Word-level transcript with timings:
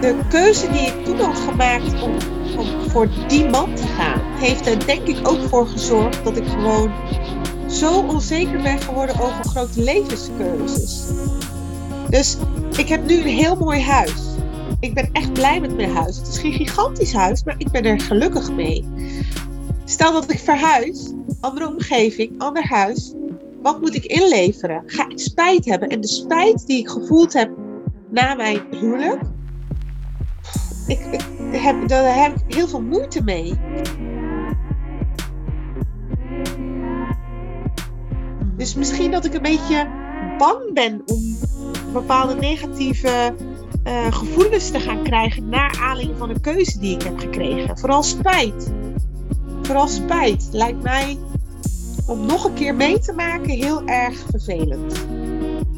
de 0.00 0.18
keuze 0.28 0.70
die 0.70 0.80
ik 0.80 1.04
toen 1.04 1.20
had 1.20 1.38
gemaakt 1.38 2.02
om, 2.02 2.14
voor 2.88 3.08
die 3.28 3.48
man 3.48 3.74
te 3.74 3.86
gaan, 3.86 4.20
heeft 4.38 4.66
er 4.66 4.86
denk 4.86 5.06
ik 5.06 5.28
ook 5.28 5.48
voor 5.48 5.66
gezorgd 5.66 6.24
dat 6.24 6.36
ik 6.36 6.46
gewoon 6.46 6.90
zo 7.68 8.00
onzeker 8.00 8.62
ben 8.62 8.80
geworden 8.80 9.20
over 9.20 9.44
grote 9.44 9.82
levenskeuzes. 9.82 11.04
Dus 12.10 12.36
ik 12.76 12.88
heb 12.88 13.06
nu 13.06 13.14
een 13.14 13.26
heel 13.26 13.56
mooi 13.56 13.80
huis. 13.80 14.22
Ik 14.80 14.94
ben 14.94 15.08
echt 15.12 15.32
blij 15.32 15.60
met 15.60 15.76
mijn 15.76 15.90
huis. 15.90 16.16
Het 16.16 16.26
is 16.26 16.38
geen 16.38 16.52
gigantisch 16.52 17.12
huis, 17.12 17.44
maar 17.44 17.54
ik 17.58 17.70
ben 17.70 17.84
er 17.84 18.00
gelukkig 18.00 18.52
mee. 18.52 18.84
Stel 19.84 20.12
dat 20.12 20.30
ik 20.30 20.38
verhuis, 20.38 21.12
andere 21.40 21.68
omgeving, 21.68 22.30
ander 22.38 22.68
huis. 22.68 23.12
Wat 23.62 23.80
moet 23.80 23.94
ik 23.94 24.04
inleveren? 24.04 24.82
Ga 24.86 25.08
ik 25.08 25.18
spijt 25.18 25.64
hebben? 25.64 25.88
En 25.88 26.00
de 26.00 26.08
spijt 26.08 26.66
die 26.66 26.78
ik 26.78 26.88
gevoeld 26.88 27.32
heb 27.32 27.50
na 28.10 28.34
mijn 28.34 28.60
huwelijk, 28.70 29.20
ik, 30.86 30.98
ik 31.52 31.60
heb, 31.60 31.88
daar 31.88 32.22
heb 32.22 32.34
ik 32.36 32.54
heel 32.54 32.68
veel 32.68 32.82
moeite 32.82 33.22
mee. 33.22 33.54
Dus 38.56 38.74
misschien 38.74 39.10
dat 39.10 39.24
ik 39.24 39.34
een 39.34 39.42
beetje 39.42 39.88
bang 40.38 40.72
ben 40.72 41.02
om 41.06 41.36
bepaalde 41.92 42.34
negatieve 42.34 43.34
uh, 43.86 44.12
gevoelens 44.12 44.70
te 44.70 44.80
gaan 44.80 45.02
krijgen 45.02 45.48
naar 45.48 45.78
aanleiding 45.82 46.18
van 46.18 46.30
een 46.30 46.40
keuze 46.40 46.78
die 46.78 46.94
ik 46.94 47.02
heb 47.02 47.18
gekregen. 47.18 47.78
Vooral 47.78 48.02
spijt. 48.02 48.72
Vooral 49.62 49.88
spijt 49.88 50.48
lijkt 50.52 50.82
mij 50.82 51.18
om 52.06 52.26
nog 52.26 52.44
een 52.44 52.54
keer 52.54 52.74
mee 52.74 52.98
te 52.98 53.12
maken 53.12 53.50
heel 53.50 53.86
erg 53.86 54.24
vervelend. 54.30 55.06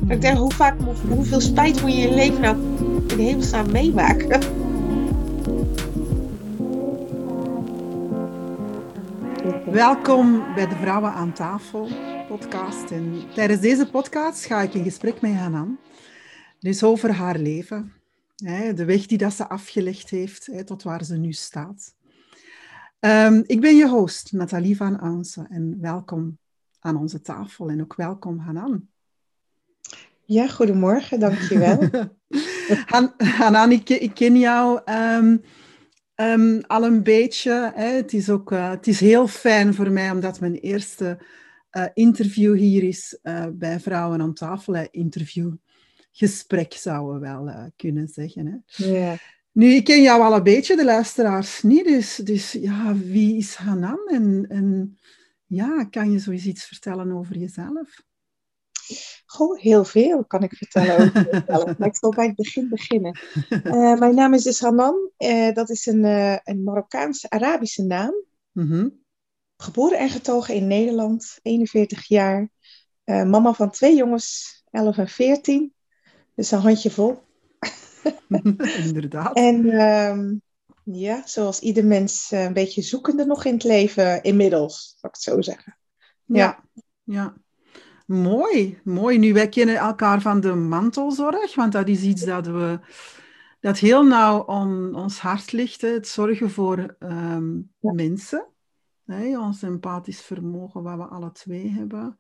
Ik 0.09 0.21
denk, 0.21 0.39
hoe 0.39 0.55
vaak, 0.55 0.75
hoeveel 1.09 1.41
spijt 1.41 1.83
moet 1.83 1.93
je 1.93 2.01
in 2.01 2.09
je 2.09 2.15
leven 2.15 2.41
nou 2.41 2.57
in 3.09 3.17
de 3.17 3.23
hemelsnaam 3.23 3.71
meemaken? 3.71 4.41
Welkom 9.73 10.55
bij 10.55 10.69
de 10.69 10.77
Vrouwen 10.77 11.13
aan 11.13 11.33
tafel 11.33 11.89
podcast. 12.29 12.91
En 12.91 13.23
tijdens 13.35 13.61
deze 13.61 13.91
podcast 13.91 14.45
ga 14.45 14.63
ik 14.63 14.75
in 14.75 14.83
gesprek 14.83 15.21
met 15.21 15.33
Hanan. 15.33 15.79
Dus 16.59 16.83
over 16.83 17.13
haar 17.13 17.39
leven. 17.39 17.93
De 18.75 18.85
weg 18.85 19.07
die 19.07 19.19
dat 19.19 19.33
ze 19.33 19.49
afgelegd 19.49 20.11
heeft 20.11 20.51
tot 20.65 20.83
waar 20.83 21.05
ze 21.05 21.17
nu 21.17 21.33
staat. 21.33 21.95
Um, 23.01 23.45
ik 23.47 23.61
ben 23.61 23.77
je 23.77 23.89
host, 23.89 24.33
Nathalie 24.33 24.77
van 24.77 24.99
Aansen. 24.99 25.49
En 25.49 25.79
welkom 25.81 26.39
aan 26.81 26.97
onze 26.97 27.21
tafel. 27.21 27.69
En 27.69 27.81
ook 27.81 27.95
welkom, 27.95 28.39
Hanan. 28.39 28.89
Ja, 30.25 30.49
goedemorgen, 30.49 31.21
dankjewel. 31.21 31.89
Han, 32.93 33.13
Hanan, 33.17 33.73
ik, 33.73 33.89
ik 33.89 34.15
ken 34.15 34.39
jou 34.39 34.81
um, 34.93 35.43
um, 36.21 36.61
al 36.67 36.85
een 36.85 37.03
beetje. 37.03 37.73
Hè. 37.75 37.87
Het, 37.87 38.13
is 38.13 38.31
ook, 38.31 38.53
uh, 38.53 38.71
het 38.71 38.87
is 38.87 39.01
heel 39.01 39.27
fijn 39.27 39.75
voor 39.75 39.91
mij, 39.91 40.11
omdat 40.11 40.41
mijn 40.41 40.55
eerste 40.55 41.19
uh, 41.73 41.85
interview 41.95 42.57
hier 42.57 42.83
is 42.83 43.19
uh, 43.23 43.47
bij 43.53 43.81
Vrouwen 43.81 44.21
aan 44.21 44.35
tafel. 44.35 44.89
Interview, 44.91 45.53
gesprek 46.13 46.73
zouden 46.73 47.21
we 47.21 47.27
wel 47.27 47.73
kunnen 47.77 48.09
zeggen. 48.09 48.47
Hè. 48.47 48.85
Ja. 48.87 49.17
Nu, 49.53 49.67
ik 49.67 49.85
ken 49.85 50.03
jou 50.03 50.23
al 50.23 50.37
een 50.37 50.43
beetje, 50.43 50.77
de 50.77 50.85
luisteraars 50.85 51.63
niet. 51.63 51.85
Dus, 51.85 52.17
dus 52.17 52.53
ja, 52.53 52.97
wie 52.97 53.37
is 53.37 53.55
Hanan? 53.55 54.01
En, 54.07 54.47
en 54.49 54.99
ja, 55.47 55.85
kan 55.85 56.11
je 56.11 56.19
zoiets 56.19 56.47
iets 56.47 56.65
vertellen 56.65 57.13
over 57.13 57.37
jezelf? 57.37 58.03
Goh, 59.31 59.61
heel 59.61 59.85
veel 59.85 60.25
kan 60.25 60.43
ik 60.43 60.55
vertellen 60.57 60.99
over 60.99 61.29
mezelf. 61.31 61.65
maar 61.79 61.89
ik 61.89 61.97
zal 61.97 62.11
bij 62.11 62.27
het 62.27 62.37
begin 62.37 62.69
beginnen. 62.69 63.19
Uh, 63.51 63.99
mijn 63.99 64.15
naam 64.15 64.35
is 64.35 64.43
dus 64.43 64.61
Hanan. 64.61 65.11
Uh, 65.19 65.53
dat 65.53 65.71
is 65.71 65.87
een, 65.87 66.05
uh, 66.05 66.37
een 66.45 66.63
Marokkaanse-Arabische 66.63 67.83
naam. 67.83 68.15
Mm 68.53 68.71
-hmm. 68.71 69.03
Geboren 69.57 69.99
en 69.99 70.11
getogen 70.11 70.55
in 70.55 70.67
Nederland, 70.67 71.39
41 71.43 72.07
jaar. 72.07 72.51
mama 73.05 73.53
van 73.53 73.71
twee 73.71 73.97
jongens, 73.97 74.63
11 74.71 74.99
en 74.99 75.09
14. 75.09 75.75
Dus 76.35 76.51
een 76.51 76.61
handje 76.61 76.91
vol. 76.91 77.19
Inderdaad. 78.87 79.37
En 79.37 79.81
um, 79.81 80.43
ja, 80.85 81.27
zoals 81.27 81.61
ieder 81.61 81.85
mens 81.85 82.31
een 82.31 82.53
beetje 82.53 82.83
zoekende 82.83 83.25
nog 83.25 83.45
in 83.45 83.55
het 83.55 83.65
leven 83.65 84.23
inmiddels, 84.23 84.97
zal 84.97 85.11
ik 85.11 85.15
het 85.15 85.25
zo 85.25 85.41
zeggen. 85.41 85.79
Ja, 86.25 86.65
ja. 87.03 87.37
Mooi, 88.09 88.81
mooi. 88.85 89.19
Nu, 89.19 89.33
wij 89.33 89.49
kennen 89.49 89.77
elkaar 89.77 90.21
van 90.21 90.41
de 90.41 90.55
mantelzorg, 90.55 91.55
want 91.55 91.73
dat 91.73 91.89
is 91.89 92.03
iets 92.03 92.25
dat 92.25 92.47
we 92.47 92.79
dat 93.61 93.79
heel 93.79 94.05
nauw 94.05 94.39
om 94.39 94.95
ons 94.95 95.19
hart 95.19 95.53
ligt. 95.53 95.81
Hè. 95.81 95.89
Het 95.89 96.09
zorgen 96.09 96.51
voor 96.51 96.97
um, 96.99 97.73
ja. 97.81 97.93
mensen. 97.93 98.47
Hè, 99.05 99.39
ons 99.39 99.63
empathisch 99.63 100.23
vermogen, 100.23 100.83
wat 100.83 100.97
we 100.97 101.05
alle 101.05 101.33
twee 101.33 101.71
hebben. 101.71 102.19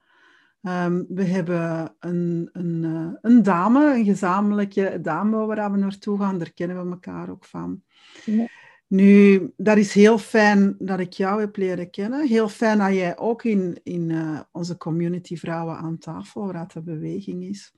Um, 0.62 1.06
we 1.08 1.24
hebben 1.24 1.94
een, 2.00 2.48
een, 2.52 2.82
uh, 2.82 3.10
een 3.20 3.42
dame, 3.42 3.94
een 3.94 4.04
gezamenlijke 4.04 4.98
dame 5.02 5.46
waar 5.46 5.72
we 5.72 5.78
naartoe 5.78 6.18
gaan. 6.18 6.38
Daar 6.38 6.52
kennen 6.52 6.84
we 6.84 6.90
elkaar 6.90 7.30
ook 7.30 7.44
van. 7.44 7.82
Ja. 8.24 8.46
Nu, 8.88 9.52
dat 9.56 9.76
is 9.76 9.92
heel 9.92 10.18
fijn 10.18 10.76
dat 10.78 10.98
ik 10.98 11.12
jou 11.12 11.40
heb 11.40 11.56
leren 11.56 11.90
kennen. 11.90 12.26
Heel 12.26 12.48
fijn 12.48 12.78
dat 12.78 12.92
jij 12.92 13.18
ook 13.18 13.44
in, 13.44 13.80
in 13.82 14.10
uh, 14.10 14.40
onze 14.52 14.76
community 14.76 15.36
Vrouwen 15.36 15.76
aan 15.76 15.98
tafel, 15.98 16.44
waar 16.44 16.52
dat 16.52 16.72
de 16.72 16.82
beweging 16.82 17.44
is. 17.44 17.72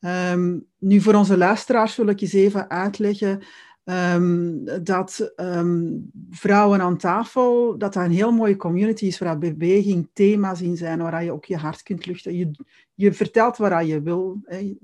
Um, 0.00 0.66
nu, 0.78 1.00
voor 1.00 1.14
onze 1.14 1.36
luisteraars 1.36 1.96
wil 1.96 2.06
ik 2.06 2.20
eens 2.20 2.32
even 2.32 2.70
uitleggen 2.70 3.42
um, 3.90 4.64
dat 4.82 5.32
um, 5.36 6.10
Vrouwen 6.30 6.80
aan 6.80 6.96
tafel, 6.96 7.78
dat 7.78 7.92
dat 7.92 8.04
een 8.04 8.10
heel 8.10 8.32
mooie 8.32 8.56
community 8.56 9.06
is 9.06 9.18
waar 9.18 9.38
beweging 9.38 10.10
thema's 10.12 10.60
in 10.60 10.76
zijn, 10.76 11.02
waar 11.02 11.24
je 11.24 11.32
ook 11.32 11.44
je 11.44 11.56
hart 11.56 11.82
kunt 11.82 12.06
luchten. 12.06 12.36
Je, 12.36 12.50
je 12.94 13.12
vertelt 13.12 13.56
waar 13.56 13.84
je 13.84 14.02
wil. 14.02 14.40
Hè. 14.44 14.76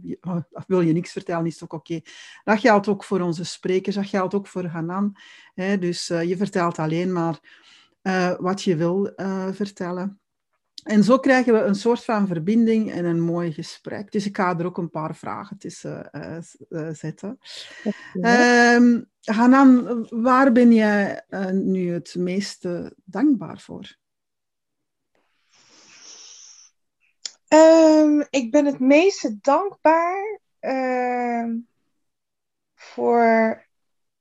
Wil 0.67 0.81
je 0.81 0.93
niks 0.93 1.13
vertellen, 1.13 1.47
is 1.47 1.53
het 1.53 1.63
ook 1.63 1.73
oké. 1.73 2.01
Dat 2.45 2.61
geldt 2.61 2.89
ook 2.89 3.05
voor 3.05 3.21
onze 3.21 3.45
sprekers, 3.45 3.95
dat 3.95 4.07
geldt 4.07 4.35
ook 4.35 4.47
voor 4.47 4.65
Hanan. 4.65 5.17
Hè. 5.55 5.79
Dus 5.79 6.11
uh, 6.11 6.23
je 6.23 6.37
vertelt 6.37 6.79
alleen 6.79 7.13
maar 7.13 7.41
uh, 8.03 8.35
wat 8.39 8.63
je 8.63 8.77
wil 8.77 9.13
uh, 9.17 9.49
vertellen. 9.53 10.21
En 10.85 11.05
zo 11.05 11.19
krijgen 11.19 11.53
we 11.53 11.59
een 11.59 11.75
soort 11.75 12.05
van 12.05 12.27
verbinding 12.27 12.93
en 12.93 13.05
een 13.05 13.21
mooi 13.21 13.53
gesprek. 13.53 14.13
Dus 14.13 14.27
ik 14.27 14.37
ga 14.37 14.59
er 14.59 14.67
ook 14.67 14.79
een 14.79 14.91
paar 14.91 15.17
vragen 15.17 15.59
tussen 15.59 16.09
uh, 16.13 16.39
uh, 16.69 16.95
zetten. 16.95 17.39
Ja. 18.13 18.75
Um, 18.75 19.11
Hanan, 19.21 20.07
waar 20.11 20.53
ben 20.53 20.73
jij 20.73 21.25
uh, 21.29 21.51
nu 21.51 21.93
het 21.93 22.15
meeste 22.15 22.95
dankbaar 23.05 23.61
voor? 23.61 23.97
Um, 27.49 28.27
ik 28.31 28.51
ben 28.51 28.65
het 28.65 28.79
meeste 28.79 29.39
dankbaar 29.41 30.41
uh, 30.61 31.55
voor 32.75 33.23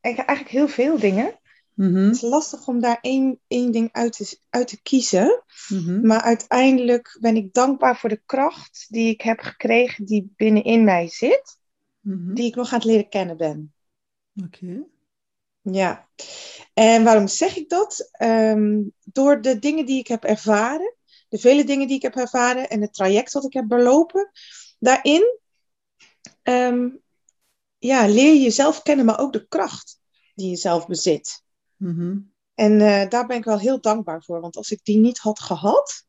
eigenlijk 0.01 0.49
heel 0.49 0.67
veel 0.67 0.99
dingen. 0.99 1.39
Mm-hmm. 1.75 2.05
Het 2.05 2.15
is 2.15 2.21
lastig 2.21 2.67
om 2.67 2.79
daar 2.79 2.97
één, 3.01 3.39
één 3.47 3.71
ding 3.71 3.89
uit 3.91 4.13
te, 4.13 4.37
uit 4.49 4.67
te 4.67 4.81
kiezen. 4.81 5.43
Mm-hmm. 5.67 6.05
Maar 6.07 6.21
uiteindelijk 6.21 7.17
ben 7.19 7.35
ik 7.35 7.53
dankbaar 7.53 7.97
voor 7.97 8.09
de 8.09 8.21
kracht 8.25 8.85
die 8.89 9.09
ik 9.09 9.21
heb 9.21 9.39
gekregen, 9.39 10.05
die 10.05 10.33
binnenin 10.35 10.83
mij 10.83 11.09
zit, 11.09 11.57
mm-hmm. 11.99 12.33
die 12.33 12.45
ik 12.45 12.55
nog 12.55 12.71
aan 12.71 12.79
het 12.79 12.87
leren 12.87 13.09
kennen 13.09 13.37
ben. 13.37 13.73
Oké. 14.35 14.57
Okay. 14.63 14.83
Ja. 15.61 16.07
En 16.73 17.03
waarom 17.03 17.27
zeg 17.27 17.57
ik 17.57 17.69
dat? 17.69 18.09
Um, 18.21 18.93
door 19.03 19.41
de 19.41 19.59
dingen 19.59 19.85
die 19.85 19.99
ik 19.99 20.07
heb 20.07 20.23
ervaren, 20.23 20.95
de 21.29 21.37
vele 21.37 21.63
dingen 21.63 21.87
die 21.87 21.95
ik 21.95 22.01
heb 22.01 22.15
ervaren 22.15 22.69
en 22.69 22.81
het 22.81 22.93
traject 22.93 23.33
dat 23.33 23.43
ik 23.45 23.53
heb 23.53 23.67
belopen, 23.67 24.31
daarin 24.79 25.39
um, 26.43 27.01
ja, 27.77 28.07
leer 28.07 28.33
je 28.33 28.41
jezelf 28.41 28.81
kennen, 28.81 29.05
maar 29.05 29.19
ook 29.19 29.33
de 29.33 29.47
kracht 29.47 29.99
die 30.35 30.49
je 30.49 30.55
zelf 30.55 30.87
bezit. 30.87 31.42
Mm-hmm. 31.83 32.31
En 32.55 32.71
uh, 32.71 33.09
daar 33.09 33.25
ben 33.27 33.37
ik 33.37 33.43
wel 33.43 33.59
heel 33.59 33.81
dankbaar 33.81 34.23
voor. 34.23 34.41
Want 34.41 34.55
als 34.55 34.71
ik 34.71 34.79
die 34.83 34.97
niet 34.97 35.17
had 35.17 35.39
gehad, 35.39 36.05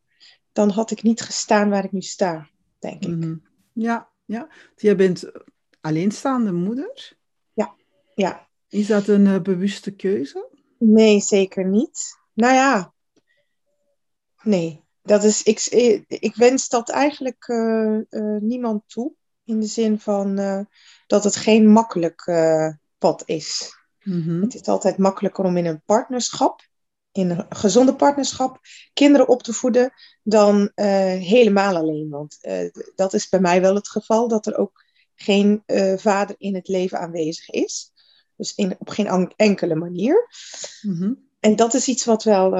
dan 0.53 0.71
had 0.71 0.91
ik 0.91 1.03
niet 1.03 1.21
gestaan 1.21 1.71
waar 1.71 1.85
ik 1.85 1.93
nu 1.93 2.01
sta, 2.01 2.49
denk 2.79 3.03
ik. 3.03 3.09
Mm-hmm. 3.09 3.43
Ja, 3.73 4.09
ja. 4.25 4.49
Je 4.77 4.95
bent 4.95 5.31
alleenstaande 5.81 6.53
moeder. 6.53 7.17
Ja, 7.53 7.75
ja. 8.15 8.49
Is 8.69 8.87
dat 8.87 9.09
een 9.09 9.27
uh, 9.27 9.41
bewuste 9.41 9.91
keuze? 9.95 10.49
Nee, 10.79 11.21
zeker 11.21 11.69
niet. 11.69 12.19
Nou 12.33 12.55
ja, 12.55 12.93
nee. 14.43 14.83
Dat 15.03 15.25
is, 15.25 15.43
ik, 15.43 15.61
ik 16.09 16.35
wens 16.35 16.69
dat 16.69 16.91
eigenlijk 16.91 17.49
uh, 17.49 18.01
niemand 18.41 18.83
toe. 18.87 19.13
In 19.45 19.61
de 19.61 19.67
zin 19.67 20.01
van 20.01 20.37
dat 21.07 21.25
het 21.25 21.37
geen 21.37 21.69
makkelijk 21.69 22.25
pad 22.99 23.23
is. 23.27 23.77
Mm-hmm. 24.05 24.43
Het 24.43 24.55
is 24.55 24.63
altijd 24.63 24.99
makkelijker 24.99 25.45
om 25.45 25.57
in 25.57 25.67
een 25.67 25.83
partnerschap, 25.85 26.69
in 27.13 27.31
een 27.31 27.47
gezonde 27.49 27.95
partnerschap, 27.95 28.59
kinderen 28.93 29.29
op 29.29 29.43
te 29.43 29.53
voeden 29.53 29.93
dan 30.23 30.61
uh, 30.61 30.87
helemaal 31.07 31.77
alleen. 31.77 32.09
Want 32.09 32.39
uh, 32.43 32.71
dat 32.95 33.15
is 33.15 33.29
bij 33.29 33.41
mij 33.41 33.61
wel 33.61 33.75
het 33.75 33.89
geval, 33.89 34.29
dat 34.29 34.47
er 34.47 34.57
ook 34.59 34.85
geen 35.15 35.63
uh, 35.67 35.97
vader 35.97 36.35
in 36.39 36.55
het 36.55 36.69
leven 36.69 36.99
aanwezig 36.99 37.51
is. 37.51 37.93
Dus 38.37 38.55
in, 38.55 38.77
op 38.79 38.89
geen 38.89 39.33
enkele 39.37 39.75
manier. 39.75 40.29
Mhm. 40.83 41.13
En 41.41 41.57
dat 41.57 41.75
is 41.75 41.89
iets 41.89 42.05
wat 42.05 42.23
wel 42.23 42.55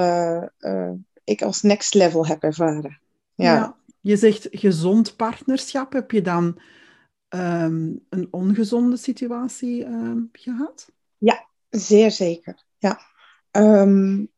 ik 1.25 1.41
als 1.41 1.61
next 1.61 1.93
level 1.93 2.27
heb 2.27 2.43
ervaren. 2.43 2.99
Ja. 3.35 3.75
Je 4.01 4.17
zegt 4.17 4.47
gezond 4.51 5.15
partnerschap. 5.15 5.93
Heb 5.93 6.11
je 6.11 6.21
dan 6.21 6.59
ehm, 7.27 7.93
een 8.09 8.27
ongezonde 8.31 8.97
situatie 8.97 9.83
ehm, 9.83 10.19
gehad? 10.31 10.91
Ja, 11.25 11.47
zeer 11.69 12.11
zeker. 12.11 12.65
Ja. 12.77 12.99
Um, 13.51 14.31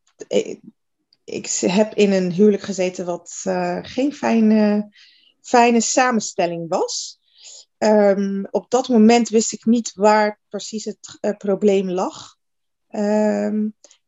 ik, 1.24 1.48
heb 1.60 1.94
in 1.94 2.12
een 2.12 2.32
huwelijk 2.32 2.64
gezeten 2.64 3.06
wat 3.06 3.44
uh, 3.48 3.80
geen 3.82 4.14
fijne, 4.14 4.90
fijne 5.42 5.82
samenstelling 5.82 6.70
was. 6.70 7.20
op 8.52 8.66
dat 8.70 8.88
moment 8.88 9.30
wist 9.30 9.54
ik 9.54 9.66
niet 9.66 9.94
waar 9.94 10.40
precies 10.50 10.86
het 10.86 11.18
uh, 11.22 11.38
probleem 11.38 11.90
lag. 11.90 12.38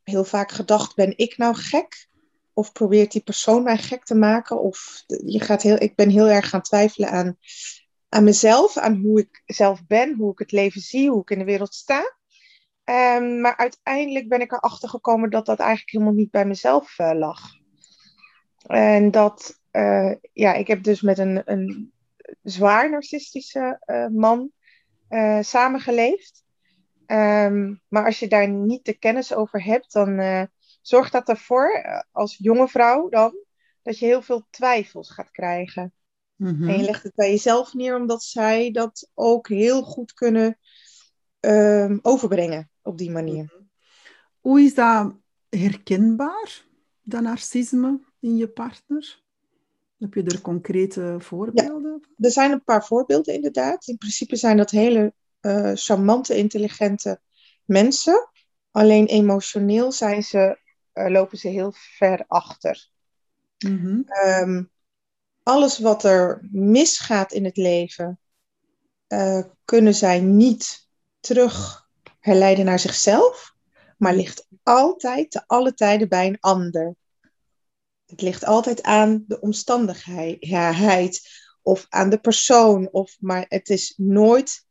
heel 0.03 0.23
vaak 0.23 0.51
gedacht, 0.51 0.95
ben 0.95 1.17
ik 1.17 1.37
nou 1.37 1.55
gek? 1.55 2.07
Of 2.53 2.71
probeert 2.71 3.11
die 3.11 3.21
persoon 3.21 3.63
mij 3.63 3.77
gek 3.77 4.05
te 4.05 4.15
maken? 4.15 4.61
Of 4.61 5.03
je 5.25 5.39
gaat 5.39 5.61
heel, 5.61 5.81
ik 5.81 5.95
ben 5.95 6.09
heel 6.09 6.27
erg 6.27 6.49
gaan 6.49 6.61
twijfelen 6.61 7.09
aan, 7.09 7.37
aan 8.09 8.23
mezelf, 8.23 8.77
aan 8.77 8.95
hoe 8.95 9.19
ik 9.19 9.43
zelf 9.45 9.85
ben, 9.87 10.15
hoe 10.15 10.31
ik 10.31 10.39
het 10.39 10.51
leven 10.51 10.81
zie, 10.81 11.09
hoe 11.09 11.21
ik 11.21 11.29
in 11.29 11.39
de 11.39 11.45
wereld 11.45 11.73
sta. 11.73 12.17
Um, 12.89 13.41
maar 13.41 13.57
uiteindelijk 13.57 14.27
ben 14.27 14.41
ik 14.41 14.51
erachter 14.51 14.89
gekomen 14.89 15.29
dat 15.29 15.45
dat 15.45 15.59
eigenlijk 15.59 15.91
helemaal 15.91 16.13
niet 16.13 16.31
bij 16.31 16.45
mezelf 16.45 16.99
uh, 16.99 17.11
lag. 17.13 17.39
En 18.65 19.11
dat, 19.11 19.59
uh, 19.71 20.13
ja, 20.33 20.53
ik 20.53 20.67
heb 20.67 20.83
dus 20.83 21.01
met 21.01 21.17
een, 21.17 21.41
een 21.45 21.91
zwaar 22.43 22.89
narcistische 22.89 23.81
uh, 23.85 24.07
man 24.07 24.51
samengeleefd. 25.41 26.43
Um, 27.07 27.81
maar 27.87 28.05
als 28.05 28.19
je 28.19 28.27
daar 28.27 28.49
niet 28.49 28.85
de 28.85 28.93
kennis 28.93 29.33
over 29.33 29.63
hebt, 29.63 29.93
dan 29.93 30.19
zorgt 30.81 31.11
dat 31.11 31.29
ervoor, 31.29 31.71
eh, 31.71 32.01
als 32.11 32.37
jonge 32.37 32.67
vrouw 32.67 33.09
dan, 33.09 33.35
dat 33.81 33.99
je 33.99 34.05
heel 34.05 34.21
veel 34.21 34.47
twijfels 34.49 35.11
gaat 35.11 35.31
krijgen. 35.31 35.93
Mhm. 36.35 36.69
En 36.69 36.77
je 36.77 36.83
legt 36.83 37.03
het 37.03 37.15
bij 37.15 37.29
jezelf 37.29 37.73
neer, 37.73 37.95
omdat 37.95 38.23
zij 38.23 38.71
dat 38.71 39.09
ook 39.13 39.47
heel 39.47 39.83
goed 39.83 40.13
kunnen 40.13 40.57
ehm, 41.39 41.97
overbrengen 42.01 42.69
op 42.89 42.97
die 42.97 43.11
manier. 43.11 43.43
Mhm. 43.43 43.63
Hoe 44.39 44.61
is 44.61 44.73
dat 44.73 45.15
herkenbaar, 45.49 46.65
dat 47.01 47.21
narcisme 47.21 47.99
in 48.19 48.37
je 48.37 48.47
partner? 48.47 49.21
Heb 49.97 50.13
je 50.13 50.23
er 50.23 50.41
concrete 50.41 51.15
voorbeelden? 51.19 52.01
Ja, 52.01 52.25
er 52.25 52.31
zijn 52.31 52.51
een 52.51 52.63
paar 52.63 52.85
voorbeelden 52.85 53.33
inderdaad. 53.33 53.87
In 53.87 53.97
principe 53.97 54.35
zijn 54.35 54.57
dat 54.57 54.71
hele 54.71 55.13
uh, 55.41 55.71
charmante, 55.73 56.37
intelligente 56.37 57.21
mensen. 57.65 58.29
Alleen 58.71 59.05
emotioneel 59.05 59.91
zijn 59.91 60.23
ze 60.23 60.59
uh, 60.93 61.09
lopen 61.09 61.37
ze 61.37 61.47
heel 61.47 61.71
ver 61.75 62.25
achter. 62.27 62.89
Mhm. 63.57 64.01
Ehm, 64.05 64.63
alles 65.43 65.79
wat 65.79 66.03
er 66.03 66.47
misgaat 66.51 67.31
in 67.31 67.45
het 67.45 67.57
leven, 67.57 68.19
uh, 69.07 69.43
kunnen 69.65 69.95
zij 69.95 70.19
niet 70.19 70.87
terug 71.19 71.88
herleiden 72.19 72.65
naar 72.65 72.79
zichzelf, 72.79 73.53
maar 73.97 74.15
ligt 74.15 74.47
altijd 74.63 75.31
te 75.31 75.43
alle 75.47 75.73
tijden 75.73 76.09
bij 76.09 76.27
een 76.27 76.39
ander. 76.39 76.95
Het 78.05 78.21
ligt 78.21 78.45
altijd 78.45 78.83
aan 78.83 79.23
de 79.27 79.39
omstandigheid 79.39 80.41
of 81.61 81.85
aan 81.89 82.09
de 82.09 82.19
persoon, 82.19 82.89
of, 82.91 83.17
maar 83.19 83.45
het 83.47 83.69
is 83.69 83.93
nooit 83.97 84.65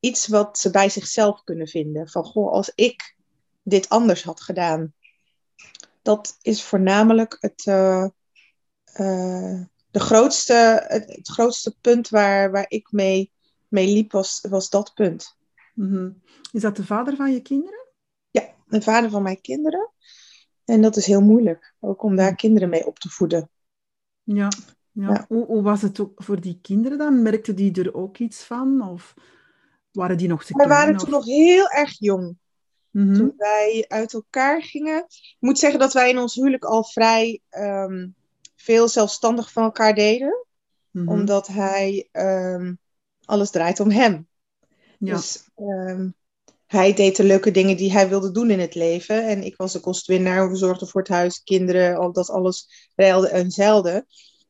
iets 0.00 0.26
wat 0.26 0.58
ze 0.58 0.70
bij 0.70 0.88
zichzelf 0.88 1.44
kunnen 1.44 1.68
vinden. 1.68 2.08
Van 2.08 2.24
goh, 2.24 2.52
als 2.52 2.72
ik 2.74 3.16
dit 3.62 3.88
anders 3.88 4.22
had 4.22 4.40
gedaan, 4.40 4.94
dat 6.02 6.36
is 6.42 6.62
voornamelijk 6.62 7.36
het, 7.40 7.66
uh, 7.66 8.06
uh, 8.96 9.62
de 9.90 10.00
grootste, 10.00 10.84
het, 10.86 11.04
het, 11.06 11.28
grootste 11.28 11.76
punt 11.80 12.08
waar, 12.08 12.50
waar 12.50 12.66
ik 12.68 12.92
mee, 12.92 13.32
mee 13.68 13.86
liep, 13.86 14.12
was, 14.12 14.44
was 14.48 14.70
dat 14.70 14.94
punt. 14.94 15.37
Mm 15.78 15.92
-hmm. 15.92 16.22
Is 16.52 16.62
dat 16.62 16.76
de 16.76 16.84
vader 16.84 17.16
van 17.16 17.32
je 17.32 17.40
kinderen? 17.40 17.86
Ja, 18.30 18.48
de 18.66 18.82
vader 18.82 19.10
van 19.10 19.22
mijn 19.22 19.40
kinderen. 19.40 19.90
En 20.64 20.82
dat 20.82 20.96
is 20.96 21.06
heel 21.06 21.22
moeilijk, 21.22 21.74
ook 21.80 22.02
om 22.02 22.16
daar 22.16 22.34
kinderen 22.34 22.68
mee 22.68 22.86
op 22.86 22.98
te 22.98 23.08
voeden. 23.08 23.50
Ja, 24.22 24.48
ja. 24.92 25.08
ja. 25.08 25.24
Hoe, 25.28 25.46
hoe, 25.46 25.62
was 25.62 25.82
het 25.82 26.00
voor 26.14 26.40
die 26.40 26.58
kinderen 26.62 26.98
dan? 26.98 27.22
Merkten 27.22 27.56
die 27.56 27.82
er 27.82 27.94
ook 27.94 28.18
iets 28.18 28.44
van? 28.44 28.88
Of 28.88 29.14
waren 29.92 30.16
die 30.16 30.28
nog 30.28 30.44
te 30.44 30.52
klein? 30.52 30.68
We 30.68 30.74
waren 30.74 30.94
of... 30.94 31.00
toen 31.00 31.10
nog 31.10 31.24
heel 31.24 31.68
erg 31.68 31.98
jong. 31.98 32.36
Mm 32.90 33.06
-hmm. 33.06 33.14
Toen 33.14 33.34
wij 33.36 33.84
uit 33.88 34.14
elkaar 34.14 34.62
gingen. 34.62 35.04
Ik 35.08 35.36
moet 35.38 35.58
zeggen 35.58 35.80
dat 35.80 35.92
wij 35.92 36.10
in 36.10 36.18
ons 36.18 36.34
huwelijk 36.34 36.64
al 36.64 36.84
vrij 36.84 37.40
um, 37.50 38.14
veel 38.56 38.88
zelfstandig 38.88 39.52
van 39.52 39.62
elkaar 39.62 39.94
deden. 39.94 40.46
Mm 40.90 41.02
-hmm. 41.02 41.08
Omdat 41.08 41.46
hij 41.46 42.08
um, 42.12 42.78
alles 43.24 43.50
draait 43.50 43.80
om 43.80 43.90
hem. 43.90 44.28
Ja. 44.98 45.14
Dus 45.14 45.47
um, 45.58 46.14
hij 46.66 46.94
deed 46.94 47.16
de 47.16 47.24
leuke 47.24 47.50
dingen 47.50 47.76
die 47.76 47.92
hij 47.92 48.08
wilde 48.08 48.30
doen 48.30 48.50
in 48.50 48.60
het 48.60 48.74
leven. 48.74 49.26
En 49.26 49.42
ik 49.42 49.56
was 49.56 49.72
de 49.72 49.80
kostwinnaar, 49.80 50.56
zorgde 50.56 50.86
voor 50.86 51.00
het 51.00 51.10
huis, 51.10 51.42
kinderen, 51.42 51.96
al 51.96 52.12
dat 52.12 52.30
alles 52.30 52.90
reilde 52.96 53.28
en 53.28 53.50
zeilde. 53.50 54.06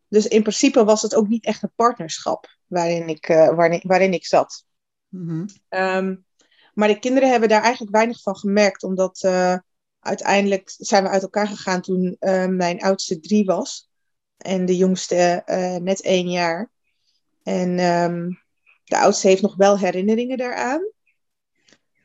Dus 0.08 0.26
in 0.26 0.43
principe 0.43 0.84
was 0.84 1.02
het 1.02 1.14
ook 1.14 1.28
niet 1.28 1.44
echt 1.44 1.62
een 1.62 1.72
partnerschap 1.75 2.56
waarin 2.66 3.08
ik, 3.08 3.28
uh, 3.28 3.55
waarin, 3.55 3.81
waarin 3.82 4.12
ik 4.12 4.26
zat. 4.26 4.64
Mm 5.08 5.28
-hmm. 5.69 6.25
Maar 6.75 6.88
de 6.88 6.99
kinderen 6.99 7.31
hebben 7.31 7.49
daar 7.49 7.62
eigenlijk 7.62 7.93
weinig 7.93 8.22
van 8.22 8.37
gemerkt, 8.37 8.82
omdat 8.82 9.22
uh, 9.26 9.56
uiteindelijk 10.00 10.75
zijn 10.76 11.02
we 11.02 11.08
uit 11.08 11.22
elkaar 11.22 11.46
gegaan 11.46 11.81
toen 11.81 12.16
uh, 12.20 12.46
mijn 12.46 12.81
oudste 12.81 13.20
drie 13.20 13.44
was. 13.44 13.88
En 14.37 14.64
de 14.64 14.76
jongste 14.76 15.43
net 15.82 16.02
één 16.02 16.31
jaar. 16.31 16.70
En 17.43 17.78
um, 17.78 18.43
de 18.84 18.99
oudste 18.99 19.28
heeft 19.28 19.43
nog 19.43 19.56
wel 19.56 19.78
herinneringen 19.78 20.38
daaraan. 20.38 20.96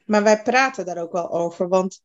Maar 0.03 0.23
wij 0.23 0.41
praten 0.41 0.85
daar 0.85 0.97
ook 0.97 1.11
wel 1.11 1.31
over, 1.31 1.67
want 1.67 2.03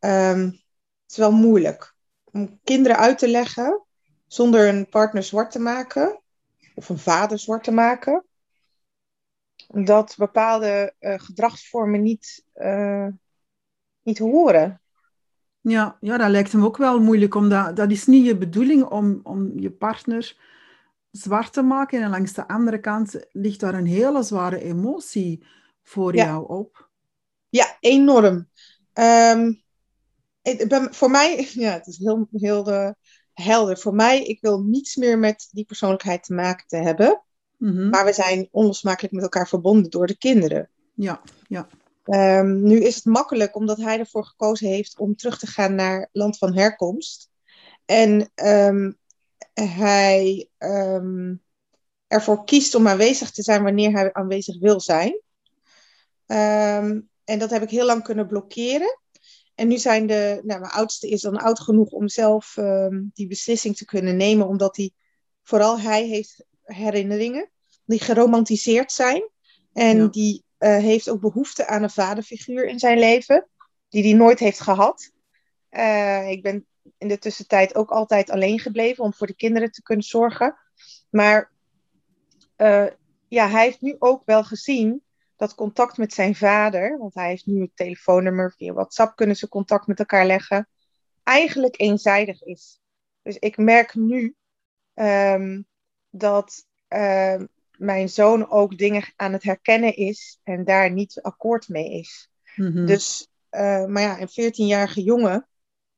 um, 0.00 0.42
het 0.42 1.10
is 1.10 1.16
wel 1.16 1.32
moeilijk 1.32 1.94
om 2.24 2.60
kinderen 2.64 2.96
uit 2.96 3.18
te 3.18 3.28
leggen 3.28 3.82
zonder 4.26 4.68
een 4.68 4.88
partner 4.88 5.22
zwart 5.22 5.50
te 5.50 5.58
maken 5.58 6.20
of 6.74 6.88
een 6.88 6.98
vader 6.98 7.38
zwart 7.38 7.64
te 7.64 7.72
maken 7.72 8.24
dat 9.66 10.14
bepaalde 10.18 10.94
uh, 11.00 11.14
gedragsvormen 11.16 12.02
niet, 12.02 12.44
uh, 12.54 13.06
niet 14.02 14.18
horen. 14.18 14.80
Ja, 15.60 15.96
ja, 16.00 16.16
dat 16.16 16.30
lijkt 16.30 16.52
hem 16.52 16.64
ook 16.64 16.76
wel 16.76 17.00
moeilijk. 17.00 17.34
Omdat, 17.34 17.76
dat 17.76 17.90
is 17.90 18.06
niet 18.06 18.26
je 18.26 18.36
bedoeling 18.36 18.84
om, 18.84 19.20
om 19.22 19.58
je 19.58 19.70
partner 19.70 20.36
zwart 21.10 21.52
te 21.52 21.62
maken. 21.62 22.02
En 22.02 22.10
langs 22.10 22.32
de 22.32 22.48
andere 22.48 22.80
kant 22.80 23.26
ligt 23.32 23.60
daar 23.60 23.74
een 23.74 23.86
hele 23.86 24.22
zware 24.22 24.60
emotie 24.60 25.46
voor 25.82 26.14
ja. 26.14 26.24
jou 26.24 26.48
op. 26.48 26.85
Ja, 27.56 27.76
enorm. 27.80 28.48
Um, 28.94 29.62
het, 30.42 30.68
bij, 30.68 30.88
voor 30.90 31.10
mij, 31.10 31.48
ja, 31.52 31.72
het 31.72 31.86
is 31.86 31.98
heel, 31.98 32.28
heel 32.32 32.72
uh, 32.72 32.90
helder. 33.32 33.78
Voor 33.78 33.94
mij, 33.94 34.24
ik 34.24 34.40
wil 34.40 34.62
niets 34.62 34.96
meer 34.96 35.18
met 35.18 35.48
die 35.52 35.64
persoonlijkheid 35.64 36.24
te 36.24 36.34
maken 36.34 36.66
te 36.66 36.76
hebben. 36.76 37.22
Mm 37.56 37.76
-hmm. 37.76 37.88
Maar 37.88 38.04
we 38.04 38.12
zijn 38.12 38.48
onlosmakelijk 38.50 39.14
met 39.14 39.22
elkaar 39.22 39.48
verbonden 39.48 39.90
door 39.90 40.06
de 40.06 40.18
kinderen. 40.18 40.70
Ja, 40.94 41.20
ja. 41.48 41.68
Um, 42.04 42.62
nu 42.62 42.80
is 42.80 42.94
het 42.94 43.04
makkelijk 43.04 43.56
omdat 43.56 43.76
hij 43.76 43.98
ervoor 43.98 44.24
gekozen 44.24 44.68
heeft 44.68 44.98
om 44.98 45.16
terug 45.16 45.38
te 45.38 45.46
gaan 45.46 45.74
naar 45.74 46.08
land 46.12 46.38
van 46.38 46.56
herkomst. 46.56 47.30
En 47.84 48.30
um, 48.34 48.98
hij 49.54 50.48
um, 50.58 51.42
ervoor 52.06 52.44
kiest 52.44 52.74
om 52.74 52.88
aanwezig 52.88 53.30
te 53.30 53.42
zijn 53.42 53.62
wanneer 53.62 53.92
hij 53.92 54.12
aanwezig 54.12 54.58
wil 54.58 54.80
zijn. 54.80 55.20
En 57.26 57.38
dat 57.38 57.50
heb 57.50 57.62
ik 57.62 57.70
heel 57.70 57.86
lang 57.86 58.02
kunnen 58.02 58.26
blokkeren. 58.26 58.98
En 59.54 59.68
nu 59.68 59.78
zijn 59.78 60.06
de, 60.06 60.40
nou, 60.44 60.60
mijn 60.60 60.72
oudste 60.72 61.08
is 61.08 61.20
dan 61.20 61.36
oud 61.36 61.60
genoeg 61.60 61.90
om 61.90 62.08
zelf 62.08 62.54
die 63.12 63.26
beslissing 63.26 63.76
te 63.76 63.84
kunnen 63.84 64.16
nemen, 64.16 64.46
omdat 64.46 64.76
hij, 64.76 64.92
vooral 65.42 65.80
hij 65.80 66.04
heeft 66.06 66.44
herinneringen 66.62 67.50
die 67.84 68.00
geromantiseerd 68.00 68.92
zijn. 68.92 69.30
En 69.72 69.96
Ja. 69.96 70.06
die 70.06 70.44
eh, 70.58 70.76
heeft 70.76 71.08
ook 71.08 71.20
behoefte 71.20 71.66
aan 71.66 71.82
een 71.82 71.90
vaderfiguur 71.90 72.66
in 72.66 72.78
zijn 72.78 72.98
leven, 72.98 73.48
die 73.88 74.02
hij 74.02 74.12
nooit 74.12 74.38
heeft 74.38 74.60
gehad. 74.60 75.12
Eh, 75.68 76.30
ik 76.30 76.42
ben 76.42 76.66
in 76.98 77.08
de 77.08 77.18
tussentijd 77.18 77.74
ook 77.74 77.90
altijd 77.90 78.30
alleen 78.30 78.58
gebleven 78.58 79.04
om 79.04 79.14
voor 79.14 79.26
de 79.26 79.36
kinderen 79.36 79.70
te 79.70 79.82
kunnen 79.82 80.04
zorgen. 80.04 80.56
Maar 81.10 81.52
eh, 82.56 82.86
ja, 83.28 83.48
hij 83.48 83.64
heeft 83.64 83.80
nu 83.80 83.96
ook 83.98 84.22
wel 84.24 84.44
gezien 84.44 85.02
dat 85.36 85.54
contact 85.54 85.96
met 85.96 86.12
zijn 86.12 86.34
vader, 86.34 86.98
want 86.98 87.14
hij 87.14 87.28
heeft 87.28 87.46
nu 87.46 87.60
het 87.60 87.70
telefoonnummer 87.76 88.54
via 88.56 88.72
WhatsApp, 88.72 89.16
kunnen 89.16 89.36
ze 89.36 89.48
contact 89.48 89.86
met 89.86 89.98
elkaar 89.98 90.26
leggen, 90.26 90.68
eigenlijk 91.22 91.80
eenzijdig 91.80 92.42
is. 92.42 92.80
Dus 93.22 93.36
ik 93.38 93.56
merk 93.56 93.94
nu 93.94 94.34
ehm, 94.94 95.62
dat 96.10 96.66
ehm, 96.88 97.46
mijn 97.76 98.08
zoon 98.08 98.50
ook 98.50 98.78
dingen 98.78 99.12
aan 99.16 99.32
het 99.32 99.42
herkennen 99.42 99.96
is 99.96 100.38
en 100.42 100.64
daar 100.64 100.90
niet 100.92 101.20
akkoord 101.22 101.68
mee 101.68 101.90
is. 101.90 102.30
Mhm. 102.56 102.86
Dus, 102.86 103.28
eh, 103.48 103.84
maar 103.84 104.02
ja, 104.02 104.20
een 104.20 104.28
14-jarige 104.28 105.02
jongen 105.02 105.48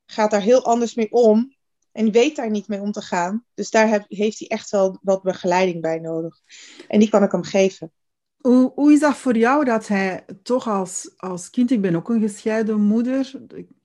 gaat 0.07 0.31
daar 0.31 0.41
heel 0.41 0.65
anders 0.65 0.95
mee 0.95 1.13
om 1.13 1.57
en 1.93 2.11
weet 2.11 2.37
daar 2.37 2.51
niet 2.51 2.69
mee 2.69 2.81
om 2.81 2.93
te 2.93 3.03
gaan. 3.03 3.45
Dus 3.55 3.71
daar 3.71 3.89
heb- 3.89 4.05
heeft 4.09 4.39
hij 4.39 4.49
echt 4.49 4.71
wel 4.71 4.99
wat 5.03 5.23
begeleiding 5.23 5.81
bij 5.81 5.99
nodig. 5.99 6.41
En 6.89 7.01
die 7.01 7.09
kan 7.09 7.23
ik 7.23 7.33
hem 7.33 7.43
geven. 7.43 7.93
Hoe, 8.39 8.93
is 8.93 9.01
dat 9.01 9.17
voor 9.17 9.37
jou 9.37 9.65
dat 9.65 9.89
hij 9.89 10.25
toch 10.43 10.69
als, 10.69 11.13
als 11.17 11.51
kind, 11.51 11.71
ik 11.71 11.81
ben 11.81 11.97
ook 11.97 12.09
een 12.09 12.21
gescheiden 12.21 12.81
moeder, 12.81 13.33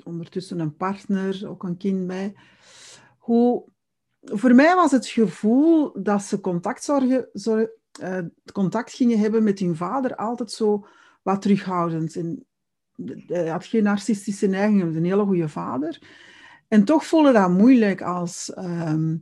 ondertussen 0.04 0.60
een 0.60 0.76
partner, 0.76 1.50
ook 1.50 1.64
een 1.64 1.78
kind 1.78 2.08
bij. 2.08 2.36
Hoe, 3.18 3.64
voor 4.22 4.56
mij 4.56 4.76
was 4.76 4.92
het 4.92 5.08
gevoel 5.08 6.04
dat 6.04 6.24
ze 6.24 6.40
contact, 6.40 6.84
zorgen, 6.84 7.30
zor- 7.34 7.72
eh, 8.00 8.20
contact 8.52 8.94
gingen 8.94 9.20
hebben 9.20 9.44
met 9.44 9.60
hun 9.60 9.76
vader 9.76 10.16
altijd 10.16 10.52
zo 10.52 10.86
wat 11.22 11.42
terughoudend. 11.42 12.16
En 12.16 12.46
hij 13.28 13.48
had 13.48 13.66
geen 13.66 13.84
narcistische 13.84 14.48
neigingen, 14.48 14.86
was 14.86 14.96
een 14.96 15.06
hele 15.06 15.26
goede 15.26 15.50
vader. 15.50 16.02
En 16.68 16.84
toch 16.84 17.06
voelde 17.06 17.32
dat 17.32 17.50
moeilijk 17.50 18.02
als 18.02 18.54
ehm, 18.54 19.18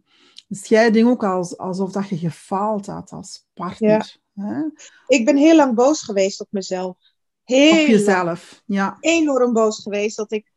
scheiding, 0.49 1.07
ook 1.07 1.23
als, 1.23 1.57
alsof 1.57 1.91
dat 1.91 2.09
je 2.09 2.17
gefaald 2.17 2.85
had 2.85 3.11
als 3.11 3.47
partner. 3.53 4.19
Hè? 4.41 4.63
Ik 5.07 5.25
ben 5.25 5.37
heel 5.37 5.55
lang 5.55 5.75
boos 5.75 6.01
geweest 6.01 6.39
op 6.41 6.47
mezelf. 6.49 6.97
Heel 7.43 7.81
Op 7.81 7.87
jezelf, 7.87 8.61
ja. 8.65 8.97
enorm 8.99 9.53
boos 9.53 9.81
geweest 9.81 10.17
dat 10.17 10.31
ik 10.31 10.51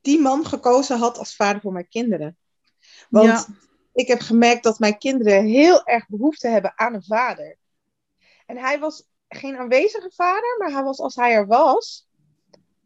die 0.00 0.20
man 0.20 0.46
gekozen 0.46 0.98
had 0.98 1.18
als 1.18 1.36
vader 1.36 1.60
voor 1.60 1.72
mijn 1.72 1.88
kinderen. 1.88 2.36
Want 3.10 3.26
Ja. 3.28 3.46
ik 3.92 4.06
heb 4.08 4.20
gemerkt 4.20 4.62
dat 4.62 4.78
mijn 4.78 4.98
kinderen 4.98 5.44
heel 5.44 5.84
erg 5.86 6.08
behoefte 6.08 6.48
hebben 6.48 6.72
aan 6.78 6.94
een 6.94 7.04
vader. 7.04 7.56
En 8.46 8.56
hij 8.56 8.78
was 8.78 9.04
geen 9.28 9.56
aanwezige 9.56 10.10
vader, 10.14 10.56
maar 10.58 10.70
hij 10.72 10.82
was, 10.82 10.98
als 10.98 11.14
hij 11.16 11.32
er 11.32 11.46
was, 11.46 12.08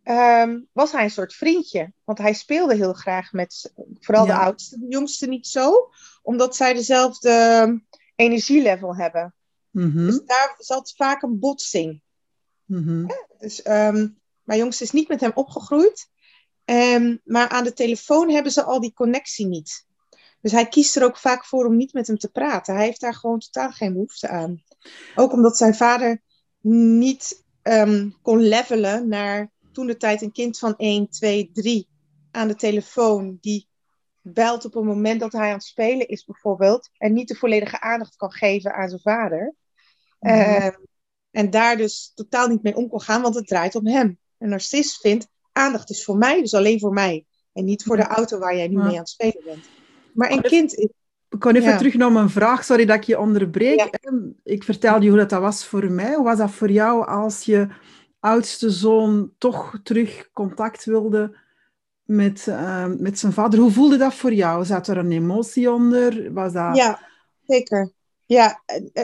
ehm, 0.02 0.60
was 0.72 0.92
hij 0.92 1.04
een 1.04 1.10
soort 1.10 1.34
vriendje. 1.34 1.92
Want 2.04 2.18
hij 2.18 2.32
speelde 2.32 2.74
heel 2.74 2.92
graag 2.92 3.32
met 3.32 3.72
vooral 4.00 4.26
Ja. 4.26 4.34
de 4.38 4.44
oudste, 4.44 4.78
de 4.78 4.86
jongste 4.88 5.26
niet 5.26 5.46
zo, 5.46 5.90
omdat 6.22 6.56
zij 6.56 6.74
dezelfde 6.74 7.80
energielevel 8.16 8.96
hebben. 8.96 9.34
Mhm, 9.76 10.06
Dus 10.06 10.20
daar 10.24 10.54
zat 10.58 10.92
vaak 10.96 11.22
een 11.22 11.38
botsing. 11.38 12.02
mhm. 12.64 13.06
Dus 13.38 13.62
ehm, 13.62 14.08
mijn 14.42 14.58
jongste 14.58 14.84
is 14.84 14.90
niet 14.90 15.08
met 15.08 15.20
hem 15.20 15.32
opgegroeid. 15.34 16.08
Ehm, 16.64 17.16
maar 17.24 17.48
aan 17.48 17.64
de 17.64 17.72
telefoon 17.72 18.30
hebben 18.30 18.52
ze 18.52 18.62
al 18.62 18.80
die 18.80 18.92
connectie 18.92 19.46
niet. 19.46 19.86
Dus 20.40 20.52
hij 20.52 20.68
kiest 20.68 20.96
er 20.96 21.04
ook 21.04 21.16
vaak 21.16 21.44
voor 21.44 21.66
om 21.66 21.76
niet 21.76 21.92
met 21.92 22.06
hem 22.06 22.18
te 22.18 22.30
praten. 22.30 22.74
Hij 22.74 22.84
heeft 22.84 23.00
daar 23.00 23.14
gewoon 23.14 23.38
totaal 23.38 23.70
geen 23.70 23.92
behoefte 23.92 24.28
aan. 24.28 24.62
Ook 25.14 25.32
omdat 25.32 25.56
zijn 25.56 25.74
vader 25.74 26.22
niet 26.60 27.44
ehm, 27.62 28.10
kon 28.22 28.38
levelen 28.40 29.08
naar 29.08 29.50
toen 29.72 29.86
de 29.86 29.96
tijd 29.96 30.22
een 30.22 30.32
kind 30.32 30.58
van 30.58 30.74
1, 30.76 31.08
2, 31.08 31.50
3 31.52 31.88
aan 32.30 32.48
de 32.48 32.54
telefoon. 32.54 33.38
Die 33.40 33.68
belt 34.22 34.64
op 34.64 34.74
een 34.74 34.86
moment 34.86 35.20
dat 35.20 35.32
hij 35.32 35.48
aan 35.48 35.52
het 35.52 35.64
spelen 35.64 36.08
is 36.08 36.24
bijvoorbeeld. 36.24 36.90
En 36.98 37.12
niet 37.12 37.28
de 37.28 37.34
volledige 37.34 37.80
aandacht 37.80 38.16
kan 38.16 38.32
geven 38.32 38.74
aan 38.74 38.88
zijn 38.88 39.00
vader. 39.00 39.54
Mhm. 40.20 40.34
Ehm, 40.34 40.72
en 41.30 41.50
daar 41.50 41.76
dus 41.76 42.12
totaal 42.14 42.48
niet 42.48 42.62
mee 42.62 42.76
om 42.76 42.88
kon 42.88 43.00
gaan, 43.00 43.22
want 43.22 43.34
het 43.34 43.46
draait 43.46 43.74
om 43.74 43.86
hem. 43.86 44.18
Een 44.38 44.48
narcist 44.48 45.00
vindt, 45.00 45.28
aandacht 45.52 45.90
is 45.90 46.04
voor 46.04 46.16
mij, 46.16 46.40
dus 46.40 46.54
alleen 46.54 46.80
voor 46.80 46.92
mij. 46.92 47.24
En 47.52 47.64
niet 47.64 47.82
voor 47.82 47.96
de 47.96 48.06
auto 48.06 48.38
waar 48.38 48.56
jij 48.56 48.68
nu 48.68 48.76
Ja. 48.76 48.82
mee 48.84 48.92
aan 48.92 48.98
het 48.98 49.08
spelen 49.08 49.42
bent. 49.44 49.68
Maar 50.12 50.30
een 50.30 50.42
kind 50.42 50.74
is... 50.74 50.88
Ik 51.28 51.38
kon 51.42 51.54
even 51.54 51.70
Ja. 51.70 51.76
terug 51.76 51.94
naar 51.94 52.12
mijn 52.12 52.30
vraag, 52.30 52.64
sorry 52.64 52.84
dat 52.84 52.96
ik 52.96 53.02
je 53.04 53.18
onderbreek. 53.18 53.78
Ja. 53.78 53.88
Hè. 53.90 54.10
Ik 54.42 54.64
vertelde 54.64 55.04
je 55.04 55.08
hoe 55.10 55.18
dat, 55.18 55.30
dat 55.30 55.40
was 55.40 55.66
voor 55.66 55.90
mij. 55.90 56.14
Hoe 56.14 56.24
was 56.24 56.38
dat 56.38 56.50
voor 56.50 56.70
jou 56.70 57.06
als 57.06 57.42
je 57.42 57.68
oudste 58.20 58.70
zoon 58.70 59.32
toch 59.38 59.80
terug 59.82 60.30
contact 60.32 60.84
wilde 60.84 61.36
met, 62.02 62.46
eh, 62.46 62.86
met 62.98 63.18
zijn 63.18 63.32
vader? 63.32 63.58
Hoe 63.58 63.70
voelde 63.70 63.96
dat 63.96 64.14
voor 64.14 64.32
jou? 64.32 64.64
Zat 64.64 64.86
er 64.88 64.96
een 64.96 65.12
emotie 65.12 65.70
onder? 65.70 66.32
Was 66.32 66.52
dat... 66.52 66.76
Ja, 66.76 67.00
zeker. 67.46 67.92
Ja, 68.26 68.62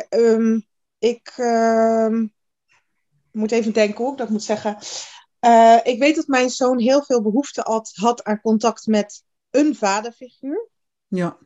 ehm, 0.08 0.60
ik 1.02 1.32
ehm, 1.36 2.26
moet 3.32 3.52
even 3.52 3.72
denken 3.72 4.04
hoe 4.04 4.12
ik 4.12 4.18
dat 4.18 4.28
moet 4.28 4.42
zeggen. 4.42 4.78
Eh, 5.38 5.78
ik 5.82 5.98
weet 5.98 6.16
dat 6.16 6.26
mijn 6.26 6.50
zoon 6.50 6.78
heel 6.78 7.04
veel 7.04 7.22
behoefte 7.22 7.60
had, 7.60 7.92
had 7.94 8.24
aan 8.24 8.40
contact 8.40 8.86
met 8.86 9.24
een 9.50 9.76
vaderfiguur. 9.76 10.68
Ja, 11.06 11.38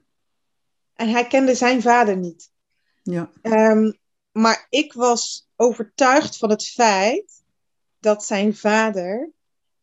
En 0.94 1.08
hij 1.08 1.26
kende 1.26 1.54
zijn 1.54 1.82
vader 1.82 2.16
niet. 2.16 2.50
ja. 3.02 3.30
Ehm, 3.42 3.92
maar 4.32 4.66
ik 4.68 4.92
was 4.92 5.48
overtuigd 5.56 6.36
van 6.36 6.50
het 6.50 6.66
feit 6.66 7.42
dat 7.98 8.24
zijn 8.24 8.56
vader 8.56 9.30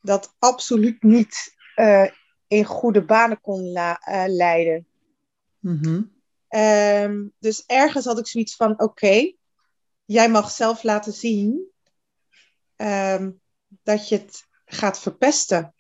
dat 0.01 0.36
absoluut 0.39 1.03
niet 1.03 1.56
eh, 1.75 2.10
in 2.48 2.65
goede 2.65 3.06
banen 3.06 3.42
kon 3.42 3.75
eh, 3.75 4.24
leiden. 4.27 4.88
Mhm. 5.60 6.01
Ehm, 6.48 7.27
dus 7.39 7.65
ergens 7.65 8.06
had 8.06 8.20
ik 8.20 8.27
zoiets 8.27 8.56
van: 8.56 8.82
oké, 8.82 9.34
jij 10.13 10.29
mag 10.29 10.51
zelf 10.51 10.84
laten 10.84 11.13
zien 11.13 11.72
ehm, 12.75 13.32
dat 13.84 14.08
je 14.10 14.17
het 14.17 14.43
gaat 14.65 15.00
verpesten. 15.00 15.74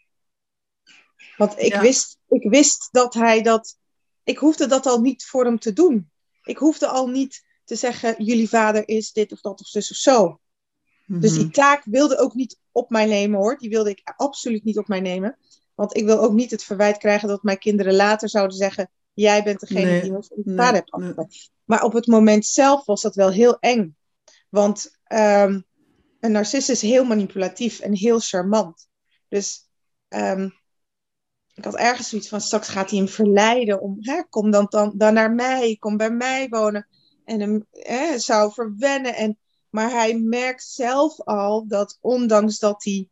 Want 1.37 1.59
ik, 1.59 1.71
Ja. 1.73 1.81
wist, 1.81 2.17
ik 2.27 2.49
wist 2.49 2.87
dat 2.91 3.13
hij 3.13 3.41
dat. 3.41 3.77
Ik 4.23 4.37
hoefde 4.37 4.65
dat 4.67 4.85
al 4.85 5.01
niet 5.01 5.25
voor 5.25 5.45
hem 5.45 5.59
te 5.59 5.73
doen. 5.73 6.11
Ik 6.43 6.57
hoefde 6.57 6.87
al 6.87 7.07
niet 7.07 7.45
te 7.63 7.75
zeggen: 7.75 8.23
jullie 8.23 8.49
vader 8.49 8.87
is 8.87 9.11
dit 9.11 9.31
of 9.31 9.41
dat 9.41 9.59
of 9.61 9.67
zus 9.67 9.91
of 9.91 9.97
zo. 9.97 10.39
Dus 11.05 11.31
Mhm. 11.31 11.39
die 11.39 11.49
taak 11.49 11.83
wilde 11.85 12.17
ook 12.17 12.33
niet 12.33 12.59
op 12.71 12.89
mij 12.89 13.05
nemen 13.05 13.39
hoor. 13.39 13.57
Die 13.57 13.69
wilde 13.69 13.89
ik 13.89 14.01
absoluut 14.15 14.63
niet 14.63 14.77
op 14.77 14.87
mij 14.87 14.99
nemen. 15.01 15.37
Want 15.75 15.97
ik 15.97 16.05
wil 16.05 16.19
ook 16.19 16.33
niet 16.33 16.51
het 16.51 16.63
verwijt 16.63 16.97
krijgen 16.97 17.27
dat 17.27 17.43
mijn 17.43 17.57
kinderen 17.57 17.93
later 17.95 18.29
zouden 18.29 18.57
zeggen: 18.57 18.91
Jij 19.13 19.43
bent 19.43 19.59
degene 19.59 19.85
Nee, 19.85 20.01
die 20.01 20.11
van 20.11 20.21
de 20.29 20.41
nee, 20.45 20.55
vader 20.55 20.73
hebt 20.75 20.91
nee. 20.91 21.01
afgepakt. 21.01 21.51
Maar 21.63 21.83
op 21.83 21.93
het 21.93 22.07
moment 22.07 22.45
zelf 22.45 22.85
was 22.85 23.01
dat 23.01 23.15
wel 23.15 23.31
heel 23.31 23.59
eng. 23.59 23.95
Want 24.53 24.97
ehm, 25.03 25.61
een 26.19 26.31
narcist 26.31 26.69
is 26.69 26.81
heel 26.81 27.03
manipulatief 27.03 27.79
en 27.79 27.93
heel 27.93 28.19
charmant. 28.19 28.87
Dus 29.27 29.69
ehm, 30.07 30.49
ik 31.53 31.63
had 31.63 31.75
ergens 31.75 32.09
zoiets 32.09 32.29
van: 32.29 32.41
straks 32.41 32.67
gaat 32.67 32.89
hij 32.89 32.99
hem 32.99 33.07
verleiden 33.07 33.81
om, 33.81 33.97
hè, 33.99 34.23
kom 34.29 34.51
dan, 34.51 34.65
dan, 34.69 34.93
dan 34.95 35.13
naar 35.13 35.31
mij, 35.31 35.77
kom 35.79 35.97
bij 35.97 36.11
mij 36.11 36.49
wonen. 36.49 36.87
En 37.25 37.39
hem 37.39 37.65
hè, 37.71 38.19
zou 38.19 38.53
verwennen. 38.53 39.15
En, 39.15 39.37
maar 39.69 39.91
hij 39.91 40.17
merkt 40.17 40.63
zelf 40.63 41.19
al 41.21 41.67
dat 41.67 41.97
ondanks 42.01 42.59
dat 42.59 42.83
hij 42.83 43.09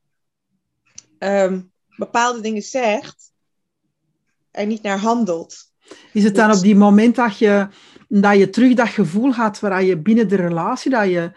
ehm, 1.17 1.61
bepaalde 1.97 2.41
dingen 2.41 2.63
zegt, 2.63 3.33
er 4.51 4.65
niet 4.65 4.81
naar 4.81 4.99
handelt. 4.99 5.71
Is 6.13 6.23
het 6.23 6.35
dan 6.35 6.47
Dus- 6.47 6.57
op 6.57 6.63
die 6.63 6.75
moment 6.75 7.15
dat 7.15 7.37
je, 7.37 7.67
dat 8.19 8.37
je 8.37 8.49
terug 8.49 8.73
dat 8.73 8.87
gevoel 8.87 9.31
had, 9.31 9.59
waar 9.59 9.83
je 9.83 9.97
binnen 9.97 10.27
de 10.27 10.35
relatie, 10.35 10.91
dat 10.91 11.09
je, 11.09 11.31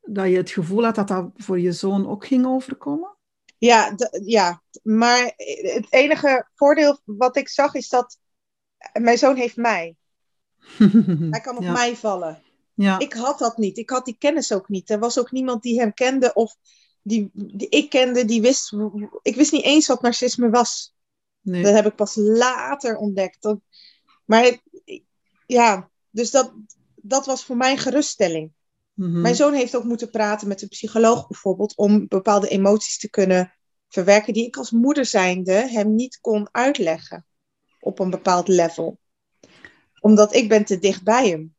dat 0.00 0.28
je 0.28 0.36
het 0.36 0.50
gevoel 0.50 0.84
had 0.84 0.94
dat 0.94 1.08
dat 1.08 1.30
voor 1.36 1.60
je 1.60 1.72
zoon 1.72 2.08
ook 2.08 2.26
ging 2.26 2.46
overkomen? 2.46 3.16
Ja, 3.58 3.94
ja, 4.24 4.62
maar 4.82 5.32
het 5.36 5.86
enige 5.90 6.48
voordeel 6.54 7.00
wat 7.04 7.36
ik 7.36 7.48
zag 7.48 7.74
is 7.74 7.88
dat 7.88 8.18
mijn 8.92 9.18
zoon 9.18 9.36
heeft 9.36 9.56
mij. 9.56 9.96
Hij 11.30 11.40
kan 11.40 11.56
op 11.56 11.62
ja. 11.62 11.72
mij 11.72 11.96
vallen. 11.96 12.42
Ja. 12.74 12.98
Ik 12.98 13.12
had 13.12 13.38
dat 13.38 13.56
niet. 13.56 13.78
Ik 13.78 13.90
had 13.90 14.04
die 14.04 14.16
kennis 14.18 14.52
ook 14.52 14.68
niet. 14.68 14.90
Er 14.90 14.98
was 14.98 15.18
ook 15.18 15.30
niemand 15.30 15.62
die 15.62 15.80
hem 15.80 15.94
kende 15.94 16.34
of 16.34 16.56
die, 17.02 17.30
die 17.32 17.68
ik 17.68 17.90
kende, 17.90 18.24
die 18.24 18.40
wist. 18.40 18.72
Ik 19.22 19.36
wist 19.36 19.52
niet 19.52 19.64
eens 19.64 19.86
wat 19.86 20.02
narcisme 20.02 20.50
was. 20.50 20.94
nee. 21.40 21.62
Dat 21.62 21.74
heb 21.74 21.86
ik 21.86 21.94
pas 21.94 22.14
later 22.16 22.96
ontdekt. 22.96 23.54
Maar 24.24 24.58
ja, 25.46 25.90
dus 26.12 26.30
dat, 26.30 26.52
dat 26.96 27.26
was 27.26 27.44
voor 27.44 27.56
mij 27.56 27.76
geruststelling. 27.76 28.52
Mhm. 28.94 29.20
Mijn 29.20 29.34
zoon 29.34 29.52
heeft 29.52 29.76
ook 29.76 29.84
moeten 29.84 30.10
praten 30.10 30.48
met 30.48 30.62
een 30.62 30.68
psycholoog 30.68 31.28
bijvoorbeeld 31.28 31.76
om 31.76 32.08
bepaalde 32.08 32.48
emoties 32.48 32.98
te 32.98 33.10
kunnen 33.10 33.52
verwerken 33.88 34.32
die 34.32 34.46
ik 34.46 34.56
als 34.56 34.70
moeder 34.70 35.06
zijnde 35.06 35.52
hem 35.52 35.94
niet 35.94 36.20
kon 36.20 36.48
uitleggen 36.50 37.26
op 37.80 37.98
een 37.98 38.10
bepaald 38.10 38.48
level. 38.48 38.98
Omdat 40.00 40.34
ik 40.34 40.48
ben 40.48 40.64
te 40.64 40.78
dicht 40.78 41.02
bij 41.02 41.28
hem. 41.28 41.54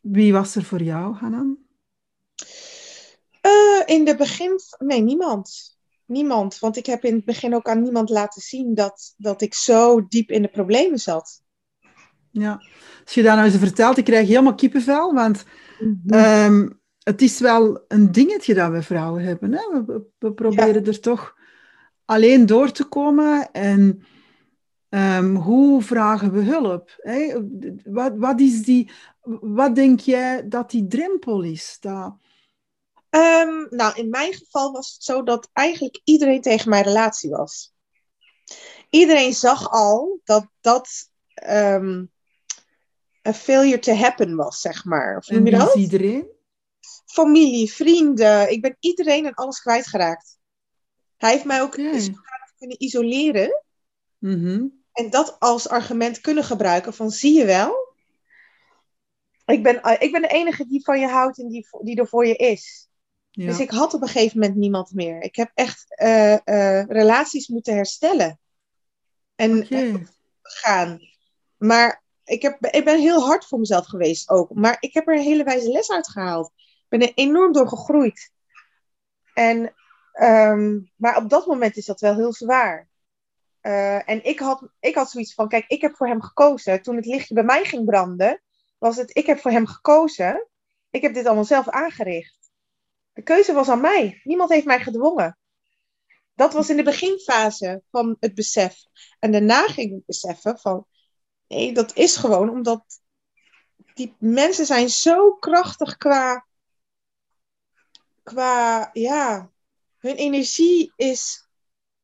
Wie 0.00 0.32
was 0.32 0.54
er 0.54 0.64
voor 0.64 0.82
jou, 0.82 1.14
Hanan? 1.14 1.58
Eh, 3.40 3.82
in 3.84 4.04
de 4.04 4.16
begin, 4.16 4.60
nee, 4.78 5.00
niemand. 5.00 5.76
Niemand, 6.04 6.58
want 6.58 6.76
ik 6.76 6.86
heb 6.86 7.04
in 7.04 7.14
het 7.14 7.24
begin 7.24 7.54
ook 7.54 7.68
aan 7.68 7.82
niemand 7.82 8.08
laten 8.08 8.42
zien 8.42 8.74
dat, 8.74 9.14
dat 9.16 9.42
ik 9.42 9.54
zo 9.54 10.06
diep 10.08 10.30
in 10.30 10.42
de 10.42 10.48
problemen 10.48 10.98
zat. 10.98 11.42
Ja. 12.40 12.62
Als 13.04 13.14
je 13.14 13.22
dat 13.22 13.34
nou 13.34 13.46
eens 13.46 13.56
vertelt, 13.56 13.96
ik 13.96 14.04
krijg 14.04 14.28
helemaal 14.28 14.54
kippenvel, 14.54 15.14
want 15.14 15.44
Mhm. 15.80 16.14
ehm, 16.14 16.68
het 17.02 17.22
is 17.22 17.40
wel 17.40 17.84
een 17.88 18.12
dingetje 18.12 18.54
dat 18.54 18.70
we 18.70 18.82
vrouwen 18.82 19.22
hebben. 19.22 19.52
Hè? 19.52 19.60
We, 19.72 19.82
we- 19.86 20.02
we 20.18 20.32
proberen 20.32 20.86
er 20.86 21.00
toch 21.00 21.34
alleen 22.04 22.46
door 22.46 22.70
te 22.72 22.84
komen 22.84 23.52
en 23.52 24.02
ehm, 24.88 25.34
hoe 25.34 25.82
vragen 25.82 26.32
we 26.32 26.40
hulp? 26.42 26.94
Hè? 26.96 27.34
Wat, 27.84 28.12
wat, 28.16 28.40
is 28.40 28.62
die, 28.62 28.90
wat 29.40 29.74
denk 29.74 30.00
jij 30.00 30.48
dat 30.48 30.70
die 30.70 30.86
drempel 30.86 31.42
is? 31.42 31.76
Dat, 31.80 32.16
Ehm, 33.10 33.66
nou, 33.70 33.94
in 33.94 34.08
mijn 34.08 34.32
geval 34.32 34.72
was 34.72 34.92
het 34.94 35.02
zo 35.02 35.22
dat 35.22 35.48
eigenlijk 35.52 36.00
iedereen 36.04 36.40
tegen 36.40 36.70
mijn 36.70 36.84
relatie 36.84 37.30
was. 37.30 37.74
Iedereen 38.90 39.34
zag 39.34 39.70
al 39.70 40.20
dat 40.24 40.46
dat 40.60 40.88
een 43.26 43.34
failure 43.34 43.78
to 43.78 43.92
happen 43.92 44.36
was, 44.36 44.60
zeg 44.60 44.84
maar. 44.84 45.16
Of 45.16 45.28
noem 45.28 45.44
je 45.44 45.50
dat? 45.50 45.74
iedereen? 45.74 46.26
Familie, 47.06 47.72
vrienden. 47.72 48.50
Ik 48.50 48.60
ben 48.60 48.76
iedereen 48.80 49.26
en 49.26 49.34
alles 49.34 49.60
kwijtgeraakt. 49.60 50.38
Hij 51.16 51.30
heeft 51.30 51.44
mij 51.44 51.62
ook 51.62 51.74
zodanig 51.74 52.54
kunnen 52.58 52.82
isoleren. 52.82 53.64
Mhm. 54.18 54.66
En 54.92 55.10
dat 55.10 55.36
als 55.38 55.68
argument 55.68 56.20
kunnen 56.20 56.44
gebruiken 56.44 56.94
van 56.94 57.10
zie 57.10 57.34
je 57.34 57.44
wel. 57.44 57.94
Ik 59.44 59.62
ben, 59.62 59.82
eh, 59.82 60.02
ik 60.02 60.12
ben 60.12 60.22
de 60.22 60.28
enige 60.28 60.66
die 60.66 60.84
van 60.84 61.00
je 61.00 61.06
houdt 61.06 61.38
en 61.38 61.48
die, 61.48 61.66
die 61.80 61.96
er 61.96 62.08
voor 62.08 62.26
je 62.26 62.36
is. 62.36 62.88
Ja. 63.30 63.46
Dus 63.46 63.60
ik 63.60 63.70
had 63.70 63.94
op 63.94 64.02
een 64.02 64.08
gegeven 64.08 64.38
moment 64.38 64.58
niemand 64.58 64.92
meer. 64.92 65.22
Ik 65.22 65.36
heb 65.36 65.50
echt 65.54 65.84
eh, 65.88 66.32
eh, 66.32 66.86
relaties 66.88 67.48
moeten 67.48 67.74
herstellen. 67.74 68.38
En 69.34 69.66
gaan. 70.42 71.00
Maar 71.56 72.04
ik, 72.26 72.42
heb, 72.42 72.66
ik 72.66 72.84
ben 72.84 73.00
heel 73.00 73.26
hard 73.26 73.46
voor 73.46 73.58
mezelf 73.58 73.86
geweest 73.86 74.28
ook. 74.28 74.54
Maar 74.54 74.76
ik 74.80 74.94
heb 74.94 75.08
er 75.08 75.14
een 75.14 75.22
hele 75.22 75.44
wijze 75.44 75.68
les 75.68 75.90
uit 75.90 76.08
gehaald. 76.08 76.52
Ik 76.56 76.86
ben 76.88 77.00
er 77.00 77.12
enorm 77.14 77.52
door 77.52 77.68
gegroeid. 77.68 78.32
En, 79.34 79.74
ehm, 80.12 80.80
maar 80.96 81.16
op 81.16 81.28
dat 81.28 81.46
moment 81.46 81.76
is 81.76 81.84
dat 81.84 82.00
wel 82.00 82.14
heel 82.14 82.32
zwaar. 82.32 82.88
Eh, 83.60 84.08
en 84.08 84.24
ik 84.24 84.38
had, 84.38 84.68
ik 84.80 84.94
had 84.94 85.10
zoiets 85.10 85.34
van, 85.34 85.48
kijk, 85.48 85.64
ik 85.66 85.80
heb 85.80 85.96
voor 85.96 86.06
hem 86.06 86.22
gekozen. 86.22 86.82
Toen 86.82 86.96
het 86.96 87.06
lichtje 87.06 87.34
bij 87.34 87.44
mij 87.44 87.64
ging 87.64 87.84
branden, 87.84 88.42
was 88.78 88.96
het, 88.96 89.16
ik 89.16 89.26
heb 89.26 89.40
voor 89.40 89.50
hem 89.50 89.66
gekozen. 89.66 90.48
Ik 90.90 91.02
heb 91.02 91.14
dit 91.14 91.26
allemaal 91.26 91.44
zelf 91.44 91.68
aangericht. 91.68 92.50
De 93.12 93.22
keuze 93.22 93.52
was 93.52 93.68
aan 93.68 93.80
mij. 93.80 94.20
Niemand 94.22 94.50
heeft 94.50 94.66
mij 94.66 94.80
gedwongen. 94.80 95.38
Dat 96.34 96.52
was 96.52 96.70
in 96.70 96.76
de 96.76 96.82
beginfase 96.82 97.82
van 97.90 98.16
het 98.20 98.34
besef. 98.34 98.74
En 99.18 99.32
daarna 99.32 99.66
ging 99.66 99.92
ik 99.92 100.06
beseffen 100.06 100.58
van, 100.58 100.86
nee, 101.48 101.72
dat 101.72 101.96
is 101.96 102.16
gewoon 102.16 102.50
omdat 102.50 103.00
die 103.94 104.14
mensen 104.18 104.66
zijn 104.66 104.88
zo 104.88 105.32
krachtig 105.32 105.96
qua, 105.96 106.46
qua, 108.22 108.90
ja, 108.92 109.50
hun 109.98 110.16
energie 110.16 110.92
is 110.96 111.48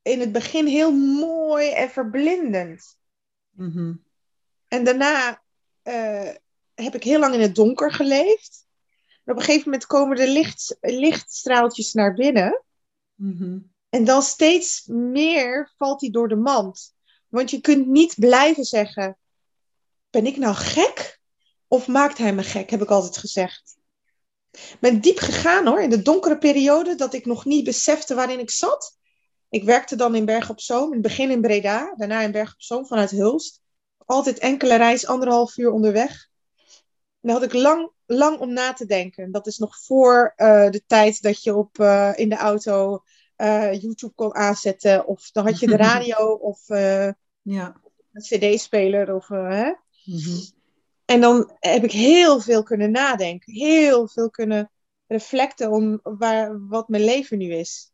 in 0.03 0.21
het 0.21 0.33
begin 0.33 0.67
heel 0.67 0.93
mooi 0.93 1.71
en 1.71 1.91
verblindend. 1.91 2.99
Mhm. 3.51 3.95
En 4.69 4.85
daarna 4.85 5.43
eh, 5.83 6.35
heb 6.75 6.95
ik 6.95 7.03
heel 7.03 7.19
lang 7.19 7.35
in 7.35 7.41
het 7.41 7.55
donker 7.55 7.93
geleefd. 7.93 8.67
En 9.25 9.33
op 9.33 9.39
een 9.39 9.45
gegeven 9.45 9.71
moment 9.71 9.87
komen 9.87 10.19
er 10.19 10.29
licht, 10.29 10.77
lichtstraaltjes 10.81 11.93
naar 11.93 12.15
binnen. 12.15 12.65
Mhm. 13.15 13.59
En 13.89 14.05
dan 14.05 14.23
steeds 14.23 14.87
meer 14.87 15.73
valt 15.77 16.01
hij 16.01 16.11
door 16.11 16.29
de 16.29 16.37
mand. 16.37 16.95
Want 17.29 17.51
je 17.51 17.61
kunt 17.61 17.87
niet 17.87 18.15
blijven 18.19 18.65
zeggen: 18.65 19.17
Ben 20.13 20.27
ik 20.27 20.37
nou 20.37 20.55
gek? 20.55 21.21
Of 21.69 21.87
maakt 21.87 22.19
hij 22.19 22.35
me 22.35 22.43
gek? 22.43 22.71
Heb 22.71 22.83
ik 22.83 22.91
altijd 22.91 23.17
gezegd. 23.17 23.77
Ik 24.51 24.77
ben 24.81 25.01
diep 25.01 25.19
gegaan 25.19 25.67
hoor, 25.67 25.83
in 25.83 25.91
de 25.91 26.03
donkere 26.03 26.39
periode 26.39 26.95
dat 26.95 27.15
ik 27.15 27.27
nog 27.27 27.45
niet 27.45 27.65
besefte 27.65 28.15
waarin 28.15 28.39
ik 28.39 28.51
zat. 28.51 28.97
Ik 29.49 29.65
werkte 29.65 29.97
dan 29.97 30.15
in 30.15 30.25
Berg 30.25 30.51
op 30.51 30.61
Zoom, 30.61 30.87
in 30.87 30.93
het 30.93 31.03
begin 31.03 31.31
in 31.31 31.41
Breda, 31.41 31.95
daarna 31.97 32.21
in 32.21 32.33
Berg 32.33 32.53
op 32.53 32.63
Zoom 32.63 32.87
vanuit 32.87 33.11
Hulst. 33.11 33.61
Altijd 34.07 34.39
enkele 34.39 34.77
reis, 34.77 35.07
anderhalf 35.07 35.57
uur 35.57 35.71
onderweg. 35.71 36.29
En 37.21 37.29
daar 37.29 37.33
had 37.33 37.43
ik 37.43 37.53
lang, 37.53 37.91
lang 38.07 38.39
om 38.39 38.53
na 38.53 38.73
te 38.73 38.87
denken. 38.87 39.33
Dat 39.33 39.47
is 39.47 39.59
nog 39.59 39.77
voor 39.79 40.33
eh, 40.37 40.71
de 40.71 40.83
tijd 40.87 41.23
dat 41.23 41.43
je 41.43 41.55
op, 41.55 41.79
eh, 41.79 42.13
in 42.15 42.29
de 42.29 42.37
auto 42.37 43.03
eh, 43.37 43.73
YouTube 43.81 44.15
kon 44.15 44.35
aanzetten. 44.35 45.07
Of 45.07 45.31
dan 45.31 45.45
had 45.47 45.59
je 45.59 45.67
de 45.67 45.77
radio 45.93 46.33
of 46.33 46.69
Ja. 47.43 47.81
een 48.13 48.23
cd-speler. 48.23 49.15
Of, 49.15 49.31
eh, 49.31 49.69
Mhm. 50.05 50.41
En 51.05 51.21
dan 51.21 51.51
heb 51.59 51.85
ik 51.85 51.93
heel 51.93 52.41
veel 52.41 52.63
kunnen 52.63 52.91
nadenken. 52.91 53.53
Heel 53.53 54.09
veel 54.09 54.31
kunnen 54.31 54.71
reflecten 55.07 55.71
om 55.71 56.01
waar, 56.03 56.69
wat 56.69 56.89
mijn 56.89 57.05
leven 57.05 57.39
nu 57.39 57.55
is. 57.55 57.93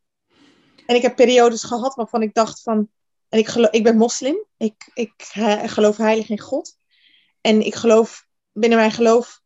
En 0.85 0.95
ik 0.95 1.01
heb 1.01 1.15
periodes 1.15 1.63
gehad 1.63 1.95
waarvan 1.95 2.21
ik 2.21 2.33
dacht 2.33 2.61
van... 2.61 2.89
En 3.29 3.39
ik, 3.39 3.49
ik 3.49 3.83
ben 3.83 3.97
moslim. 3.97 4.45
Ik, 4.57 4.91
ik 4.93 5.13
he- 5.31 5.67
geloof 5.67 5.97
heilig 5.97 6.29
in 6.29 6.39
God. 6.39 6.77
En 7.41 7.61
ik 7.65 7.75
geloof, 7.75 8.27
binnen 8.51 8.77
mijn 8.79 8.91
geloof... 8.91 9.41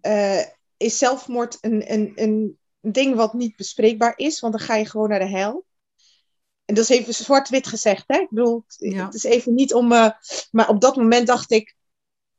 eh, 0.00 0.42
is 0.76 0.98
zelfmoord 0.98 1.58
een, 1.60 1.92
een, 1.92 2.12
een 2.14 2.58
ding 2.80 3.14
wat 3.14 3.32
niet 3.32 3.56
bespreekbaar 3.56 4.12
is. 4.16 4.40
Want 4.40 4.52
dan 4.52 4.62
ga 4.66 4.74
je 4.74 4.86
gewoon 4.86 5.08
naar 5.08 5.18
de 5.18 5.28
hel. 5.28 5.64
En 6.64 6.74
dat 6.74 6.90
is 6.90 6.96
even 6.98 7.14
zwart-wit 7.14 7.66
gezegd. 7.66 8.04
Hè? 8.06 8.18
Ik 8.18 8.28
bedoel, 8.30 8.64
Ja. 8.76 9.04
het 9.04 9.14
is 9.14 9.24
even 9.24 9.54
niet 9.54 9.74
om... 9.74 9.92
eh, 9.92 10.10
maar 10.50 10.68
op 10.68 10.80
dat 10.80 10.96
moment 10.96 11.26
dacht 11.26 11.50
ik... 11.50 11.76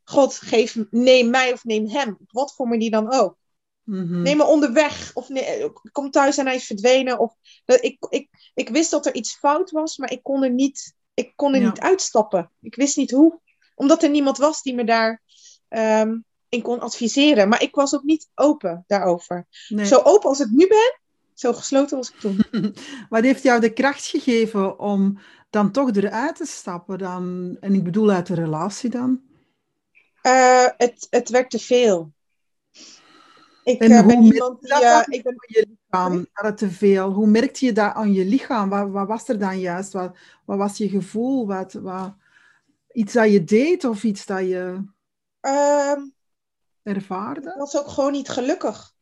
God, 0.10 0.34
geef, 0.34 0.78
neem 0.90 1.30
mij 1.30 1.54
of 1.54 1.64
neem 1.64 1.88
hem. 1.88 2.18
Op 2.22 2.32
wat 2.32 2.56
voor 2.56 2.68
manier 2.68 2.92
dan 2.92 3.12
ook. 3.14 3.38
Mhm. 3.84 4.22
Neem 4.22 4.38
me 4.38 4.44
onderweg. 4.44 5.12
Of 5.14 5.30
nee, 5.30 5.72
kom 5.92 6.12
thuis 6.12 6.38
en 6.38 6.46
hij 6.46 6.56
is 6.56 6.66
verdwenen. 6.66 7.20
Of, 7.20 7.34
ik, 7.66 8.06
ik, 8.10 8.30
ik 8.54 8.70
wist 8.70 8.92
dat 8.92 9.06
er 9.06 9.14
iets 9.14 9.36
fout 9.36 9.72
was, 9.72 9.98
maar 9.98 10.12
ik 10.12 10.24
kon 10.24 10.44
er 10.44 10.52
niet, 10.52 10.96
ik 11.14 11.34
kon 11.36 11.54
er 11.54 11.62
Ja. 11.62 11.68
niet 11.68 11.80
uitstappen. 11.80 12.52
Ik 12.62 12.76
wist 12.76 12.98
niet 12.98 13.12
hoe. 13.12 13.40
Omdat 13.76 14.04
er 14.04 14.10
niemand 14.10 14.38
was 14.38 14.62
die 14.62 14.76
me 14.76 14.84
daar 14.84 15.22
ehm, 15.68 16.18
in 16.50 16.62
kon 16.62 16.80
adviseren. 16.80 17.50
Maar 17.50 17.62
ik 17.62 17.76
was 17.76 17.96
ook 17.96 18.04
niet 18.04 18.30
open 18.36 18.84
daarover. 18.88 19.48
Nee. 19.68 19.86
Zo 19.86 20.02
open 20.04 20.30
als 20.30 20.40
ik 20.40 20.50
nu 20.50 20.68
ben, 20.68 21.00
zo 21.34 21.54
gesloten 21.54 21.98
was 21.98 22.10
ik 22.10 22.20
toen. 22.20 22.46
Wat 23.10 23.24
heeft 23.24 23.44
jou 23.44 23.60
de 23.60 23.74
kracht 23.74 24.06
gegeven 24.06 24.80
om 24.80 25.20
dan 25.50 25.72
toch 25.72 25.96
eruit 25.96 26.36
te 26.36 26.46
stappen? 26.46 26.98
Dan, 26.98 27.58
en 27.60 27.74
ik 27.74 27.84
bedoel 27.84 28.10
uit 28.10 28.28
de 28.28 28.34
relatie 28.36 28.90
dan? 28.90 29.28
Eh, 30.22 30.68
het, 30.78 31.08
het 31.10 31.30
werd 31.30 31.50
te 31.50 31.60
veel. 31.60 32.12
Ik 33.64 33.82
En 33.82 33.92
eh, 33.92 33.98
hoe 33.98 34.08
ben 34.08 34.24
iemand 34.24 34.58
je 34.62 34.68
die. 34.68 34.82
eh, 34.82 35.02
ik 35.08 35.24
ben, 35.24 35.36
je 35.48 35.68
lichaam, 35.70 36.28
dat 36.34 36.46
het 36.46 36.58
te 36.58 36.70
veel. 36.70 37.12
Hoe 37.12 37.28
merkte 37.28 37.66
je 37.66 37.72
dat 37.72 37.94
aan 37.94 38.14
je 38.14 38.26
lichaam? 38.26 38.70
Wat, 38.70 38.90
wat 38.90 39.08
was 39.08 39.28
er 39.28 39.40
dan 39.40 39.60
juist? 39.60 39.94
Wat, 39.94 40.18
wat 40.46 40.58
was 40.58 40.78
je 40.78 40.90
gevoel? 40.90 41.48
Wat, 41.48 41.74
wat, 41.74 42.14
iets 42.92 43.14
dat 43.14 43.32
je 43.32 43.44
deed 43.44 43.86
of 43.86 44.04
iets 44.04 44.26
dat 44.26 44.40
je 44.40 44.84
ehm, 45.40 46.02
Ik 46.02 46.96
ervaarde? 46.96 47.56
was 47.58 47.78
ook 47.78 47.88
gewoon 47.88 48.12
niet 48.12 48.30
gelukkig. 48.30 48.94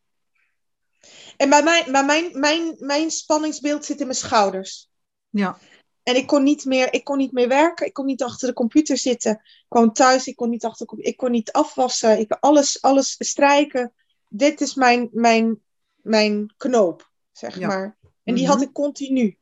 En 1.37 1.49
bij 1.49 1.63
mij, 1.63 1.87
bij 1.91 2.05
mijn, 2.05 2.39
mijn, 2.39 2.75
mijn 2.79 3.11
spanningsbeeld 3.11 3.85
zit 3.85 3.99
in 3.99 4.05
mijn 4.05 4.17
schouders. 4.17 4.89
Ja. 5.29 5.57
En 6.07 6.15
ik 6.15 6.27
kon 6.27 6.43
niet 6.43 6.65
meer, 6.65 6.93
ik 6.93 7.03
kon 7.03 7.17
niet 7.17 7.31
meer 7.31 7.47
werken. 7.47 7.85
Ik 7.85 7.93
kon 7.93 8.05
niet 8.05 8.23
achter 8.23 8.47
de 8.47 8.53
computer 8.53 8.97
zitten. 8.97 9.31
Ik 9.31 9.65
kwam 9.67 9.93
thuis, 9.93 10.27
ik 10.27 10.35
kon 10.35 10.49
niet 10.49 10.65
achter 10.65 10.79
de 10.79 10.85
computer. 10.85 11.11
Ik 11.13 11.17
kon 11.17 11.31
niet 11.31 11.51
afwassen. 11.51 12.19
Ik 12.19 12.31
alles, 12.39 12.81
alles 12.81 13.15
strijken. 13.19 13.93
Dit 14.29 14.61
is 14.61 14.73
mijn, 14.75 15.09
mijn, 15.11 15.61
mijn 15.95 16.53
knoop, 16.57 17.11
zeg 17.31 17.59
Ja. 17.59 17.67
maar. 17.67 17.97
En 18.23 18.33
die 18.35 18.43
Mhm. 18.43 18.51
had 18.53 18.61
ik 18.61 18.71
continu. 18.73 19.37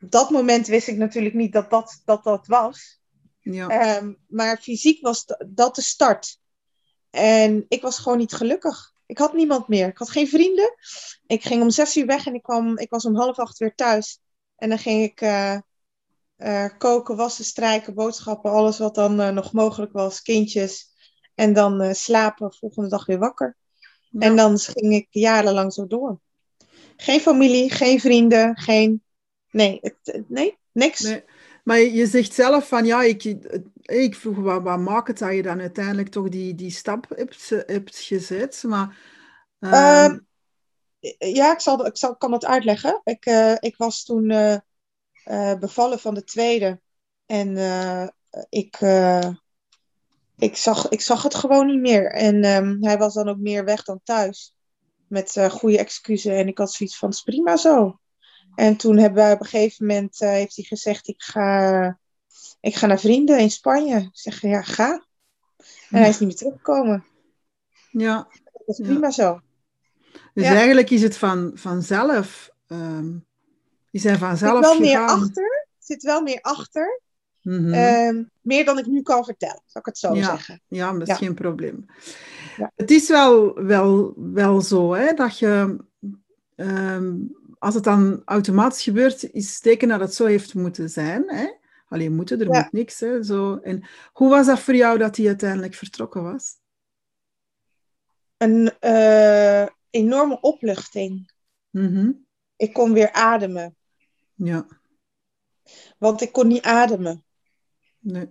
Op 0.00 0.10
dat 0.10 0.30
moment 0.30 0.66
wist 0.66 0.88
ik 0.88 0.96
natuurlijk 0.96 1.34
niet 1.34 1.52
dat 1.52 1.70
dat, 1.70 2.02
dat, 2.04 2.24
dat 2.24 2.46
was. 2.46 3.00
Ja. 3.40 3.68
Ehm, 3.68 4.12
maar 4.28 4.58
fysiek 4.60 5.00
was 5.02 5.24
dat 5.46 5.74
de 5.74 5.82
start. 5.82 6.40
En 7.10 7.64
ik 7.68 7.82
was 7.82 7.98
gewoon 7.98 8.18
niet 8.18 8.32
gelukkig. 8.32 8.92
Ik 9.06 9.18
had 9.18 9.32
niemand 9.32 9.68
meer. 9.68 9.88
Ik 9.88 9.98
had 9.98 10.10
geen 10.10 10.28
vrienden. 10.28 10.74
Ik 11.26 11.42
ging 11.44 11.62
om 11.62 11.70
zes 11.70 11.96
uur 11.96 12.06
weg 12.06 12.26
en 12.26 12.34
ik, 12.34 12.42
kwam, 12.42 12.78
ik 12.78 12.90
was 12.90 13.04
om 13.04 13.16
half 13.16 13.38
acht 13.38 13.58
weer 13.58 13.74
thuis. 13.74 14.18
En 14.56 14.68
dan 14.68 14.78
ging 14.78 15.02
ik 15.02 15.20
eh, 15.20 15.58
eh, 16.36 16.70
koken, 16.78 17.16
wassen, 17.16 17.44
strijken, 17.44 17.94
boodschappen, 17.94 18.50
alles 18.50 18.78
wat 18.78 18.94
dan 18.94 19.20
eh, 19.20 19.30
nog 19.30 19.52
mogelijk 19.52 19.92
was, 19.92 20.22
kindjes. 20.22 20.92
En 21.34 21.52
dan 21.52 21.94
slapen, 21.94 22.54
volgende 22.54 22.88
dag 22.88 23.06
weer 23.06 23.18
wakker. 23.18 23.56
En 24.18 24.36
dan 24.36 24.58
ging 24.58 24.94
ik 24.94 25.06
jarenlang 25.10 25.72
zo 25.72 25.86
door. 25.86 26.20
Geen 26.96 27.20
familie, 27.20 27.70
geen 27.70 28.00
vrienden, 28.00 28.56
geen. 28.56 29.02
Nee, 29.50 29.78
het, 29.80 30.22
nee 30.28 30.58
niks. 30.74 31.00
Nee. 31.00 31.24
Maar 31.64 31.78
je 31.78 31.92
je 31.92 32.06
zegt 32.06 32.34
zelf 32.34 32.68
van 32.68 32.84
ja, 32.84 33.02
ik, 33.02 33.24
ik 33.82 34.14
vroeg 34.14 34.36
wat, 34.36 34.62
wat 34.62 34.78
maakt 34.78 35.08
het 35.08 35.18
dat 35.18 35.34
je 35.34 35.42
dan 35.42 35.60
uiteindelijk 35.60 36.08
toch 36.08 36.28
die, 36.28 36.54
die 36.54 36.70
stap 36.70 37.06
hebt, 37.16 37.48
hebt 37.66 37.98
gezet. 37.98 38.62
Maar 38.66 38.96
ehm, 39.58 39.72
Ehm, 39.72 40.18
Ja, 41.18 41.52
ik, 41.52 41.60
zal, 41.60 41.86
ik 41.86 41.96
zal, 41.96 42.16
kan 42.16 42.30
dat 42.30 42.44
uitleggen. 42.44 43.00
Ik, 43.04 43.26
eh, 43.26 43.54
ik 43.60 43.76
was 43.76 44.04
toen 44.04 44.30
eh, 44.30 44.56
eh, 45.24 45.58
bevallen 45.58 45.98
van 45.98 46.14
de 46.14 46.24
tweede. 46.24 46.80
En 47.26 47.48
ik, 48.48 48.78
ik, 50.36 50.56
zag, 50.56 50.88
ik 50.88 51.00
zag 51.00 51.22
het 51.22 51.34
gewoon 51.34 51.66
niet 51.66 51.80
meer. 51.80 52.12
En 52.12 52.44
ehm, 52.44 52.82
hij 52.82 52.98
was 52.98 53.14
dan 53.14 53.28
ook 53.28 53.38
meer 53.38 53.64
weg 53.64 53.82
dan 53.84 54.00
thuis. 54.04 54.56
Met 55.08 55.46
goede 55.50 55.78
excuses. 55.78 56.32
En 56.32 56.48
ik 56.48 56.58
had 56.58 56.72
zoiets 56.72 56.98
van, 56.98 57.08
het 57.08 57.16
is 57.18 57.24
prima 57.24 57.56
zo. 57.56 57.98
En 58.54 58.76
toen 58.76 58.98
hebben 58.98 59.22
wij 59.22 59.32
op 59.32 59.40
een 59.40 59.46
gegeven 59.46 59.86
moment, 59.86 60.18
heeft 60.18 60.56
hij 60.56 60.64
gezegd, 60.64 61.08
ik 61.08 61.22
ga, 61.22 61.98
ik 62.60 62.74
ga 62.74 62.86
naar 62.86 63.00
vrienden 63.00 63.38
in 63.38 63.50
Spanje. 63.50 63.96
Ik 63.96 64.08
zeg, 64.12 64.40
ja, 64.40 64.62
ga. 64.62 65.06
En 65.90 65.98
hij 66.00 66.08
is 66.08 66.18
niet 66.18 66.28
meer 66.28 66.38
teruggekomen. 66.38 67.04
ja, 67.90 68.28
Dat 68.52 68.62
is 68.66 68.76
Ja. 68.76 68.84
prima 68.84 69.10
zo. 69.10 69.40
Dus 70.34 70.44
Ja. 70.44 70.54
eigenlijk 70.54 70.90
is 70.90 71.02
het 71.02 71.16
van, 71.16 71.50
vanzelf. 71.54 72.50
ehm 72.66 73.12
die 73.90 74.00
zijn 74.02 74.14
Er 74.14 74.20
zit 74.20 74.28
vanzelf 74.28 74.60
wel 74.60 74.78
meer 74.80 74.98
gegaan. 74.98 75.20
achter. 75.22 75.44
Er 75.44 75.66
zit 75.78 76.02
wel 76.02 76.22
meer 76.22 76.40
achter. 76.40 77.00
Mhm. 77.42 77.72
Ehm, 77.72 78.22
meer 78.40 78.64
dan 78.64 78.78
ik 78.78 78.86
nu 78.86 79.02
kan 79.02 79.24
vertellen, 79.24 79.62
zal 79.66 79.80
ik 79.80 79.86
het 79.86 79.98
zo 79.98 80.14
Ja. 80.14 80.24
zeggen. 80.24 80.60
Ja, 80.68 80.92
dat 80.92 81.02
is 81.02 81.08
Ja. 81.08 81.14
geen 81.14 81.34
probleem. 81.34 81.86
Ja. 82.56 82.72
Het 82.76 82.90
is 82.90 83.08
wel, 83.08 83.54
wel, 83.64 84.12
wel 84.16 84.60
zo 84.60 84.92
hè, 84.94 85.12
dat 85.12 85.38
je, 85.38 85.76
ehm, 86.56 87.14
als 87.58 87.74
het 87.74 87.84
dan 87.84 88.22
automatisch 88.24 88.82
gebeurt, 88.82 89.32
is 89.32 89.52
het 89.52 89.62
teken 89.62 89.88
dat 89.88 90.00
het 90.00 90.14
zo 90.14 90.24
heeft 90.26 90.54
moeten 90.54 90.90
zijn. 90.90 91.24
Hè? 91.26 91.46
Alleen 91.88 92.14
moeten, 92.14 92.40
er 92.40 92.46
moet 92.50 92.72
niks. 92.72 93.00
Hè, 93.00 93.22
zo. 93.22 93.56
En 93.62 93.84
hoe 94.12 94.28
was 94.30 94.46
dat 94.46 94.60
voor 94.60 94.74
jou 94.74 94.98
dat 94.98 95.16
hij 95.16 95.26
uiteindelijk 95.26 95.74
vertrokken 95.74 96.22
was? 96.22 96.56
Een 98.36 98.72
eh, 98.80 99.66
enorme 99.94 100.40
opluchting. 100.40 101.32
Mhm. 101.70 102.12
Ik 102.56 102.72
kon 102.72 102.92
weer 102.92 103.12
ademen, 103.12 103.76
Ja, 104.34 104.66
want 105.98 106.20
ik 106.20 106.32
kon 106.32 106.46
niet 106.46 106.62
ademen. 106.62 107.24
nee. 107.98 108.30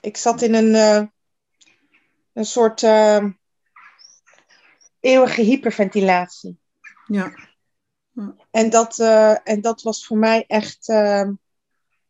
Ik 0.00 0.16
zat 0.16 0.42
in 0.42 0.54
een, 0.54 0.74
eh, 0.74 1.06
een 2.32 2.44
soort 2.44 2.82
eh, 2.82 3.24
eeuwige 5.00 5.42
hyperventilatie. 5.42 6.58
Ja, 7.06 7.48
En 8.50 8.70
dat, 8.70 8.98
eh, 8.98 9.48
en 9.48 9.60
dat 9.60 9.82
was 9.82 10.06
voor 10.06 10.18
mij 10.18 10.44
echt 10.46 10.86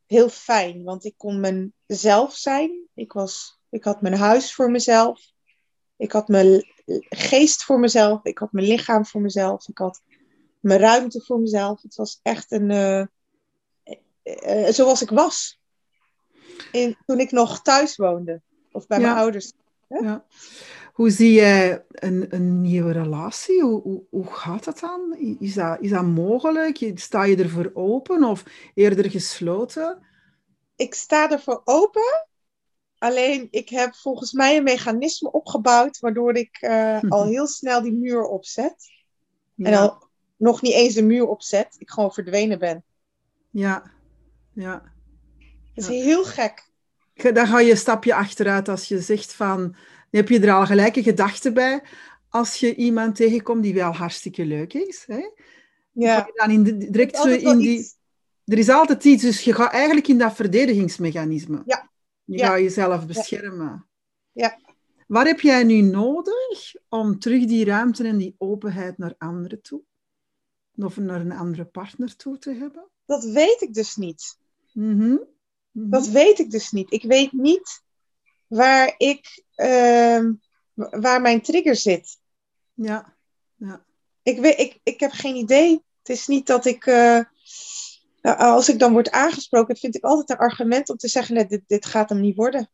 heel 0.07 0.29
fijn, 0.29 0.83
want 0.85 1.05
ik 1.05 1.15
kon 1.17 1.41
mezelf 1.87 2.37
zijn. 2.37 2.89
Ik, 2.95 3.13
was, 3.13 3.61
ik 3.69 3.85
had 3.85 4.03
mijn 4.03 4.15
huis 4.15 4.55
voor 4.55 4.71
mezelf. 4.71 5.33
Ik 5.97 6.13
had 6.13 6.29
mijn 6.29 6.65
geest 7.09 7.64
voor 7.64 7.79
mezelf. 7.81 8.24
Ik 8.24 8.38
had 8.38 8.53
mijn 8.53 8.66
lichaam 8.66 9.07
voor 9.07 9.20
mezelf. 9.20 9.68
Ik 9.68 9.79
had 9.79 10.03
mijn 10.61 10.81
ruimte 10.81 11.20
voor 11.24 11.40
mezelf. 11.40 11.83
Het 11.83 11.94
was 11.94 12.20
echt 12.22 12.53
een. 12.53 12.70
eh, 14.22 14.66
zoals 14.68 15.03
ik 15.03 15.11
was. 15.11 15.61
In, 16.72 16.96
toen 17.07 17.20
ik 17.20 17.31
nog 17.31 17.62
thuis 17.62 17.96
woonde. 17.96 18.42
Of 18.72 18.87
bij 18.87 19.00
mijn 19.00 19.16
ouders. 19.16 19.53
ja. 19.88 20.24
Hoe 20.92 21.11
zie 21.11 21.33
jij 21.33 21.85
een, 21.90 22.26
een 22.29 22.61
nieuwe 22.61 22.92
relatie? 22.92 23.62
Hoe, 23.62 23.83
hoe, 23.83 24.03
hoe 24.11 24.26
gaat 24.26 24.64
dat 24.64 24.79
dan? 24.79 25.16
Is 25.38 25.55
dat, 25.55 25.81
is 25.81 25.90
dat 25.90 26.05
mogelijk? 26.05 26.92
Sta 26.94 27.24
je 27.24 27.37
ervoor 27.37 27.70
open 27.74 28.24
of 28.24 28.42
eerder 28.74 29.11
gesloten? 29.11 30.09
ik 30.81 30.94
sta 30.94 31.31
ervoor 31.31 31.61
open. 31.64 32.29
Alleen 33.01 33.49
ik 33.51 33.69
heb 33.69 33.95
volgens 33.95 34.33
mij 34.33 34.57
een 34.57 34.63
mechanisme 34.63 35.33
opgebouwd 35.33 35.99
waardoor 35.99 36.35
ik 36.37 36.57
eh, 36.61 36.99
al 37.09 37.27
heel 37.27 37.47
snel 37.47 37.83
die 37.83 37.93
muur 37.93 38.23
opzet. 38.25 38.75
En 39.57 39.75
al 39.75 40.09
nog 40.37 40.63
niet 40.63 40.73
eens 40.73 40.95
een 40.95 41.07
muur 41.07 41.27
opzet, 41.27 41.75
ik 41.79 41.91
gewoon 41.91 42.13
verdwenen 42.13 42.59
ben. 42.59 42.85
Ja, 43.51 43.91
ja. 44.55 44.83
Dat 45.75 45.85
is 45.89 45.97
Ja. 45.97 46.03
heel 46.05 46.25
gek. 46.25 46.69
Ge- 47.15 47.33
Dan 47.33 47.47
ga 47.47 47.61
je 47.61 47.71
een 47.71 47.77
stapje 47.77 48.15
achteruit 48.15 48.69
als 48.69 48.89
je 48.89 49.01
zegt 49.01 49.33
van... 49.35 49.57
Dan 50.11 50.21
heb 50.21 50.29
je 50.29 50.41
er 50.41 50.53
al 50.53 50.67
gelijke 50.67 51.03
gedachten 51.03 51.55
bij 51.55 51.83
als 52.29 52.57
je 52.57 52.75
iemand 52.75 53.17
tegenkomt 53.17 53.63
die 53.63 53.75
wel 53.75 53.93
hartstikke 53.93 54.45
leuk 54.45 54.73
is. 54.75 55.05
Hè? 55.07 55.21
Ja. 55.93 56.17
je 56.27 56.33
dan 56.35 56.51
in 56.51 56.63
de, 56.63 56.77
direct 56.91 57.17
zo 57.17 57.29
in 57.29 57.59
die... 57.59 57.79
iets- 57.79 57.97
Er 58.45 58.59
is 58.59 58.69
altijd 58.69 59.05
iets, 59.05 59.23
dus 59.23 59.41
je 59.41 59.55
gaat 59.55 59.73
eigenlijk 59.73 60.09
in 60.09 60.19
dat 60.19 60.35
verdedigingsmechanisme. 60.35 61.63
Ja. 61.67 61.89
Je 62.31 62.38
Ja. 62.38 62.47
gaat 62.47 62.59
jezelf 62.59 63.07
beschermen. 63.07 63.88
Ja. 64.33 64.59
Wat 65.07 65.27
heb 65.27 65.40
jij 65.40 65.64
nu 65.64 65.81
nodig 65.81 66.75
om 66.88 67.19
terug 67.19 67.47
die 67.47 67.64
ruimte 67.64 68.05
en 68.07 68.16
die 68.16 68.35
openheid 68.38 68.99
naar 68.99 69.14
anderen 69.19 69.62
toe? 69.62 69.83
Of 70.77 70.97
naar 70.97 71.21
een 71.21 71.33
andere 71.33 71.64
partner 71.64 72.16
toe 72.16 72.38
te 72.38 72.53
hebben? 72.55 72.88
Dat 73.05 73.25
weet 73.25 73.61
ik 73.61 73.75
dus 73.75 73.97
niet. 73.97 74.38
Mhm. 74.73 75.16
Dat 75.73 76.07
weet 76.09 76.38
ik 76.38 76.51
dus 76.51 76.71
niet. 76.71 76.93
Ik 76.93 77.03
weet 77.03 77.33
niet 77.33 77.83
waar 78.47 78.95
ik, 78.97 79.45
ehm, 79.55 80.33
waar 80.75 81.21
mijn 81.21 81.43
trigger 81.43 81.77
zit. 81.77 82.19
Ja. 82.75 83.16
ja. 83.57 83.85
Ik, 84.23 84.40
weet, 84.40 84.59
ik, 84.59 84.81
ik 84.83 85.01
heb 85.01 85.11
geen 85.12 85.37
idee. 85.37 85.85
Het 85.99 86.09
is 86.09 86.27
niet 86.27 86.47
dat 86.47 86.64
ik, 86.64 86.87
eh, 86.87 87.21
als 88.23 88.69
ik 88.69 88.79
dan 88.79 88.93
word 88.93 89.11
aangesproken, 89.11 89.77
vind 89.77 89.97
ik 89.97 90.05
altijd 90.05 90.31
een 90.31 90.47
argument 90.47 90.91
om 90.91 90.97
te 90.97 91.09
zeggen, 91.09 91.35
nee, 91.35 91.47
dit, 91.47 91.63
dit 91.67 91.87
gaat 91.87 92.09
hem 92.09 92.21
niet 92.21 92.37
worden. 92.37 92.71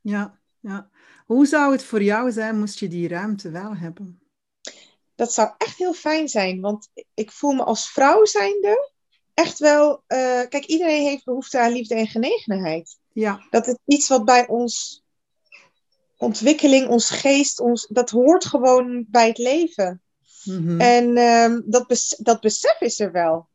Ja, 0.00 0.38
ja. 0.60 0.88
Hoe 1.26 1.46
zou 1.46 1.72
het 1.72 1.82
voor 1.84 2.02
jou 2.02 2.32
zijn 2.32 2.58
moest 2.58 2.78
je 2.78 2.88
die 2.88 3.08
ruimte 3.08 3.50
wel 3.50 3.76
hebben? 3.76 4.20
Dat 5.14 5.32
zou 5.32 5.50
echt 5.58 5.78
heel 5.78 5.92
fijn 5.94 6.28
zijn, 6.28 6.60
want 6.60 6.88
ik 7.14 7.30
voel 7.30 7.52
me 7.52 7.64
als 7.64 7.90
vrouw 7.90 8.24
zijnde 8.24 8.92
echt 9.34 9.58
wel, 9.58 10.02
eh, 10.06 10.18
kijk, 10.48 10.64
iedereen 10.64 11.02
heeft 11.02 11.24
behoefte 11.24 11.58
aan 11.60 11.72
liefde 11.72 11.94
en 11.94 12.06
genegenheid. 12.06 12.98
Ja, 13.12 13.46
Dat 13.50 13.66
is 13.66 13.76
iets 13.84 14.08
wat 14.08 14.24
bij 14.24 14.48
ons 14.48 15.02
ontwikkeling, 16.16 16.88
ons 16.88 17.10
geest, 17.10 17.60
ons, 17.60 17.86
dat 17.86 18.10
hoort 18.10 18.44
gewoon 18.44 19.06
bij 19.08 19.28
het 19.28 19.38
leven. 19.38 20.02
mhm. 20.44 20.80
En 20.80 21.16
ehm, 21.16 21.60
dat, 21.64 21.86
bes- 21.86 22.16
dat 22.18 22.40
besef 22.40 22.80
is 22.80 23.00
er 23.00 23.12
wel. 23.12 23.47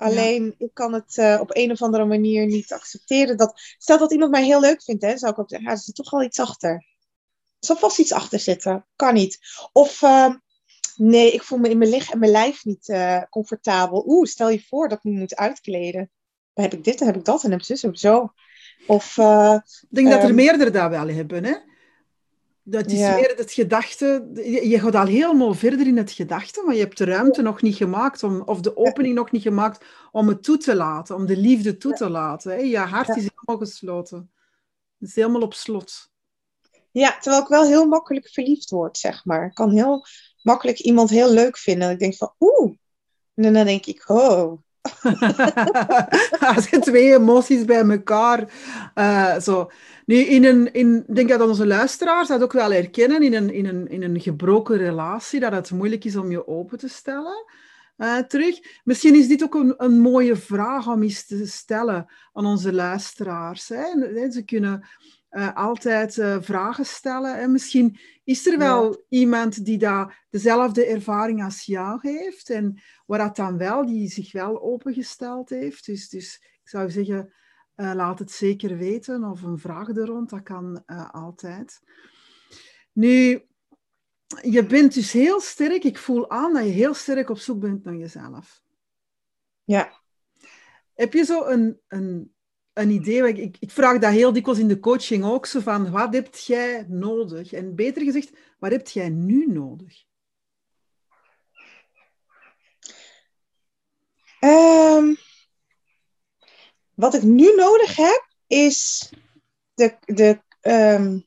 Alleen, 0.00 0.54
ik 0.58 0.74
kan 0.74 0.92
het 0.92 1.18
eh, 1.18 1.38
op 1.40 1.56
een 1.56 1.70
of 1.70 1.82
andere 1.82 2.04
manier 2.04 2.46
niet 2.46 2.72
accepteren. 2.72 3.36
Dat, 3.36 3.60
stel 3.78 3.98
dat 3.98 4.12
iemand 4.12 4.30
mij 4.30 4.44
heel 4.44 4.60
leuk 4.60 4.82
vindt, 4.82 5.02
hè, 5.02 5.18
zou 5.18 5.32
ik 5.32 5.38
ook 5.38 5.48
zeggen, 5.48 5.68
ja, 5.68 5.74
er 5.74 5.82
zit 5.82 5.94
toch 5.94 6.10
wel 6.10 6.22
iets 6.22 6.38
achter. 6.38 6.70
Er 6.70 7.66
zal 7.66 7.76
vast 7.76 7.98
iets 7.98 8.12
achter 8.12 8.38
zitten. 8.38 8.86
Kan 8.96 9.14
niet. 9.14 9.38
Of, 9.72 10.02
ehm, 10.02 10.34
nee, 10.96 11.32
ik 11.32 11.42
voel 11.42 11.58
me 11.58 11.68
in 11.68 11.78
mijn 11.78 11.90
lichaam 11.90 12.12
en 12.12 12.18
mijn 12.18 12.32
lijf 12.32 12.64
niet 12.64 12.88
eh, 12.88 13.22
comfortabel. 13.30 14.04
Oeh, 14.06 14.26
stel 14.26 14.48
je 14.50 14.64
voor 14.68 14.88
dat 14.88 14.98
ik 14.98 15.04
me 15.04 15.18
moet 15.18 15.36
uitkleden. 15.36 16.10
Dan 16.52 16.64
heb 16.64 16.74
ik 16.74 16.84
dit, 16.84 16.98
dan 16.98 17.06
heb 17.06 17.16
ik 17.16 17.24
dat, 17.24 17.44
en 17.44 17.50
heb 17.50 17.60
ik 17.60 17.66
zus, 17.66 17.84
ik 17.84 17.98
zo. 17.98 18.32
Of, 18.86 19.18
eh, 19.18 19.58
Ik 19.80 19.88
denk 19.88 20.08
dat 20.08 20.18
er 20.18 20.24
ehm, 20.24 20.34
meerdere 20.34 20.70
dat 20.70 20.90
wel 20.90 21.08
hebben. 21.08 21.44
Hè? 21.44 21.54
Dat 22.70 22.86
is 22.86 22.98
Ja. 22.98 23.14
meer 23.14 23.34
het 23.36 23.52
gedachte. 23.52 24.30
Je, 24.34 24.68
je 24.68 24.80
gaat 24.80 24.94
al 24.94 25.06
helemaal 25.06 25.54
verder 25.54 25.86
in 25.86 25.96
het 25.96 26.10
gedachte, 26.12 26.62
maar 26.66 26.74
je 26.74 26.80
hebt 26.80 26.98
de 26.98 27.04
ruimte 27.04 27.42
nog 27.42 27.62
niet 27.62 27.76
gemaakt, 27.76 28.22
om, 28.22 28.42
of 28.44 28.60
de 28.60 28.76
opening 28.76 29.14
nog 29.14 29.30
niet 29.30 29.42
gemaakt 29.42 29.84
om 30.12 30.28
het 30.28 30.42
toe 30.42 30.56
te 30.56 30.74
laten, 30.74 31.14
om 31.14 31.26
de 31.26 31.36
liefde 31.36 31.76
toe 31.76 31.92
te 31.92 32.10
laten. 32.10 32.50
Hè? 32.52 32.56
Je 32.56 32.78
hart 32.78 33.08
is 33.08 33.14
helemaal 33.28 33.66
gesloten. 33.66 34.30
Het 34.98 35.08
is 35.08 35.14
helemaal 35.14 35.40
op 35.40 35.54
slot. 35.54 36.10
Ja, 36.90 37.18
terwijl 37.18 37.42
ik 37.42 37.48
wel 37.48 37.64
heel 37.64 37.86
makkelijk 37.86 38.28
verliefd 38.28 38.70
word, 38.70 38.98
zeg 38.98 39.24
maar. 39.24 39.46
Ik 39.46 39.54
kan 39.54 39.70
heel 39.70 40.04
makkelijk 40.42 40.78
iemand 40.78 41.10
heel 41.10 41.32
leuk 41.32 41.58
vinden. 41.58 41.86
En 41.88 41.94
ik 41.94 42.00
denk 42.00 42.16
van, 42.16 42.34
oeh. 42.40 42.72
En 43.34 43.52
dan 43.52 43.64
denk 43.64 43.86
ik, 43.86 44.08
oh. 44.08 44.62
Als 46.54 46.68
je 46.68 46.78
twee 46.80 47.14
emoties 47.14 47.64
bij 47.64 47.88
elkaar. 47.88 48.52
eh, 48.94 49.38
zo. 49.40 49.70
Nu, 50.06 50.16
in 50.16 50.44
een, 50.44 50.72
in, 50.72 51.04
ik 51.06 51.14
denk 51.14 51.28
dat 51.28 51.40
onze 51.48 51.66
luisteraars 51.66 52.28
dat 52.28 52.42
ook 52.42 52.52
wel 52.52 52.72
herkennen 52.72 53.22
in 53.22 53.34
een, 53.34 53.52
in, 53.52 53.66
een, 53.66 53.88
in 53.88 54.02
een 54.02 54.20
gebroken 54.20 54.76
relatie, 54.76 55.40
dat 55.40 55.52
het 55.52 55.70
moeilijk 55.70 56.04
is 56.04 56.16
om 56.16 56.30
je 56.30 56.46
open 56.46 56.78
te 56.78 56.88
stellen. 56.88 57.44
eh, 57.96 58.18
terug. 58.18 58.58
Misschien 58.84 59.14
is 59.14 59.28
dit 59.28 59.42
ook 59.42 59.54
een, 59.54 59.74
een 59.76 59.98
mooie 60.00 60.36
vraag 60.36 60.88
om 60.88 61.02
eens 61.02 61.26
te 61.26 61.46
stellen 61.46 62.06
aan 62.32 62.46
onze 62.46 62.72
luisteraars. 62.72 63.68
Hè. 63.68 63.84
Ze 64.30 64.42
kunnen 64.44 64.86
eh, 65.30 65.54
altijd 65.54 66.18
eh, 66.18 66.36
vragen 66.40 66.86
stellen. 66.86 67.38
En 67.38 67.52
misschien 67.52 67.98
is 68.24 68.46
er 68.46 68.58
wel 68.58 69.04
iemand 69.08 69.64
die 69.64 69.78
daar 69.78 70.26
dezelfde 70.30 70.86
ervaring 70.86 71.44
als 71.44 71.64
jou 71.64 71.98
heeft 72.02 72.50
en 72.50 72.80
waar 73.06 73.18
dat 73.18 73.36
dan 73.36 73.58
wel, 73.58 73.86
die 73.86 74.08
zich 74.08 74.32
wel 74.32 74.62
opengesteld 74.62 75.50
heeft. 75.50 75.86
Dus, 75.86 76.08
dus 76.08 76.34
ik 76.62 76.68
zou 76.68 76.90
zeggen, 76.90 77.32
eh, 77.74 77.92
laat 77.94 78.18
het 78.18 78.30
zeker 78.30 78.76
weten 78.76 79.24
of 79.24 79.42
een 79.42 79.58
vraag 79.58 79.88
er 79.88 80.06
rond, 80.06 80.30
dat 80.30 80.42
kan 80.42 80.84
altijd. 81.10 81.80
Nu, 82.92 83.46
je 84.42 84.66
bent 84.66 84.94
dus 84.94 85.12
heel 85.12 85.40
sterk, 85.40 85.84
ik 85.84 85.98
voel 85.98 86.30
aan 86.30 86.52
dat 86.52 86.64
je 86.64 86.70
heel 86.70 86.94
sterk 86.94 87.30
op 87.30 87.38
zoek 87.38 87.60
bent 87.60 87.84
naar 87.84 87.96
jezelf. 87.96 88.62
Ja. 89.64 90.00
Heb 90.94 91.12
je 91.12 91.24
zo 91.24 91.44
een, 91.44 91.80
een, 91.88 92.34
een 92.72 92.90
idee? 92.90 93.28
Ik, 93.28 93.38
ik, 93.38 93.56
ik 93.60 93.70
vraag 93.70 93.98
dat 93.98 94.12
heel 94.12 94.32
dikwijls 94.32 94.60
in 94.60 94.68
de 94.68 94.80
coaching 94.80 95.24
ook 95.24 95.46
zo 95.46 95.60
van, 95.60 95.90
wat 95.90 96.14
heb 96.14 96.34
jij 96.34 96.84
nodig? 96.88 97.52
En 97.52 97.74
beter 97.74 98.02
gezegd, 98.02 98.30
wat 98.58 98.70
heb 98.70 98.88
jij 98.88 99.08
nu 99.08 99.46
nodig? 99.46 100.04
Ehm, 104.40 105.14
wat 106.94 107.14
ik 107.14 107.22
nu 107.22 107.54
nodig 107.54 107.96
heb, 107.96 108.28
is 108.46 109.10
de, 109.74 109.96
de, 110.00 110.42
ehm, 110.60 111.20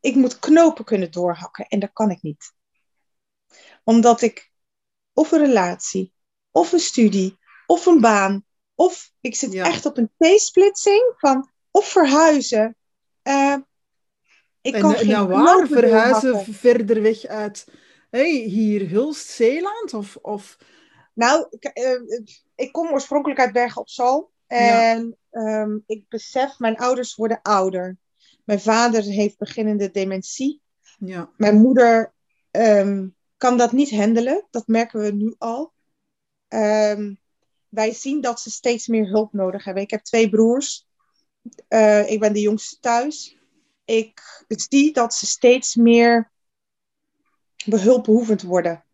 ik 0.00 0.14
moet 0.14 0.38
knopen 0.38 0.84
kunnen 0.84 1.10
doorhakken 1.10 1.66
en 1.66 1.78
dat 1.78 1.92
kan 1.92 2.10
ik 2.10 2.22
niet. 2.22 2.52
Omdat 3.84 4.22
ik 4.22 4.52
of 5.12 5.32
een 5.32 5.38
relatie, 5.38 6.12
of 6.50 6.72
een 6.72 6.78
studie, 6.78 7.38
of 7.66 7.86
een 7.86 8.00
baan, 8.00 8.44
of 8.74 9.12
ik 9.20 9.34
zit 9.34 9.52
Ja. 9.52 9.64
echt 9.64 9.86
op 9.86 9.96
een 9.96 10.10
T-splitsing 10.18 11.14
van 11.16 11.50
of 11.70 11.88
verhuizen. 11.88 12.76
Eh, 13.22 13.56
ik 14.60 14.72
kan 14.72 14.92
en 14.92 14.98
geen 14.98 15.08
naar 15.08 15.28
waar 15.28 15.66
verhuizen 15.66 16.44
verder 16.54 17.02
weg 17.02 17.24
uit, 17.24 17.66
hey, 18.10 18.30
hier 18.30 18.88
Hulst, 18.88 19.28
Zeeland? 19.28 19.94
Of, 19.94 20.16
of... 20.16 20.58
Nou, 21.12 21.46
ik, 21.50 21.64
eh, 21.64 22.00
ik 22.54 22.72
kom 22.72 22.92
oorspronkelijk 22.92 23.40
uit 23.40 23.52
Bergen 23.52 23.80
op 23.80 23.88
Zoom. 23.88 24.28
En 24.46 25.16
ehm, 25.30 25.78
ik 25.86 26.08
besef, 26.08 26.58
mijn 26.58 26.76
ouders 26.76 27.14
worden 27.14 27.42
ouder. 27.42 27.96
Mijn 28.44 28.60
vader 28.60 29.02
heeft 29.02 29.38
beginnende 29.38 29.90
dementie. 29.90 30.60
Ja. 30.98 31.30
Mijn 31.36 31.56
moeder 31.56 32.12
ehm, 32.50 33.08
kan 33.36 33.56
dat 33.56 33.72
niet 33.72 33.90
handelen. 33.90 34.46
Dat 34.50 34.66
merken 34.66 35.00
we 35.00 35.10
nu 35.10 35.34
al. 35.38 35.72
Ehm, 36.48 37.14
wij 37.74 37.92
zien 37.92 38.20
dat 38.20 38.40
ze 38.40 38.50
steeds 38.50 38.86
meer 38.86 39.08
hulp 39.08 39.32
nodig 39.32 39.64
hebben. 39.64 39.82
Ik 39.82 39.90
heb 39.90 40.02
twee 40.02 40.28
broers. 40.28 40.86
Eh, 41.68 42.10
ik 42.10 42.20
ben 42.20 42.32
de 42.32 42.40
jongste 42.40 42.78
thuis. 42.80 43.36
Ik 43.84 44.44
zie 44.48 44.92
dat 44.92 45.14
ze 45.14 45.26
steeds 45.26 45.74
meer 45.74 46.32
behulpbehoevend 47.66 48.42
worden. 48.42 48.84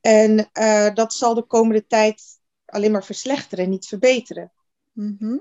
En 0.00 0.48
eh, 0.52 0.94
dat 0.94 1.14
zal 1.14 1.34
de 1.34 1.42
komende 1.42 1.86
tijd 1.86 2.22
alleen 2.64 2.90
maar 2.90 3.04
verslechteren, 3.04 3.68
niet 3.68 3.86
verbeteren. 3.86 4.52
Mhm. 4.92 5.38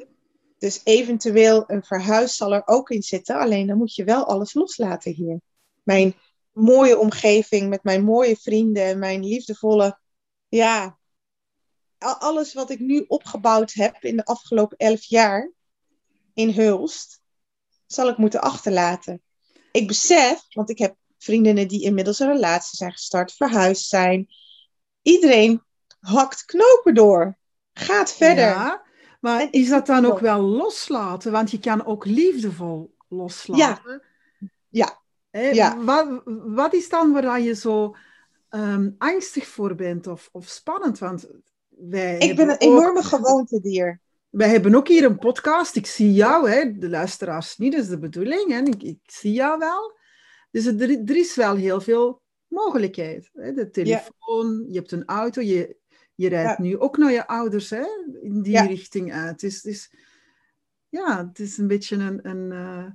Dus 0.58 0.82
eventueel 0.84 1.63
een 1.67 1.84
verhuis 1.84 2.36
zal 2.36 2.54
er 2.54 2.62
ook 2.65 2.89
in 2.89 3.04
zitten. 3.04 3.39
Alleen 3.39 3.67
dan 3.67 3.78
moet 3.78 3.96
je 3.96 4.04
wel 4.04 4.26
alles 4.26 4.54
loslaten 4.54 5.13
hier. 5.13 5.39
Mijn 5.84 6.15
mooie 6.52 6.98
omgeving 6.98 7.70
met 7.70 7.84
mijn 7.84 8.04
mooie 8.04 8.36
vrienden, 8.36 9.00
mijn 9.00 9.26
liefdevolle. 9.26 10.00
Ja, 10.48 10.98
alles 11.99 12.53
wat 12.53 12.69
ik 12.69 12.79
nu 12.79 13.05
opgebouwd 13.07 13.73
heb 13.73 14.03
in 14.03 14.15
de 14.15 14.25
afgelopen 14.25 14.77
elf 14.77 15.03
jaar 15.03 15.51
in 16.33 16.49
Hulst, 16.49 17.21
zal 17.86 18.10
ik 18.10 18.17
moeten 18.17 18.41
achterlaten. 18.41 19.21
Ik 19.71 19.88
besef, 19.88 20.41
want 20.49 20.69
ik 20.69 20.77
heb 20.77 20.95
vriendinnen 21.17 21.67
die 21.67 21.83
inmiddels 21.83 22.19
een 22.19 22.31
relatie 22.31 22.77
zijn 22.77 22.91
gestart, 22.91 23.33
verhuisd 23.33 23.88
zijn. 23.88 24.27
Iedereen 25.01 25.63
hakt 25.99 26.45
knopen 26.45 26.93
door. 26.93 27.38
Gaat 27.73 28.13
verder. 28.13 28.45
Ja, 28.45 28.83
maar 29.19 29.47
is 29.51 29.69
dat 29.69 29.86
dan 29.86 30.05
ook 30.05 30.19
wel 30.19 30.41
loslaten? 30.41 31.31
Want 31.31 31.51
je 31.51 31.60
kan 31.60 31.86
ook 31.86 32.05
liefdevol 32.05 32.95
loslaten. 33.07 34.03
Ja. 34.69 35.01
Ja. 35.31 35.83
Wat, 35.83 36.21
wat 36.45 36.73
is 36.73 36.89
dan 36.89 37.12
waar 37.12 37.41
je 37.41 37.55
zo 37.55 37.95
ehm, 38.49 38.89
angstig 38.97 39.47
voor 39.47 39.75
bent 39.75 40.07
of, 40.07 40.29
of 40.31 40.47
spannend? 40.47 40.99
Want 40.99 41.27
wij 41.78 42.18
Ik 42.18 42.36
ben 42.36 42.48
een 42.50 42.54
ook- 42.56 42.62
enorme 42.62 43.04
gewoontedier. 43.04 44.00
Wij 44.30 44.50
hebben 44.50 44.76
ook 44.76 44.88
hier 44.88 45.04
een 45.04 45.18
podcast. 45.18 45.76
Ik 45.76 45.86
zie 45.86 46.13
jou, 46.13 46.50
hè. 46.50 46.78
de 46.78 46.90
luisteraars 46.90 47.58
niet, 47.58 47.72
dat 47.72 47.82
is 47.82 47.88
de 47.88 48.00
bedoeling. 48.00 48.52
Hè. 48.52 48.60
Ik, 48.60 48.84
ik 48.84 49.00
zie 49.06 49.32
jou 49.32 49.58
wel. 49.60 49.96
Dus 50.52 50.66
er, 50.66 50.82
er 51.06 51.16
is 51.16 51.36
wel 51.36 51.56
heel 51.56 51.82
veel 51.82 52.22
mogelijkheid. 52.48 53.30
Hè. 53.34 53.54
De 53.54 53.70
telefoon, 53.70 54.66
je 54.70 54.78
hebt 54.78 54.92
een 54.92 55.06
auto, 55.06 55.42
je, 55.42 55.76
je 56.16 56.30
rijdt 56.30 56.58
Ja. 56.58 56.63
nu 56.63 56.80
ook 56.80 56.98
naar 56.98 57.12
je 57.12 57.28
ouders 57.28 57.70
hè, 57.70 57.86
in 58.22 58.42
die 58.42 58.54
Ja. 58.54 58.62
richting 58.62 59.13
uit. 59.13 59.44
Is- 59.44 59.92
ja, 60.90 61.28
het 61.28 61.40
is 61.40 61.58
een 61.58 61.68
beetje 61.68 61.96
een... 61.96 62.20
een 62.30 62.52
eh, 62.52 62.86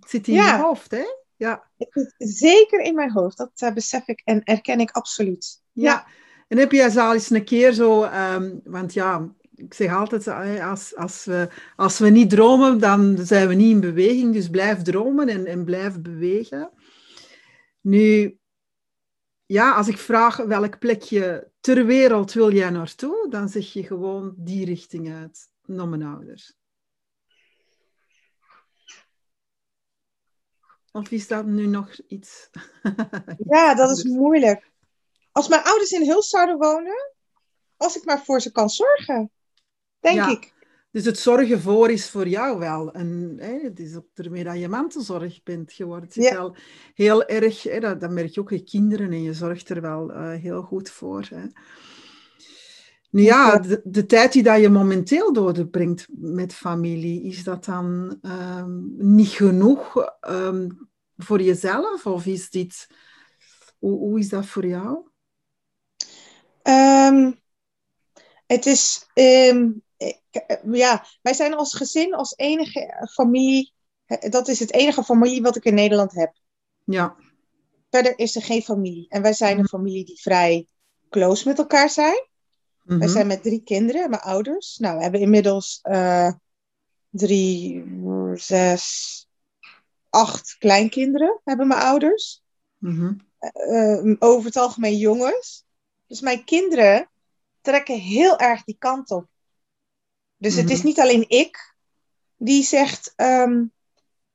het 0.00 0.10
zit 0.10 0.28
in 0.28 0.34
je 0.34 0.52
hoofd, 0.56 0.90
hè? 0.90 1.04
Ja. 1.36 1.70
Het 1.76 1.88
zit 1.92 2.14
zeker 2.18 2.80
in 2.80 2.94
mijn 2.94 3.10
hoofd. 3.12 3.36
Dat 3.36 3.50
eh, 3.54 3.72
besef 3.72 4.06
ik 4.08 4.22
en 4.24 4.42
erken 4.44 4.80
ik 4.80 4.90
absoluut. 4.90 5.62
Ja. 5.72 6.06
En 6.50 6.58
heb 6.58 6.72
jij 6.72 6.96
al 6.96 7.12
eens 7.12 7.30
een 7.30 7.44
keer 7.44 7.72
zo, 7.72 8.02
ehm, 8.02 8.58
want 8.64 8.92
ja, 8.92 9.34
ik 9.54 9.74
zeg 9.74 9.94
altijd, 9.94 10.26
eh, 10.26 10.70
als, 10.70 10.96
als, 10.96 11.24
we, 11.24 11.48
als 11.76 11.98
we 11.98 12.08
niet 12.08 12.30
dromen, 12.30 12.78
dan 12.78 13.18
zijn 13.18 13.48
we 13.48 13.54
niet 13.54 13.70
in 13.70 13.80
beweging. 13.80 14.32
Dus 14.32 14.48
blijf 14.48 14.82
dromen 14.82 15.28
en, 15.28 15.46
en 15.46 15.64
blijf 15.64 16.00
bewegen. 16.00 16.70
Nu, 17.80 18.38
ja, 19.46 19.74
als 19.74 19.88
ik 19.88 19.98
vraag 19.98 20.36
welk 20.36 20.78
plekje 20.78 21.50
ter 21.60 21.86
wereld 21.86 22.32
wil 22.32 22.52
jij 22.52 22.70
naartoe, 22.70 23.26
dan 23.28 23.48
zeg 23.48 23.72
je 23.72 23.82
gewoon 23.82 24.34
die 24.36 24.64
richting 24.64 25.12
uit, 25.12 25.50
naar 25.64 25.88
mijn 25.88 26.02
ouders. 26.02 26.54
Of 30.92 31.10
is 31.10 31.28
dat 31.28 31.46
nu 31.46 31.66
nog 31.66 31.98
iets? 32.08 32.50
Ja, 33.50 33.74
dat 33.74 33.90
is 33.90 34.04
moeilijk. 34.04 34.69
Als 35.40 35.48
mijn 35.48 35.62
ouders 35.62 35.90
in 35.90 36.10
Huls 36.10 36.28
zouden 36.28 36.58
wonen, 36.58 37.12
als 37.76 37.96
ik 37.96 38.04
maar 38.04 38.24
voor 38.24 38.40
ze 38.40 38.52
kan 38.52 38.70
zorgen, 38.70 39.30
denk 40.00 40.16
Ja. 40.16 40.30
ik. 40.30 40.52
Dus 40.90 41.04
het 41.04 41.18
zorgen 41.18 41.60
voor 41.60 41.90
is 41.90 42.10
voor 42.10 42.28
jou 42.28 42.58
wel. 42.58 42.92
En 42.92 43.36
hè, 43.38 43.58
het 43.62 43.80
is 43.80 43.96
ook 43.96 44.06
ermee 44.14 44.44
dat 44.44 44.58
je 44.58 44.68
mantelzorg 44.68 45.42
bent 45.42 45.72
geworden. 45.72 46.08
Het 46.12 46.30
wel 46.32 46.56
heel 46.94 47.24
erg, 47.24 47.62
hè, 47.62 47.80
dat, 47.80 48.00
dat 48.00 48.10
merk 48.10 48.34
je 48.34 48.40
ook 48.40 48.50
je 48.50 48.64
kinderen 48.64 49.12
en 49.12 49.22
je 49.22 49.34
zorgt 49.34 49.68
er 49.68 49.80
wel 49.80 50.12
eh, 50.12 50.40
heel 50.40 50.62
goed 50.62 50.90
voor. 50.90 51.26
Hè. 51.30 51.46
Nu 53.10 53.22
ja, 53.22 53.58
de, 53.58 53.80
de 53.84 54.06
tijd 54.06 54.32
die 54.32 54.42
dat 54.42 54.60
je 54.60 54.68
momenteel 54.68 55.32
doorbrengt 55.32 56.06
met 56.10 56.54
familie, 56.54 57.22
is 57.22 57.44
dat 57.44 57.64
dan 57.64 58.18
ehm, 58.22 58.78
niet 59.16 59.28
genoeg 59.28 59.96
ehm, 60.20 60.68
voor 61.16 61.40
jezelf? 61.42 62.06
Of 62.06 62.26
is 62.26 62.50
dit, 62.50 62.88
hoe, 63.78 63.98
hoe 63.98 64.18
is 64.18 64.28
dat 64.28 64.46
voor 64.46 64.66
jou? 64.66 65.08
Ehm, 66.62 67.32
het 68.46 68.66
is, 68.66 69.06
ehm, 69.14 69.70
eh, 69.96 70.12
ja, 70.72 71.06
wij 71.22 71.34
zijn 71.34 71.54
als 71.54 71.74
gezin, 71.74 72.14
als 72.14 72.36
enige 72.36 73.08
familie, 73.12 73.72
eh, 74.06 74.30
dat 74.30 74.48
is 74.48 74.58
het 74.58 74.72
enige 74.72 75.04
familie 75.04 75.42
wat 75.42 75.56
ik 75.56 75.64
in 75.64 75.74
Nederland 75.74 76.12
heb. 76.12 76.32
Ja, 76.84 77.16
Verder 77.90 78.18
is 78.18 78.36
er 78.36 78.42
geen 78.42 78.62
familie. 78.62 79.06
En 79.08 79.22
wij 79.22 79.32
zijn 79.32 79.58
een 79.58 79.68
familie 79.68 80.04
die 80.04 80.20
vrij 80.20 80.66
close 81.08 81.48
met 81.48 81.58
elkaar 81.58 81.90
zijn. 81.90 82.28
Wij 82.82 82.96
mhm, 82.96 83.08
zijn 83.08 83.26
met 83.26 83.42
drie 83.42 83.62
kinderen, 83.62 84.10
mijn 84.10 84.22
ouders. 84.22 84.78
Nou, 84.78 84.96
we 84.96 85.02
hebben 85.02 85.20
inmiddels 85.20 85.78
eh, 85.82 86.32
drie, 87.10 87.84
zes, 88.34 89.28
acht 90.08 90.56
kleinkinderen, 90.58 91.40
hebben 91.44 91.66
mijn 91.68 91.80
ouders. 91.80 92.42
mhm. 92.78 93.14
Over 94.18 94.46
het 94.46 94.56
algemeen 94.56 94.96
jongens. 94.96 95.64
Dus 96.10 96.20
mijn 96.20 96.44
kinderen 96.44 97.10
trekken 97.60 97.98
heel 97.98 98.38
erg 98.38 98.64
die 98.64 98.76
kant 98.78 99.10
op. 99.10 99.26
Dus 100.36 100.54
het 100.54 100.70
is 100.70 100.76
Mhm. 100.76 100.86
niet 100.86 101.00
alleen 101.00 101.28
ik 101.28 101.74
die 102.36 102.62
zegt, 102.62 103.12
ehm, 103.16 103.64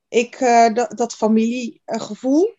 ik, 0.08 0.34
eh, 0.34 0.74
dat, 0.74 0.96
dat 0.96 1.14
familiegevoel, 1.14 2.56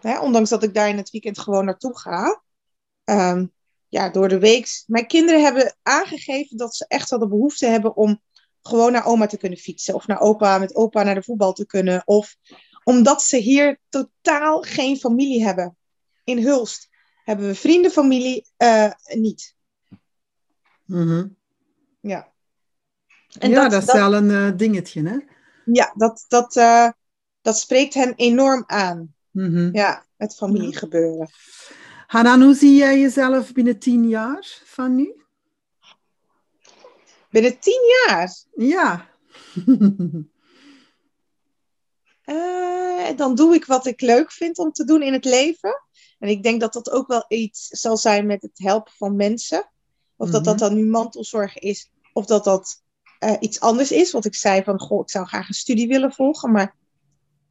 hè, 0.00 0.20
ondanks 0.20 0.50
dat 0.50 0.62
ik 0.62 0.74
daar 0.74 0.88
in 0.88 0.96
het 0.96 1.10
weekend 1.10 1.38
gewoon 1.38 1.64
naartoe 1.64 1.98
ga, 1.98 2.42
ehm, 3.04 3.46
ja, 3.88 4.08
door 4.08 4.28
de 4.28 4.38
week. 4.38 4.82
Mijn 4.86 5.06
kinderen 5.06 5.42
hebben 5.42 5.76
aangegeven 5.82 6.56
dat 6.56 6.74
ze 6.74 6.84
echt 6.88 7.10
wel 7.10 7.18
de 7.18 7.28
behoefte 7.28 7.66
hebben 7.66 7.96
om 7.96 8.22
gewoon 8.62 8.92
naar 8.92 9.06
oma 9.06 9.26
te 9.26 9.38
kunnen 9.38 9.58
fietsen. 9.58 9.94
Of 9.94 10.06
naar 10.06 10.20
opa, 10.20 10.58
met 10.58 10.74
opa 10.74 11.02
naar 11.02 11.14
de 11.14 11.22
voetbal 11.22 11.52
te 11.52 11.66
kunnen. 11.66 12.02
Of 12.04 12.36
omdat 12.84 13.22
ze 13.22 13.36
hier 13.36 13.80
totaal 13.88 14.60
geen 14.62 14.96
familie 14.96 15.44
hebben. 15.44 15.76
In 16.24 16.38
Hulst 16.38 16.89
hebben 17.30 17.48
we 17.48 17.54
vriendenfamilie 17.54 18.46
eh, 18.56 18.92
niet. 19.14 19.54
mhm. 20.84 21.26
Ja. 22.00 22.32
ja, 23.28 23.68
dat, 23.68 23.82
is 23.82 23.92
wel 23.92 24.14
een 24.14 24.30
eh, 24.30 24.56
dingetje, 24.56 25.08
hè? 25.08 25.16
ja, 25.64 25.92
dat, 25.96 26.24
dat, 26.28 26.56
eh, 26.56 26.88
dat 27.40 27.58
spreekt 27.58 27.94
hen 27.94 28.14
enorm 28.14 28.64
aan. 28.66 29.14
Mhm. 29.30 29.68
Ja, 29.72 30.06
het 30.16 30.34
familiegebeuren. 30.34 31.30
Hanan, 32.06 32.42
hoe 32.42 32.54
zie 32.54 32.76
jij 32.76 33.00
jezelf 33.00 33.52
binnen 33.52 33.78
tien 33.78 34.08
jaar 34.08 34.60
van 34.64 34.94
nu? 34.94 35.14
Binnen 37.30 37.58
tien 37.58 37.80
jaar, 38.06 38.34
Ja. 38.54 39.08
eh, 42.30 43.16
dan 43.16 43.34
doe 43.34 43.54
ik 43.54 43.64
wat 43.64 43.86
ik 43.86 44.00
leuk 44.00 44.32
vind 44.32 44.58
om 44.58 44.72
te 44.72 44.84
doen 44.84 45.02
in 45.02 45.12
het 45.12 45.24
leven. 45.24 45.82
En 46.18 46.28
ik 46.28 46.42
denk 46.42 46.60
dat 46.60 46.72
dat 46.72 46.90
ook 46.90 47.06
wel 47.08 47.24
iets 47.28 47.66
zal 47.66 47.96
zijn 47.96 48.26
met 48.26 48.42
het 48.42 48.58
helpen 48.58 48.92
van 48.96 49.16
mensen. 49.16 49.70
Of 50.16 50.30
dat 50.30 50.44
dat 50.44 50.54
Mhm. 50.54 50.64
dan 50.64 50.74
nu 50.74 50.84
mantelzorg 50.84 51.58
is, 51.58 51.90
of 52.12 52.26
dat 52.26 52.44
dat 52.44 52.82
eh, 53.18 53.36
iets 53.40 53.60
anders 53.60 53.92
is. 53.92 54.10
Want 54.12 54.24
ik 54.24 54.34
zei 54.34 54.62
van, 54.62 54.80
goh, 54.80 55.00
ik 55.00 55.10
zou 55.10 55.26
graag 55.26 55.48
een 55.48 55.54
studie 55.54 55.88
willen 55.88 56.12
volgen, 56.12 56.52
maar 56.52 56.76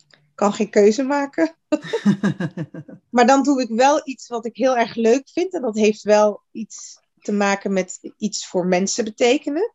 ik 0.10 0.20
kan 0.36 0.54
geen 0.54 0.70
keuze 0.70 1.04
maken. 1.04 1.56
Maar 3.10 3.28
dan 3.28 3.44
doe 3.44 3.62
ik 3.62 3.70
wel 3.70 4.02
iets 4.04 4.28
wat 4.28 4.46
ik 4.46 4.56
heel 4.56 4.78
erg 4.78 4.96
leuk 4.96 5.30
vind. 5.30 5.54
En 5.54 5.62
dat 5.62 5.76
heeft 5.76 6.02
wel 6.02 6.42
iets 6.52 7.00
te 7.22 7.32
maken 7.32 7.74
met 7.74 8.14
iets 8.18 8.48
voor 8.48 8.66
mensen 8.66 9.04
betekenen. 9.04 9.74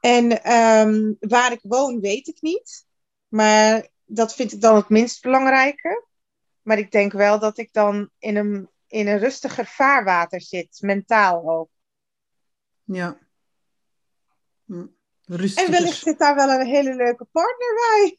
En 0.00 0.42
ehm, 0.42 1.12
waar 1.20 1.52
ik 1.52 1.60
woon, 1.62 2.00
weet 2.00 2.26
ik 2.26 2.40
niet. 2.40 2.86
Maar 3.28 3.88
dat 4.06 4.34
vind 4.34 4.52
ik 4.52 4.60
dan 4.60 4.76
het 4.76 4.88
minst 4.88 5.22
belangrijke. 5.22 6.04
Maar 6.62 6.78
ik 6.78 6.90
denk 6.90 7.12
wel 7.12 7.38
dat 7.38 7.58
ik 7.58 7.72
dan 7.72 8.10
in 8.18 8.36
een, 8.36 8.68
in 8.86 9.06
een 9.06 9.18
rustiger 9.18 9.66
vaarwater 9.66 10.40
zit, 10.40 10.78
mentaal 10.80 11.50
ook. 11.50 11.68
ja. 12.84 13.18
Hm. 14.64 14.86
En 15.28 15.70
wellicht 15.70 16.02
zit 16.02 16.18
daar 16.18 16.34
wel 16.34 16.48
een 16.48 16.66
hele 16.66 16.94
leuke 16.94 17.26
partner 17.32 17.74
bij. 17.74 18.16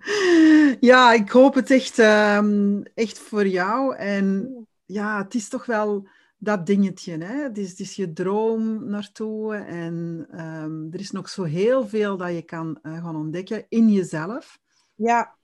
ja, 0.90 1.12
ik 1.12 1.30
hoop 1.30 1.54
het 1.54 1.70
echt, 1.70 1.98
ehm, 1.98 2.82
echt 2.94 3.18
voor 3.18 3.46
jou. 3.46 3.96
En 3.96 4.54
ja, 4.86 5.22
het 5.22 5.34
is 5.34 5.48
toch 5.48 5.66
wel 5.66 6.08
dat 6.42 6.66
dingetje. 6.66 7.18
Hè? 7.18 7.42
Het, 7.42 7.58
is, 7.58 7.70
het 7.70 7.80
is 7.80 7.94
je 7.94 8.12
droom 8.12 8.88
naartoe. 8.88 9.54
En 9.54 10.26
ehm, 10.30 10.92
er 10.92 11.00
is 11.00 11.10
nog 11.10 11.28
zo 11.28 11.42
heel 11.42 11.88
veel 11.88 12.16
dat 12.16 12.34
je 12.34 12.42
kan 12.42 12.78
uh, 12.82 13.04
gaan 13.04 13.16
ontdekken 13.16 13.64
in 13.68 13.92
jezelf. 13.92 14.58
Ja. 14.94 15.34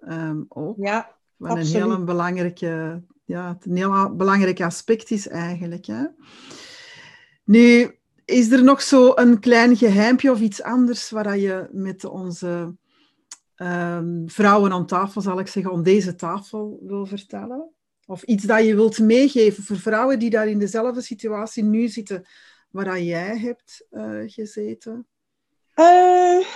Um, 0.00 0.46
ook. 0.48 0.76
Ja, 0.78 1.16
Wat 1.36 1.56
een 1.56 1.66
heel 1.66 2.04
belangrijke, 2.04 3.02
ja, 3.24 3.58
een 3.60 3.76
heel 3.76 4.16
belangrijk 4.16 4.60
aspect 4.60 5.10
is 5.10 5.28
eigenlijk. 5.28 5.86
Hè? 5.86 6.04
Nu, 7.44 7.98
is 8.24 8.50
er 8.50 8.64
nog 8.64 8.82
zo 8.82 9.12
een 9.14 9.40
klein 9.40 9.76
geheimpje 9.76 10.30
of 10.30 10.40
iets 10.40 10.62
anders 10.62 11.10
waar 11.10 11.38
je 11.38 11.68
met 11.72 12.04
onze 12.04 12.74
um, 13.56 14.22
vrouwen 14.26 14.72
aan 14.72 14.86
tafel, 14.86 15.20
zal 15.20 15.38
ik 15.38 15.46
zeggen, 15.46 15.72
om 15.72 15.82
deze 15.82 16.14
tafel 16.14 16.78
wil 16.82 17.06
vertellen? 17.06 17.70
Of 18.06 18.22
iets 18.22 18.44
dat 18.44 18.64
je 18.64 18.74
wilt 18.74 18.98
meegeven 18.98 19.64
voor 19.64 19.76
vrouwen 19.76 20.18
die 20.18 20.30
daar 20.30 20.48
in 20.48 20.58
dezelfde 20.58 21.00
situatie 21.00 21.62
nu 21.64 21.88
zitten 21.88 22.26
waar 22.70 23.00
jij 23.00 23.38
hebt 23.38 23.86
uh, 23.90 24.22
gezeten? 24.26 25.06
Uh, 25.74 26.46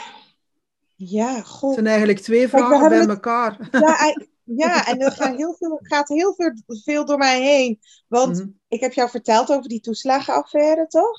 ja, 0.97 1.43
god. 1.43 1.63
Het 1.63 1.75
zijn 1.75 1.87
eigenlijk 1.87 2.19
twee 2.19 2.49
vragen 2.49 2.89
bij 2.89 3.07
elkaar. 3.07 3.69
Ja, 3.71 4.15
ja, 4.57 4.87
en 4.87 5.01
er 5.01 5.13
gaat 5.13 5.37
heel 5.37 5.55
veel, 5.59 5.79
gaat 5.83 6.09
heel 6.09 6.35
veel, 6.35 6.53
veel 6.67 7.05
door 7.05 7.19
mij 7.19 7.43
heen. 7.43 7.81
Want 8.09 8.37
mm 8.37 8.43
-hmm. 8.43 8.61
ik 8.69 8.81
heb 8.81 8.93
jou 8.93 9.11
verteld 9.11 9.51
over 9.51 9.69
die 9.69 9.81
toeslagenaffaire, 9.81 10.87
toch? 10.87 11.19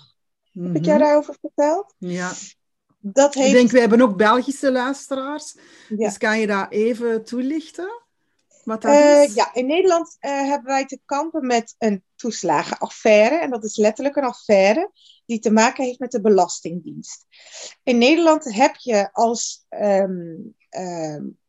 Mm 0.52 0.64
-hmm. 0.64 0.74
Heb 0.74 0.82
ik 0.82 0.86
jou 0.86 1.00
daarover 1.00 1.36
verteld? 1.42 1.96
Ja. 1.98 2.32
Dat 3.00 3.34
heeft... 3.34 3.48
Ik 3.48 3.54
denk, 3.54 3.72
we 3.72 3.80
hebben 3.80 4.02
ook 4.02 4.18
Belgische 4.18 4.72
luisteraars. 4.72 5.58
Ja. 5.90 5.96
Dus 5.96 6.18
kan 6.18 6.40
je 6.40 6.48
dat 6.48 6.72
even 6.72 7.24
toelichten? 7.24 8.02
Wat 8.64 8.82
dat 8.82 8.92
uh, 8.92 9.24
is? 9.24 9.34
Ja, 9.34 9.54
in 9.54 9.66
Nederland 9.66 10.18
uh, 10.20 10.32
hebben 10.32 10.72
wij 10.72 10.86
te 10.86 11.00
kampen 11.06 11.46
met 11.46 11.76
een 11.78 12.04
toeslagenaffaire. 12.16 13.36
En 13.36 13.50
dat 13.50 13.64
is 13.64 13.78
letterlijk 13.78 14.16
een 14.16 14.24
affaire 14.24 14.92
die 15.26 15.40
te 15.40 15.52
maken 15.52 15.84
heeft 15.84 16.00
met 16.00 16.12
de 16.12 16.22
Belastingdienst. 16.22 17.26
In 17.84 17.98
Nederland 17.98 18.54
heb 18.54 18.76
je 18.76 19.10
als, 19.14 19.66
um, 19.70 20.56
um, 20.70 21.40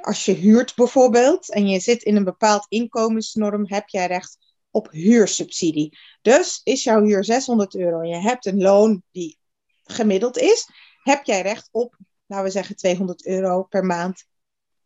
als 0.00 0.24
je 0.24 0.32
huurt 0.32 0.74
bijvoorbeeld 0.74 1.52
en 1.52 1.68
je 1.68 1.80
zit 1.80 2.02
in 2.02 2.16
een 2.16 2.24
bepaald 2.24 2.66
inkomensnorm, 2.68 3.66
heb 3.66 3.88
jij 3.88 4.06
recht 4.06 4.38
op 4.70 4.90
huursubsidie. 4.90 5.98
Dus 6.22 6.60
is 6.64 6.84
jouw 6.84 7.02
huur 7.02 7.24
600 7.24 7.74
euro 7.74 8.00
en 8.00 8.08
je 8.08 8.20
hebt 8.20 8.46
een 8.46 8.60
loon 8.60 9.02
die 9.10 9.38
gemiddeld 9.84 10.38
is, 10.38 10.68
heb 11.02 11.24
jij 11.24 11.42
recht 11.42 11.68
op, 11.72 11.96
laten 12.26 12.44
we 12.44 12.50
zeggen, 12.50 12.76
200 12.76 13.26
euro 13.26 13.62
per 13.62 13.84
maand 13.84 14.24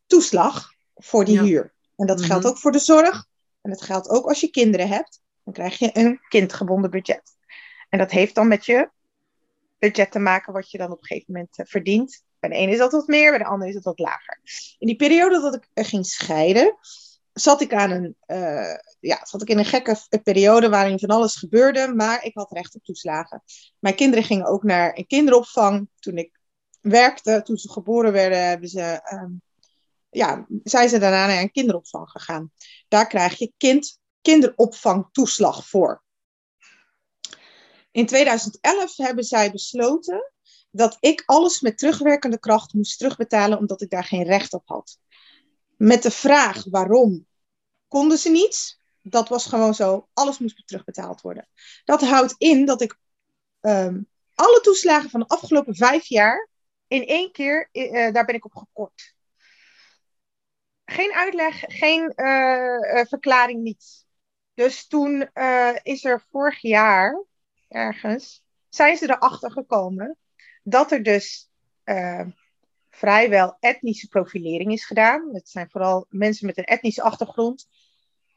toeslag 0.07 0.71
voor 1.02 1.24
die 1.24 1.34
ja. 1.34 1.42
huur. 1.42 1.72
En 1.96 2.06
dat 2.06 2.16
mm 2.16 2.22
-hmm. 2.22 2.30
geldt 2.30 2.46
ook 2.46 2.58
voor 2.58 2.72
de 2.72 2.78
zorg. 2.78 3.26
En 3.60 3.70
dat 3.70 3.82
geldt 3.82 4.08
ook 4.08 4.26
als 4.28 4.40
je 4.40 4.50
kinderen 4.50 4.88
hebt. 4.88 5.20
Dan 5.44 5.52
krijg 5.52 5.78
je 5.78 5.90
een 5.92 6.20
kindgebonden 6.28 6.90
budget. 6.90 7.36
En 7.88 7.98
dat 7.98 8.10
heeft 8.10 8.34
dan 8.34 8.48
met 8.48 8.66
je 8.66 8.90
budget 9.78 10.10
te 10.10 10.18
maken 10.18 10.52
wat 10.52 10.70
je 10.70 10.78
dan 10.78 10.90
op 10.90 10.98
een 10.98 11.06
gegeven 11.06 11.32
moment 11.32 11.58
uh, 11.58 11.66
verdient. 11.66 12.22
Bij 12.38 12.50
de 12.50 12.56
ene 12.56 12.72
is 12.72 12.78
dat 12.78 12.92
wat 12.92 13.06
meer, 13.06 13.30
bij 13.30 13.38
de 13.38 13.44
andere 13.44 13.68
is 13.68 13.76
het 13.76 13.84
wat 13.84 13.98
lager. 13.98 14.40
In 14.78 14.86
die 14.86 14.96
periode 14.96 15.40
dat 15.40 15.54
ik 15.54 15.68
uh, 15.74 15.84
ging 15.84 16.06
scheiden, 16.06 16.76
zat 17.32 17.60
ik 17.60 17.74
aan 17.74 17.90
een, 17.90 18.16
uh, 18.26 18.74
ja, 19.00 19.24
zat 19.24 19.42
ik 19.42 19.48
in 19.48 19.58
een 19.58 19.64
gekke 19.64 19.96
periode 20.22 20.68
waarin 20.68 20.98
van 20.98 21.08
alles 21.08 21.36
gebeurde, 21.36 21.94
maar 21.94 22.24
ik 22.24 22.34
had 22.34 22.52
recht 22.52 22.74
op 22.74 22.84
toeslagen. 22.84 23.42
Mijn 23.78 23.94
kinderen 23.94 24.24
gingen 24.24 24.46
ook 24.46 24.62
naar 24.62 24.98
een 24.98 25.06
kinderopvang. 25.06 25.88
Toen 25.98 26.16
ik 26.16 26.40
werkte, 26.80 27.40
toen 27.44 27.56
ze 27.56 27.70
geboren 27.70 28.12
werden, 28.12 28.48
hebben 28.48 28.68
ze, 28.68 29.00
um, 29.12 29.42
ja, 30.12 30.46
zijn 30.62 30.88
ze 30.88 30.98
daarna 30.98 31.27
naar 31.27 31.40
een 31.40 31.53
kinderopvang 31.53 32.11
gegaan. 32.11 32.53
Daar 32.88 33.07
krijg 33.07 33.38
je 33.38 33.53
kind, 33.57 33.98
kinderopvangtoeslag 34.20 35.66
voor. 35.66 36.03
In 37.90 38.07
2011 38.07 38.96
hebben 38.96 39.25
zij 39.25 39.53
besloten 39.53 40.33
dat 40.70 40.96
ik 41.01 41.22
alles 41.27 41.61
met 41.61 41.79
terugwerkende 41.79 42.38
kracht 42.38 42.72
moest 42.72 42.98
terugbetalen, 42.98 43.59
omdat 43.59 43.83
ik 43.83 43.90
daar 43.90 44.05
geen 44.05 44.25
recht 44.25 44.53
op 44.53 44.62
had 44.64 45.01
met 45.83 46.03
de 46.03 46.11
vraag 46.11 46.64
waarom 46.64 47.27
konden 47.88 48.18
ze 48.18 48.31
niets. 48.31 48.81
Dat 49.03 49.29
was 49.29 49.46
gewoon 49.46 49.75
zo. 49.75 50.09
Alles 50.12 50.38
moest 50.38 50.62
terugbetaald 50.66 51.20
worden. 51.20 51.48
Dat 51.85 52.01
houdt 52.01 52.35
in 52.38 52.64
dat 52.64 52.81
ik 52.81 52.98
um, 53.61 54.09
alle 54.35 54.61
toeslagen 54.61 55.11
van 55.11 55.20
de 55.20 55.27
afgelopen 55.27 55.75
vijf 55.75 56.07
jaar 56.07 56.48
in 56.87 57.07
één 57.07 57.33
keer, 57.33 57.68
uh, 57.72 58.12
daar 58.12 58.25
ben 58.25 58.35
ik 58.35 58.44
op 58.44 58.55
gekort. 58.55 59.14
Geen 60.92 61.12
uitleg, 61.12 61.64
geen 61.66 62.12
uh, 62.16 63.05
verklaring, 63.05 63.62
niets. 63.62 64.07
Dus 64.55 64.87
toen 64.87 65.28
uh, 65.35 65.76
is 65.83 66.05
er 66.05 66.26
vorig 66.31 66.61
jaar, 66.61 67.24
ergens, 67.68 68.42
zijn 68.68 68.96
ze 68.96 69.05
erachter 69.05 69.50
gekomen 69.50 70.16
dat 70.62 70.92
er 70.92 71.02
dus 71.02 71.50
vrijwel 72.90 73.57
etnische 73.61 74.09
profilering 74.09 74.72
is 74.72 74.85
gedaan. 74.85 75.35
Het 75.35 75.48
zijn 75.48 75.70
vooral 75.70 76.07
mensen 76.09 76.46
met 76.46 76.59
een 76.59 76.64
etnische 76.64 77.02
achtergrond. 77.02 77.68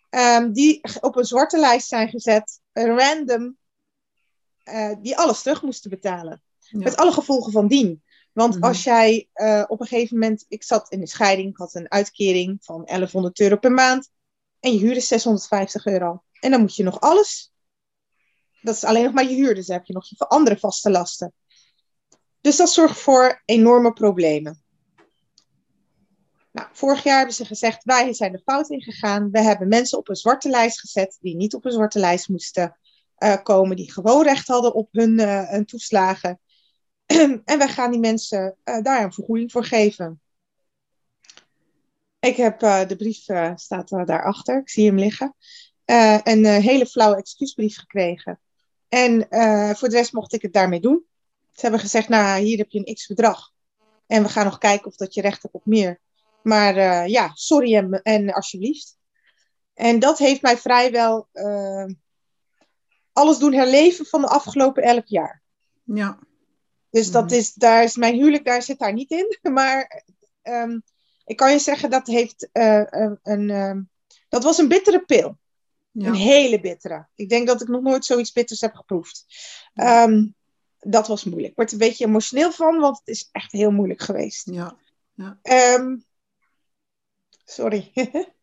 Um, 0.10 0.54
die 0.54 0.82
op 1.02 1.16
een 1.16 1.26
zwarte 1.26 1.60
lijst 1.60 1.88
zijn 1.88 2.10
gezet, 2.10 2.62
random, 2.74 3.58
uh, 4.66 4.96
die 5.02 5.18
alles 5.18 5.42
terug 5.42 5.62
moesten 5.62 5.90
betalen. 5.90 6.42
Ja. 6.60 6.80
Met 6.80 6.96
alle 6.96 7.12
gevolgen 7.12 7.52
van 7.52 7.68
dien. 7.68 8.04
Want 8.36 8.54
-hmm. 8.54 8.64
als 8.64 8.84
jij 8.84 9.30
uh, 9.36 9.64
op 9.68 9.82
een 9.82 9.88
gegeven 9.88 10.20
moment, 10.20 10.46
ik 10.48 10.64
zat 10.64 10.92
in 10.92 11.00
de 11.00 11.08
scheiding, 11.08 11.50
ik 11.50 11.58
had 11.58 11.76
een 11.76 11.92
uitkering 11.92 12.58
van 12.62 12.86
1100 12.86 13.40
euro 13.40 13.58
per 13.58 13.72
maand. 13.72 14.10
En 14.60 14.74
je 14.74 14.80
huur 14.80 14.96
is 14.96 15.08
650 15.08 15.86
euro. 15.86 16.24
En 16.40 16.52
dan 16.52 16.62
moet 16.62 16.76
je 16.76 16.84
nog 16.84 17.00
alles. 17.00 17.54
Dat 18.62 18.76
is 18.76 18.84
alleen 18.84 19.04
nog 19.04 19.14
maar 19.14 19.30
je 19.30 19.36
huur, 19.36 19.56
dus 19.56 19.66
dan 19.66 19.78
heb 19.78 19.86
je 19.86 19.94
nog 19.94 20.10
je 20.10 20.28
andere 20.28 20.58
vaste 20.58 20.90
lasten. 20.90 21.34
Dus 22.42 22.56
dat 22.56 22.70
zorgt 22.70 23.00
voor 23.00 23.42
enorme 23.46 23.94
problemen. 23.94 24.64
Nou, 26.52 26.68
vorig 26.72 27.04
jaar 27.04 27.18
hebben 27.18 27.36
ze 27.36 27.46
gezegd, 27.46 27.84
wij 27.84 28.14
zijn 28.14 28.32
de 28.32 28.42
fout 28.46 28.70
ingegaan. 28.70 29.32
We 29.32 29.42
hebben 29.42 29.68
mensen 29.68 29.98
op 29.98 30.10
een 30.10 30.16
zwarte 30.16 30.50
lijst 30.50 30.80
gezet 30.80 31.18
die 31.22 31.36
niet 31.36 31.54
op 31.54 31.66
een 31.66 31.72
zwarte 31.72 32.00
lijst 32.00 32.30
moesten 32.30 32.78
uh, 33.20 33.36
komen, 33.44 33.76
die 33.76 33.92
gewoon 33.92 34.24
recht 34.24 34.48
hadden 34.48 34.74
op 34.74 34.88
hun, 34.92 35.20
uh, 35.20 35.50
hun 35.50 35.66
toeslagen. 35.66 36.40
en 37.46 37.58
wij 37.58 37.68
gaan 37.68 37.92
die 37.92 38.00
mensen 38.00 38.58
uh, 38.64 38.82
daar 38.82 39.04
een 39.04 39.14
vergoeding 39.14 39.52
voor 39.52 39.64
geven. 39.64 40.20
Ik 42.20 42.36
heb 42.36 42.60
de 42.60 42.96
brief, 42.98 43.24
staat 43.56 43.90
daarachter, 43.90 44.60
ik 44.60 44.70
zie 44.70 44.86
hem 44.86 44.98
liggen. 44.98 45.36
een 46.24 46.46
hele 46.46 46.86
flauwe 46.86 47.18
excuusbrief 47.18 47.78
gekregen. 47.78 48.40
En 48.90 49.28
voor 49.78 49.90
de 49.90 49.96
rest 49.96 50.14
mocht 50.14 50.34
ik 50.34 50.42
het 50.42 50.54
daarmee 50.54 50.80
doen. 50.80 51.06
Ze 51.52 51.62
hebben 51.62 51.80
gezegd, 51.80 52.10
nou 52.10 52.42
hier 52.42 52.58
heb 52.58 52.70
je 52.70 52.80
een 52.80 52.94
x 52.94 53.08
bedrag. 53.08 53.52
En 54.08 54.24
we 54.24 54.30
gaan 54.30 54.46
nog 54.46 54.58
kijken 54.58 54.88
of 54.88 54.96
dat 54.96 55.14
je 55.14 55.22
recht 55.22 55.42
hebt 55.42 55.54
op 55.54 55.66
meer. 55.66 56.00
Maar 56.42 56.78
uh, 56.78 57.08
ja, 57.08 57.32
sorry 57.34 57.76
en, 57.76 58.02
en, 58.02 58.34
alsjeblieft. 58.34 58.98
En 59.74 60.00
dat 60.00 60.18
heeft 60.18 60.42
mij 60.42 60.58
vrijwel 60.58 61.28
uh, 61.34 61.86
alles 63.14 63.38
doen 63.38 63.54
herleven 63.54 64.06
van 64.06 64.22
de 64.22 64.28
afgelopen 64.28 64.84
elf 64.84 65.04
jaar. 65.06 65.42
Ja. 65.84 66.20
Dus 66.96 67.12
dat 67.12 67.32
is, 67.32 67.54
daar 67.54 67.84
is 67.84 67.96
mijn 67.96 68.16
huwelijk, 68.16 68.46
daar 68.46 68.62
zit 68.62 68.80
daar 68.80 68.94
niet 68.94 69.12
in. 69.12 69.38
Maar 69.54 70.04
um, 70.44 70.84
ik 71.26 71.36
kan 71.36 71.52
je 71.52 71.60
zeggen, 71.60 71.90
dat 71.90 72.08
heeft 72.08 72.50
uh, 72.54 72.84
een, 72.90 73.20
een 73.24 73.90
dat 74.30 74.44
was 74.44 74.58
een 74.58 74.68
bittere 74.68 75.06
pil. 75.06 75.38
Ja. 75.92 76.08
Een 76.08 76.14
hele 76.14 76.60
bittere. 76.60 77.08
Ik 77.16 77.30
denk 77.30 77.48
dat 77.48 77.62
ik 77.62 77.68
nog 77.68 77.82
nooit 77.82 78.06
zoiets 78.06 78.32
bitters 78.32 78.62
heb 78.62 78.74
geproefd. 78.74 79.26
Um, 79.74 80.36
dat 80.80 81.08
was 81.08 81.24
moeilijk. 81.24 81.50
Ik 81.50 81.56
word 81.56 81.68
er 81.68 81.74
een 81.74 81.88
beetje 81.88 82.06
emotioneel 82.06 82.52
van, 82.52 82.80
want 82.80 82.98
het 82.98 83.08
is 83.08 83.30
echt 83.32 83.52
heel 83.52 83.72
moeilijk 83.72 84.02
geweest. 84.02 84.50
Ja. 84.52 84.78
ja. 85.14 85.40
Sorry. 87.46 87.92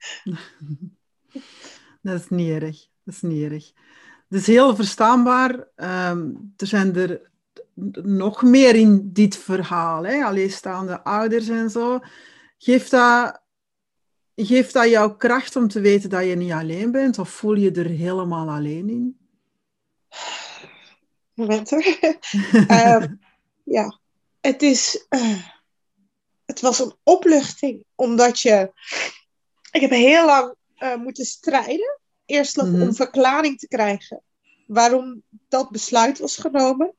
dat 2.02 2.20
is 2.20 2.28
niet 2.28 2.62
erg. 2.62 2.88
Dat 3.04 3.14
is 3.14 3.20
niet 3.20 3.52
erg. 3.52 3.72
Het 4.28 4.40
is 4.40 4.46
heel 4.46 4.76
verstaanbaar. 4.76 5.68
Er 6.56 6.66
zijn 6.66 6.96
er 6.96 7.31
nog 8.02 8.42
meer 8.42 8.74
in 8.74 9.10
dit 9.12 9.36
verhaal. 9.36 10.04
Hè? 10.04 10.24
Alleenstaande 10.24 11.02
ouders 11.04 11.48
en 11.48 11.70
zo. 11.70 12.00
Geeft 12.58 12.90
dat, 12.90 13.40
geeft 14.36 14.72
dat 14.72 14.88
jouw 14.88 15.16
kracht 15.16 15.56
om 15.56 15.68
te 15.68 15.80
weten 15.80 16.10
dat 16.10 16.26
je 16.26 16.36
niet 16.36 16.52
alleen 16.52 16.90
bent? 16.90 17.18
Of 17.18 17.30
voel 17.30 17.54
je 17.54 17.70
er 17.70 17.88
helemaal 17.88 18.48
alleen 18.48 18.88
in? 18.88 19.16
moment 21.34 21.70
hoor. 21.70 21.84
uh, 22.52 23.04
ja, 23.64 23.98
het 24.40 24.62
is. 24.62 25.06
Uh, 25.10 25.46
het 26.44 26.60
was 26.60 26.78
een 26.78 26.94
opluchting, 27.02 27.84
omdat 27.94 28.40
je. 28.40 28.72
Ik 29.70 29.80
heb 29.80 29.90
heel 29.90 30.26
lang 30.26 30.54
uh, 30.78 30.96
moeten 30.96 31.24
strijden. 31.24 32.00
Eerst 32.24 32.56
nog 32.56 32.66
mm 32.66 32.74
-hmm. 32.74 32.82
om 32.82 32.94
verklaring 32.94 33.58
te 33.58 33.68
krijgen 33.68 34.22
waarom 34.66 35.22
dat 35.48 35.70
besluit 35.70 36.18
was 36.18 36.36
genomen. 36.36 36.94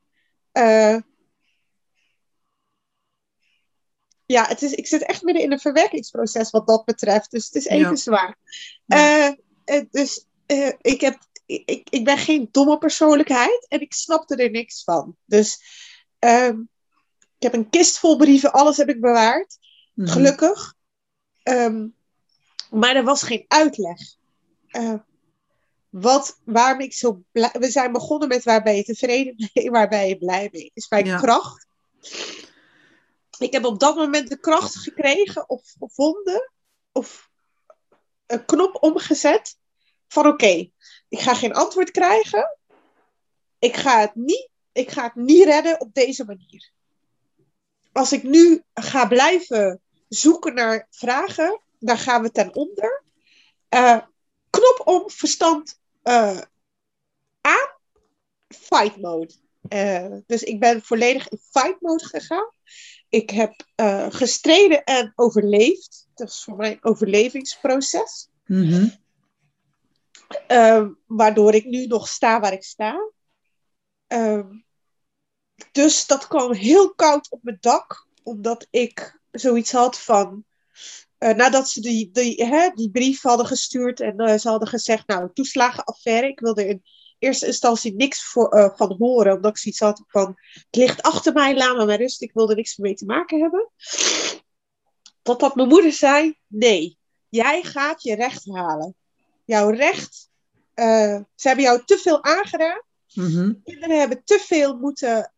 Ja, 4.26 4.46
het 4.46 4.62
is, 4.62 4.72
ik 4.72 4.86
zit 4.86 5.02
echt 5.02 5.22
midden 5.22 5.42
in 5.42 5.52
een 5.52 5.60
verwerkingsproces 5.60 6.50
wat 6.50 6.66
dat 6.66 6.84
betreft. 6.84 7.30
Dus 7.30 7.44
het 7.46 7.54
is 7.54 7.66
even 7.66 7.96
zwaar. 7.96 8.36
Ja. 8.86 9.36
dus 9.90 10.26
ik, 10.80 11.00
heb, 11.00 11.18
ik, 11.46 11.88
ik 11.90 12.04
ben 12.04 12.18
geen 12.18 12.48
domme 12.50 12.78
persoonlijkheid 12.78 13.66
en 13.68 13.80
ik 13.80 13.92
snapte 13.92 14.36
er 14.36 14.50
niks 14.50 14.84
van. 14.84 15.16
Dus 15.24 15.60
ehm, 16.18 16.60
ik 17.18 17.42
heb 17.42 17.54
een 17.54 17.70
kist 17.70 17.98
vol 17.98 18.16
brieven, 18.16 18.52
alles 18.52 18.76
heb 18.76 18.88
ik 18.88 19.00
bewaard. 19.00 19.58
Mhm. 19.94 20.08
Gelukkig. 20.08 20.74
Ehm, 21.42 21.88
maar 22.70 22.96
er 22.96 23.04
was 23.04 23.22
geen 23.22 23.44
uitleg. 23.48 23.98
Uh, 24.70 24.94
wat, 26.00 26.40
waarom 26.44 26.80
ik 26.80 26.92
zo 26.92 27.22
blij... 27.32 27.50
We 27.52 27.70
zijn 27.70 27.92
begonnen 27.92 28.28
met 28.28 28.44
waar 28.44 28.62
ben 28.62 28.76
je 28.76 28.84
tevreden 28.84 29.50
mee, 29.52 29.70
waar 29.70 29.88
ben 29.88 30.08
je 30.08 30.18
blij 30.18 30.48
mee. 30.52 30.70
Is 30.74 30.88
bij 30.88 31.02
kracht. 31.02 31.66
Ik 33.38 33.52
heb 33.52 33.64
op 33.64 33.80
dat 33.80 33.96
moment 33.96 34.28
de 34.28 34.40
kracht 34.40 34.76
gekregen 34.76 35.48
of 35.48 35.74
gevonden 35.78 36.52
of 36.92 37.30
een 38.26 38.44
knop 38.44 38.82
omgezet 38.82 39.58
van 40.08 40.26
oké, 40.26 40.70
ik 41.08 41.20
ga 41.20 41.34
geen 41.34 41.54
antwoord 41.54 41.90
krijgen. 41.90 42.58
Ik 43.58 43.76
ga 43.76 44.00
het 44.00 44.14
niet, 44.14 44.48
ik 44.72 44.90
ga 44.90 45.02
het 45.02 45.14
niet 45.14 45.44
redden 45.44 45.80
op 45.80 45.94
deze 45.94 46.24
manier. 46.24 46.72
Als 47.92 48.12
ik 48.12 48.22
nu 48.22 48.62
ga 48.74 49.06
blijven 49.06 49.80
zoeken 50.08 50.54
naar 50.54 50.86
vragen, 50.90 51.60
dan 51.78 51.98
gaan 51.98 52.22
we 52.22 52.30
ten 52.30 52.54
onder. 52.54 53.02
Uh, 53.70 54.00
knop 54.50 54.82
om, 54.84 55.10
verstand 55.10 55.82
uh, 56.04 56.40
aan, 57.40 57.68
fight 58.48 59.00
mode. 59.00 59.34
Uh, 59.68 60.16
dus 60.26 60.42
ik 60.42 60.60
ben 60.60 60.82
volledig 60.82 61.28
in 61.28 61.38
fight 61.50 61.80
mode 61.80 62.04
gegaan. 62.04 62.52
Ik 63.08 63.30
heb 63.30 63.66
gestreden 64.12 64.84
en 64.84 65.12
overleefd. 65.14 66.08
Dat 66.14 66.28
is 66.28 66.42
voor 66.44 66.56
mij 66.56 66.70
een 66.70 66.84
overlevingsproces. 66.84 68.28
Mm 68.44 69.02
waardoor 71.06 71.54
ik 71.54 71.64
nu 71.64 71.86
nog 71.86 72.08
sta 72.08 72.40
waar 72.40 72.52
ik 72.52 72.64
sta. 72.64 73.10
dus 75.72 76.06
dat 76.06 76.26
kwam 76.26 76.52
heel 76.52 76.94
koud 76.94 77.30
op 77.30 77.42
mijn 77.42 77.56
dak, 77.60 78.06
omdat 78.22 78.66
ik 78.70 79.20
zoiets 79.30 79.72
had 79.72 80.00
van. 80.00 80.44
Uh, 81.24 81.34
nadat 81.34 81.70
ze 81.70 81.80
die, 81.80 82.10
die, 82.12 82.44
hè, 82.44 82.70
die 82.74 82.90
brief 82.90 83.22
hadden 83.22 83.46
gestuurd 83.46 84.00
en 84.00 84.20
uh, 84.20 84.38
ze 84.38 84.48
hadden 84.48 84.68
gezegd, 84.68 85.06
nou, 85.06 85.30
toeslagenaffaire, 85.32 86.28
ik 86.28 86.40
wilde 86.40 86.68
in 86.68 86.82
eerste 87.18 87.46
instantie 87.46 87.94
niks 87.94 88.24
voor, 88.24 88.56
uh, 88.56 88.68
van 88.76 88.96
horen, 88.98 89.34
omdat 89.34 89.50
ik 89.50 89.58
zoiets 89.58 89.80
had 89.80 90.02
van, 90.06 90.34
het 90.52 90.66
ligt 90.70 91.02
achter 91.02 91.32
mij, 91.32 91.56
laat 91.56 91.76
me 91.76 91.86
maar 91.86 91.98
rust, 91.98 92.22
ik 92.22 92.32
wilde 92.32 92.54
niks 92.54 92.76
mee 92.76 92.94
te 92.94 93.04
maken 93.04 93.40
hebben. 93.40 93.70
Totdat 95.22 95.54
mijn 95.54 95.68
moeder 95.68 95.92
zei, 95.92 96.38
nee, 96.46 96.98
jij 97.28 97.62
gaat 97.62 98.02
je 98.02 98.14
recht 98.14 98.46
halen. 98.52 98.94
Jouw 99.44 99.70
recht, 99.70 100.30
ze 100.74 101.24
hebben 101.48 101.64
jou 101.64 101.82
te 101.84 101.98
veel 101.98 102.24
aangedaan, 102.24 102.82
mm 103.14 103.62
kinderen 103.64 103.98
hebben 103.98 104.24
te 104.24 104.38
veel 104.46 104.76
moeten 104.76 105.32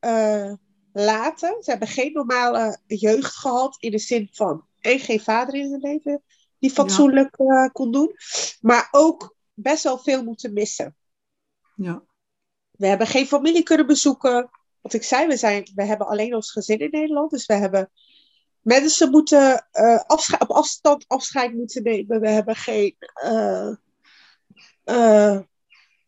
laten. 0.92 1.56
Ze 1.62 1.70
hebben 1.70 1.88
geen 1.88 2.12
normale 2.12 2.78
jeugd 2.86 3.36
gehad 3.36 3.76
in 3.78 3.90
de 3.90 3.98
zin 3.98 4.28
van 4.32 4.64
en 4.86 4.98
geen 4.98 5.20
vader 5.20 5.54
in 5.54 5.70
hun 5.70 5.80
leven 5.80 6.22
die 6.58 6.70
fatsoenlijk 6.70 7.38
uh, 7.38 7.68
kon 7.72 7.92
doen, 7.92 8.14
maar 8.60 8.88
ook 8.90 9.36
best 9.54 9.82
wel 9.82 9.98
veel 9.98 10.24
moeten 10.24 10.52
missen. 10.52 10.96
Ja. 11.76 12.02
We 12.70 12.86
hebben 12.86 13.06
geen 13.06 13.26
familie 13.26 13.62
kunnen 13.62 13.86
bezoeken. 13.86 14.50
Wat 14.80 14.92
ik 14.92 15.02
zei, 15.02 15.26
we, 15.26 15.36
zijn, 15.36 15.70
we 15.74 15.84
hebben 15.84 16.06
alleen 16.06 16.34
ons 16.34 16.50
gezin 16.50 16.78
in 16.78 16.90
Nederland. 16.90 17.30
Dus 17.30 17.46
we 17.46 17.54
hebben 17.54 17.90
mensen 18.60 19.10
moeten 19.10 19.68
uh, 19.72 20.00
op 20.38 20.50
afstand 20.50 21.04
afscheid 21.08 21.54
moeten 21.54 21.82
nemen. 21.82 22.20
We 22.20 22.28
hebben 22.28 22.56
geen 22.56 22.96
uh, 23.24 23.74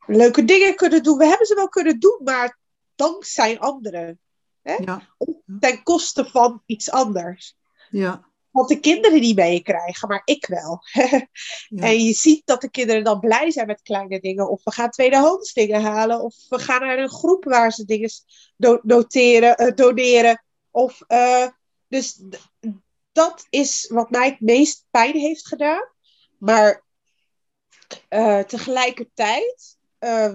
leuke 0.06 0.44
dingen 0.44 0.74
kunnen 0.74 1.02
doen. 1.02 1.18
We 1.18 1.26
hebben 1.26 1.46
ze 1.46 1.54
wel 1.54 1.68
kunnen 1.68 1.98
doen, 1.98 2.20
maar 2.24 2.58
dankzij 2.94 3.58
anderen. 3.58 4.20
Hè? 4.62 4.74
Ja. 4.74 5.02
Ten 5.60 5.82
koste 5.82 6.24
van 6.24 6.62
iets 6.66 6.90
anders. 6.90 7.56
Ja. 7.90 8.28
Want 8.50 8.68
de 8.68 8.80
kinderen 8.80 9.20
niet 9.20 9.36
meekrijgen, 9.36 10.08
maar 10.08 10.22
ik 10.24 10.46
wel. 10.46 10.80
En 11.68 12.04
je 12.04 12.12
ziet 12.12 12.42
dat 12.44 12.60
de 12.60 12.70
kinderen 12.70 13.04
dan 13.04 13.20
blij 13.20 13.50
zijn 13.50 13.66
met 13.66 13.82
kleine 13.82 14.20
dingen. 14.20 14.50
Of 14.50 14.64
we 14.64 14.72
gaan 14.72 14.90
tweedehands 14.90 15.52
dingen 15.52 15.82
halen. 15.82 16.20
Of 16.20 16.34
we 16.48 16.58
gaan 16.58 16.80
naar 16.80 16.98
een 16.98 17.10
groep 17.10 17.44
waar 17.44 17.72
ze 17.72 17.84
dingen 17.84 18.10
noteren, 18.82 19.62
uh, 19.62 19.74
doneren. 19.74 20.44
Of, 20.70 21.00
uh, 21.08 21.46
dus 21.88 22.20
dat 23.12 23.46
is 23.50 23.86
wat 23.92 24.10
mij 24.10 24.28
het 24.28 24.40
meest 24.40 24.84
pijn 24.90 25.16
heeft 25.16 25.46
gedaan. 25.46 25.88
Maar 26.38 26.84
uh, 28.10 28.40
tegelijkertijd 28.40 29.76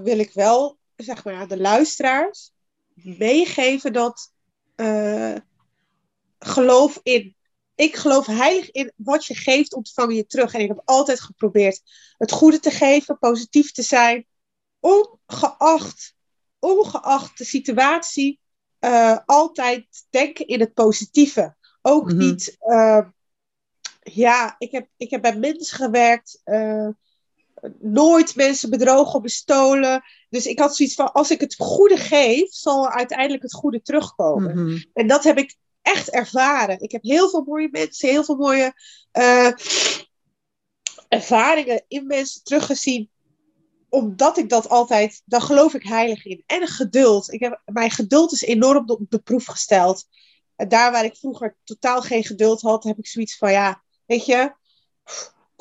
wil 0.04 0.20
ik 0.20 0.32
wel, 0.34 0.78
zeg 0.96 1.24
maar, 1.24 1.48
de 1.48 1.60
luisteraars 1.60 2.52
meegeven 2.94 3.94
dat 3.94 4.32
geloof 6.40 7.00
in 7.04 7.36
ik 7.76 7.96
geloof 7.96 8.26
heilig 8.26 8.72
in 8.72 8.92
wat 8.96 9.26
je 9.26 9.36
geeft, 9.36 9.74
ontvang 9.74 10.16
je 10.16 10.26
terug. 10.26 10.54
En 10.54 10.62
ik 10.62 10.68
heb 10.68 10.82
altijd 10.86 11.20
geprobeerd 11.20 11.82
het 12.18 12.32
goede 12.32 12.60
te 12.60 12.72
geven, 12.72 13.18
positief 13.20 13.72
te 13.72 13.82
zijn, 13.82 14.26
ongeacht, 14.80 16.16
ongeacht 16.60 17.38
de 17.38 17.44
situatie, 17.44 18.40
uh, 18.80 19.18
altijd 19.26 19.86
denken 20.10 20.48
in 20.48 20.60
het 20.60 20.74
positieve. 20.74 21.56
Ook 21.82 22.08
mhm. 22.08 22.18
niet, 22.18 22.58
uh, 22.60 23.00
ja, 24.00 24.56
ik 24.58 24.72
heb, 24.72 24.88
ik 24.98 25.10
heb 25.10 25.22
bij 25.22 25.38
mensen 25.38 25.78
gewerkt, 25.78 26.42
uh, 26.46 26.88
nooit 27.80 28.36
mensen 28.36 28.70
bedrogen 28.70 29.16
of 29.16 29.22
bestolen. 29.22 30.04
Dus 30.30 30.46
ik 30.46 30.60
had 30.60 30.76
zoiets 30.76 30.96
van, 30.96 31.12
als 31.12 31.32
ik 31.32 31.40
het 31.40 31.56
goede 31.58 31.98
geef, 31.98 32.54
zal 32.54 32.90
uiteindelijk 32.90 33.44
het 33.44 33.54
goede 33.54 33.82
terugkomen. 33.82 34.64
Mhm. 34.64 34.84
En 34.94 35.08
dat 35.08 35.24
heb 35.24 35.38
ik 35.38 35.56
echt 35.84 36.10
ervaren. 36.10 36.80
Ik 36.80 36.92
heb 36.92 37.04
heel 37.04 37.30
veel 37.30 37.44
mooie 37.44 37.70
mensen, 37.72 38.10
heel 38.10 38.24
veel 38.24 38.36
mooie 38.36 38.74
uh, 39.14 39.52
ervaringen 41.08 41.84
in 41.88 42.08
mensen 42.08 42.44
teruggezien. 42.44 43.12
Omdat 43.90 44.38
ik 44.38 44.50
dat 44.50 44.70
altijd, 44.70 45.22
daar 45.26 45.42
geloof 45.42 45.74
ik 45.74 45.84
heilig 45.84 46.26
in. 46.26 46.44
En 46.46 46.68
geduld. 46.68 47.34
Ik 47.34 47.40
heb, 47.40 47.62
mijn 47.66 47.92
geduld 47.92 48.32
is 48.32 48.42
enorm 48.42 48.90
op 48.90 49.06
de 49.10 49.20
proef 49.20 49.46
gesteld. 49.46 50.06
En 50.56 50.68
daar 50.68 50.92
waar 50.92 51.06
ik 51.06 51.18
vroeger 51.18 51.58
totaal 51.64 52.02
geen 52.02 52.24
geduld 52.24 52.62
had, 52.62 52.84
heb 52.84 52.98
ik 52.98 53.08
zoiets 53.08 53.38
van, 53.38 53.52
ja, 53.52 53.84
weet 54.06 54.26
je, 54.26 54.54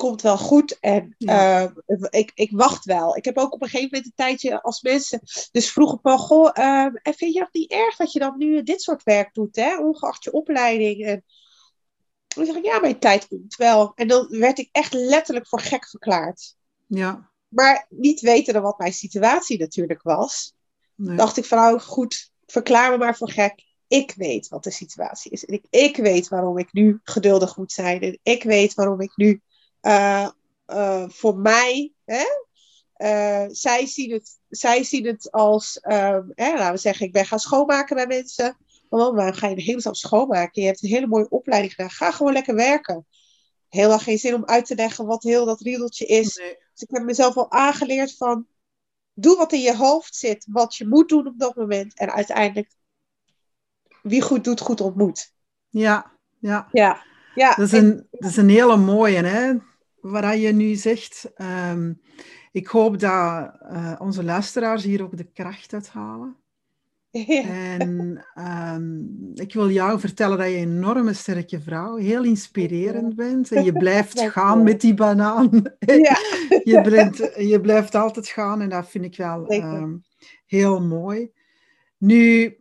komt 0.03 0.21
wel 0.21 0.37
goed. 0.37 0.79
En 0.79 1.15
uh, 1.17 1.65
ik, 2.09 2.31
ik 2.33 2.51
wacht 2.51 2.85
wel. 2.85 3.15
Ik 3.15 3.25
heb 3.25 3.37
ook 3.37 3.53
op 3.53 3.61
een 3.61 3.67
gegeven 3.67 3.89
moment 3.91 4.05
een 4.05 4.15
tijdje 4.15 4.61
als 4.61 4.81
mensen 4.81 5.19
dus 5.51 5.71
vroegen 5.71 5.99
van, 6.01 6.17
goh, 6.17 6.49
uh, 6.53 6.83
en 6.83 7.13
vind 7.13 7.33
je 7.33 7.39
het 7.39 7.53
niet 7.53 7.71
erg 7.71 7.95
dat 7.95 8.11
je 8.11 8.19
dan 8.19 8.37
nu 8.37 8.63
dit 8.63 8.81
soort 8.81 9.03
werk 9.03 9.33
doet, 9.33 9.55
hè? 9.55 9.77
ongeacht 9.77 10.23
je 10.23 10.31
opleiding? 10.31 11.05
En 11.05 11.23
dan 12.27 12.45
zeg 12.45 12.55
ik, 12.55 12.65
ja, 12.65 12.79
mijn 12.79 12.99
tijd 12.99 13.27
komt 13.27 13.55
wel. 13.55 13.91
En 13.95 14.07
dan 14.07 14.27
werd 14.29 14.59
ik 14.59 14.69
echt 14.71 14.93
letterlijk 14.93 15.47
voor 15.47 15.59
gek 15.59 15.89
verklaard. 15.89 16.55
Ja. 16.87 17.31
Maar 17.47 17.85
niet 17.89 18.21
weten 18.21 18.61
wat 18.61 18.77
mijn 18.77 18.93
situatie 18.93 19.59
natuurlijk 19.59 20.01
was, 20.01 20.53
nee. 20.95 21.17
dacht 21.17 21.37
ik 21.37 21.45
van, 21.45 21.57
nou 21.57 21.79
goed, 21.79 22.31
verklaar 22.45 22.91
me 22.91 22.97
maar 22.97 23.17
voor 23.17 23.29
gek 23.29 23.63
ik 23.93 24.13
weet 24.15 24.47
wat 24.47 24.63
de 24.63 24.71
situatie 24.71 25.31
is. 25.31 25.45
En 25.45 25.53
ik, 25.53 25.65
ik 25.69 25.95
weet 25.95 26.27
waarom 26.27 26.57
ik 26.57 26.73
nu 26.73 26.99
geduldig 27.03 27.57
moet 27.57 27.71
zijn. 27.71 28.01
En 28.01 28.19
ik 28.23 28.43
weet 28.43 28.73
waarom 28.73 29.01
ik 29.01 29.11
nu 29.15 29.41
voor 31.07 31.37
mij, 31.37 31.93
hè, 32.05 32.23
uh, 32.97 33.45
zij, 33.51 33.85
zien 33.85 34.11
het, 34.11 34.39
zij 34.49 34.83
zien 34.83 35.05
het 35.05 35.31
als, 35.31 35.79
um, 35.83 36.31
hè, 36.35 36.53
laten 36.53 36.73
we 36.73 36.77
zeggen, 36.77 37.05
ik 37.05 37.11
ben 37.11 37.25
gaan 37.25 37.39
schoonmaken 37.39 37.95
bij 37.95 38.07
mensen. 38.07 38.57
Oh, 38.89 39.15
waarom 39.15 39.33
ga 39.33 39.47
je 39.47 39.55
de 39.55 39.61
hele 39.61 39.81
dag 39.81 39.95
schoonmaken? 39.95 40.61
Je 40.61 40.67
hebt 40.67 40.83
een 40.83 40.89
hele 40.89 41.07
mooie 41.07 41.29
opleiding 41.29 41.73
gedaan. 41.73 41.89
Ga 41.89 42.11
gewoon 42.11 42.33
lekker 42.33 42.55
werken. 42.55 43.07
Helemaal 43.69 43.99
geen 43.99 44.17
zin 44.17 44.33
om 44.33 44.45
uit 44.45 44.65
te 44.65 44.75
leggen 44.75 45.05
wat 45.05 45.23
heel 45.23 45.45
dat 45.45 45.61
riedeltje 45.61 46.05
is. 46.05 46.35
Nee. 46.35 46.57
Dus 46.73 46.81
ik 46.81 46.89
heb 46.89 47.03
mezelf 47.03 47.37
al 47.37 47.51
aangeleerd 47.51 48.17
van, 48.17 48.47
doe 49.13 49.37
wat 49.37 49.51
in 49.51 49.61
je 49.61 49.75
hoofd 49.75 50.15
zit, 50.15 50.47
wat 50.49 50.75
je 50.75 50.87
moet 50.87 51.09
doen 51.09 51.27
op 51.27 51.39
dat 51.39 51.55
moment. 51.55 51.97
En 51.97 52.11
uiteindelijk, 52.11 52.71
wie 54.01 54.21
goed 54.21 54.43
doet, 54.43 54.59
goed 54.59 54.81
ontmoet. 54.81 55.33
Ja, 55.69 56.11
ja. 56.39 56.67
Ja. 56.71 57.03
Ja, 57.35 57.55
dat, 57.55 57.65
is 57.65 57.71
een, 57.71 58.07
dat 58.11 58.29
is 58.29 58.37
een 58.37 58.49
hele 58.49 58.77
mooie, 58.77 59.23
hè? 59.23 59.53
Wat 60.03 60.41
je 60.41 60.51
nu 60.51 60.75
zegt. 60.75 61.31
Um, 61.71 62.01
ik 62.51 62.67
hoop 62.67 62.99
dat 62.99 63.51
uh, 63.71 63.95
onze 63.97 64.23
luisteraars 64.23 64.83
hier 64.83 65.03
ook 65.03 65.17
de 65.17 65.31
kracht 65.33 65.73
uit 65.73 65.89
halen. 65.89 66.35
Ja. 67.09 67.43
En 67.43 68.25
um, 68.75 69.31
ik 69.33 69.53
wil 69.53 69.69
jou 69.69 69.99
vertellen 69.99 70.37
dat 70.37 70.47
je 70.47 70.55
een 70.55 70.75
enorme 70.77 71.13
sterke 71.13 71.61
vrouw, 71.61 71.95
heel 71.95 72.23
inspirerend 72.23 73.15
bent. 73.15 73.51
En 73.51 73.63
je 73.63 73.73
blijft 73.73 74.21
gaan 74.35 74.63
met 74.63 74.81
die 74.81 74.93
banaan. 74.93 75.49
Ja. 75.79 76.17
je, 76.73 76.81
blijft, 76.83 77.17
je 77.37 77.61
blijft 77.61 77.95
altijd 77.95 78.27
gaan 78.27 78.61
en 78.61 78.69
dat 78.69 78.89
vind 78.89 79.05
ik 79.05 79.17
wel 79.17 79.53
um, 79.53 80.03
heel 80.45 80.81
mooi. 80.81 81.31
Nu, 81.97 82.57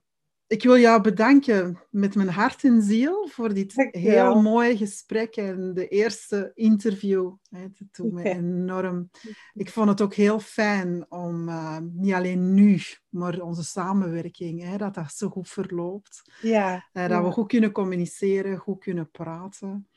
ik 0.53 0.63
wil 0.63 0.79
jou 0.79 1.03
bedanken 1.03 1.79
met 1.91 2.15
mijn 2.15 2.29
hart 2.29 2.65
en 2.65 2.83
ziel 2.83 3.29
voor 3.29 3.55
dit 3.55 3.75
Dankjewel. 3.75 4.11
heel 4.33 4.43
mooie 4.43 4.77
gesprek 4.77 5.37
en 5.37 5.75
de 5.75 5.89
eerste 5.89 6.51
interview. 6.55 7.33
Het 7.51 7.83
doet 7.91 8.13
me 8.13 8.23
enorm. 8.23 9.11
Ik 9.55 9.71
vond 9.71 9.89
het 9.89 10.01
ook 10.01 10.15
heel 10.15 10.41
fijn 10.41 11.07
om 11.09 11.49
eh, 11.49 11.79
niet 11.93 12.13
alleen 12.13 12.55
nu, 12.55 12.81
maar 13.09 13.41
onze 13.41 13.65
samenwerking, 13.65 14.63
hè, 14.63 14.77
dat 14.77 14.95
dat 14.95 15.13
zo 15.13 15.29
goed 15.29 15.49
verloopt. 15.49 16.23
Ja, 16.41 16.89
Eh, 16.93 17.09
dat 17.09 17.25
we 17.25 17.31
goed 17.31 17.49
kunnen 17.49 17.73
communiceren, 17.73 18.59
goed 18.59 18.79
kunnen 18.81 19.11
praten. 19.11 19.89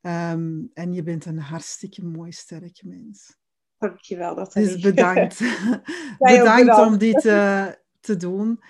Ehm, 0.00 0.60
en 0.74 0.92
je 0.92 1.02
bent 1.02 1.24
een 1.24 1.38
hartstikke 1.38 2.04
mooi, 2.04 2.32
sterk 2.32 2.80
mens. 2.84 3.36
dankjewel. 3.78 4.34
Nathalie. 4.34 4.68
Dus 4.68 4.80
bedankt. 4.80 5.38
bedankt 6.18 6.60
bedankt. 6.60 6.86
om 6.86 6.98
dit 6.98 7.24
eh, 7.24 7.66
te 8.00 8.16
doen. 8.16 8.60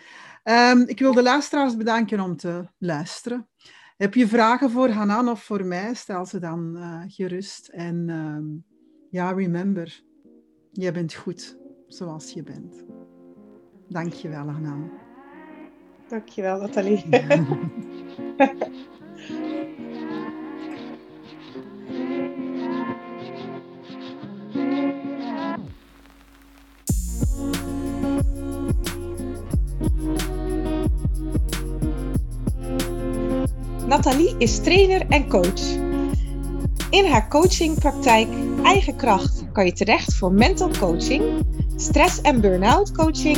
Ehm, 0.49 0.83
ik 0.87 0.99
wil 0.99 1.13
de 1.13 1.23
luisteraars 1.23 1.77
bedanken 1.77 2.21
om 2.21 2.37
te 2.37 2.65
luisteren. 2.79 3.49
Heb 3.97 4.15
je 4.15 4.29
vragen 4.29 4.71
voor 4.71 4.89
Hanan 4.89 5.29
of 5.29 5.43
voor 5.43 5.65
mij? 5.65 5.95
Stel 5.95 6.27
ze 6.27 6.39
dan 6.39 6.77
eh, 6.77 7.03
gerust. 7.07 7.69
En 7.69 8.09
ehm, 8.09 8.45
ja, 9.11 9.33
remember, 9.33 10.03
je 10.73 10.93
bent 10.93 11.15
goed 11.15 11.59
zoals 11.89 12.33
je 12.33 12.43
bent. 12.43 12.85
Dank 13.89 14.13
je 14.13 14.29
wel, 14.29 14.49
Hanan. 14.51 14.91
Dankjewel, 16.09 16.61
Nathalie. 16.61 17.05
Nathalie 33.89 34.34
is 34.39 34.59
trainer 34.61 35.07
en 35.09 35.28
coach. 35.28 35.76
In 36.91 37.07
haar 37.07 37.28
coachingpraktijk 37.28 38.28
Eigen 38.62 38.97
Kracht 38.97 39.45
kan 39.53 39.64
je 39.64 39.72
terecht 39.72 40.14
voor 40.14 40.32
mental 40.32 40.70
coaching, 40.78 41.22
stress- 41.76 42.20
en 42.20 42.41
burn-out 42.41 42.93
coaching, 42.93 43.36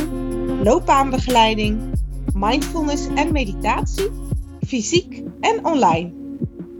loopbaanbegeleiding, 0.63 1.79
mindfulness 2.33 3.07
en 3.15 3.31
meditatie, 3.31 4.09
fysiek 4.67 5.23
en 5.39 5.65
online. 5.65 6.11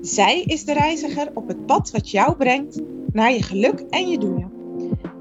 Zij 0.02 0.42
is 0.42 0.66
de 0.66 0.74
reiziger 0.74 1.32
op 1.34 1.48
het 1.48 1.66
pad 1.66 1.92
wat 1.92 2.12
jou 2.12 2.36
brengt 2.36 2.82
naar 3.14 3.32
je 3.32 3.44
geluk 3.44 3.84
en 3.90 4.10
je 4.10 4.18
doelen. 4.18 4.52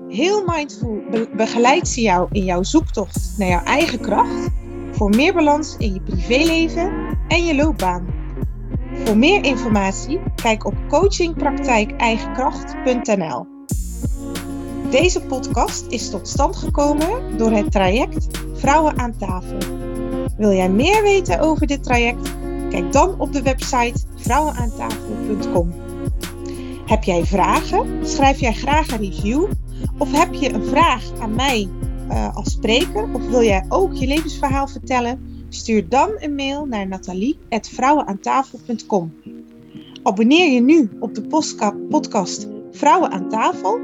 Heel 0.09 0.42
mindful 0.46 1.03
be- 1.11 1.30
begeleidt 1.36 1.88
ze 1.88 2.01
jou 2.01 2.28
in 2.32 2.44
jouw 2.44 2.62
zoektocht 2.62 3.34
naar 3.38 3.48
jouw 3.48 3.64
eigen 3.64 4.01
kracht 4.01 4.48
voor 4.92 5.11
meer 5.11 5.34
balans 5.34 5.76
in 5.78 5.94
je 5.94 6.01
privéleven 6.01 6.92
en 7.28 7.44
je 7.44 7.55
loopbaan. 7.55 8.20
Voor 9.05 9.16
meer 9.16 9.44
informatie 9.44 10.20
kijk 10.34 10.66
op 10.66 10.74
coachingpraktijkeigenkracht.nl. 10.88 13.46
Deze 14.90 15.20
podcast 15.20 15.86
is 15.88 16.11
tot 16.11 16.28
stand 16.28 16.57
gekomen 16.57 17.38
door 17.38 17.51
het 17.51 17.72
traject 17.72 18.38
Vrouwen 18.55 18.98
aan 18.98 19.16
tafel. 19.16 19.59
Wil 20.36 20.53
jij 20.53 20.70
meer 20.70 21.03
weten 21.03 21.40
over 21.40 21.66
dit 21.66 21.82
traject? 21.82 22.32
Kijk 22.70 22.92
dan 22.92 23.20
op 23.20 23.32
de 23.32 23.42
website 23.42 24.01
vrouwenaantafel.com. 24.16 25.74
Heb 26.86 27.05
jij 27.05 27.24
vragen? 27.24 28.07
Schrijf 28.07 28.40
jij 28.40 28.53
graag 28.53 28.90
een 28.90 28.98
review? 28.98 29.46
Of 29.98 30.12
heb 30.12 30.34
je 30.34 30.53
een 30.53 30.64
vraag 30.64 31.03
aan 31.20 31.34
mij 31.34 31.68
eh, 32.09 32.36
als 32.36 32.53
spreker? 32.53 33.09
Of 33.12 33.28
wil 33.28 33.42
jij 33.42 33.64
ook 33.68 33.94
je 33.94 34.07
levensverhaal 34.07 34.68
vertellen? 34.68 35.30
Stuur 35.53 35.88
dan 35.88 36.11
een 36.18 36.34
mail 36.34 36.66
naar 36.66 36.88
nathalie.vrouwenaantafel.com. 36.88 39.14
Abonneer 40.03 40.53
je 40.53 40.61
nu 40.61 40.90
op 41.01 41.14
de 41.14 41.22
podcast 41.88 42.46
Vrouwen 42.72 43.11
aan 43.11 43.28
tafel. 43.28 43.80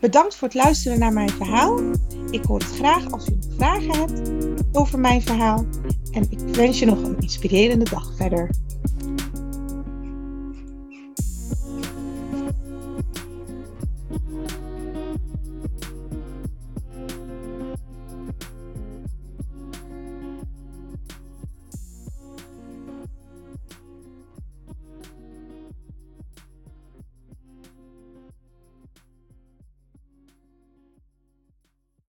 Bedankt 0.00 0.36
voor 0.36 0.48
het 0.48 0.56
luisteren 0.56 0.98
naar 0.98 1.12
mijn 1.12 1.30
verhaal. 1.30 1.80
Ik 2.30 2.44
hoor 2.44 2.58
het 2.58 2.74
graag 2.74 3.10
als 3.10 3.28
u 3.28 3.32
nog 3.32 3.54
vragen 3.56 3.98
hebt 3.98 4.22
over 4.72 4.98
mijn 4.98 5.22
verhaal. 5.22 5.64
En 6.10 6.26
ik 6.30 6.38
wens 6.38 6.78
je 6.78 6.86
nog 6.86 7.02
een 7.02 7.18
inspirerende 7.18 7.90
dag 7.90 8.12
verder. 8.16 8.50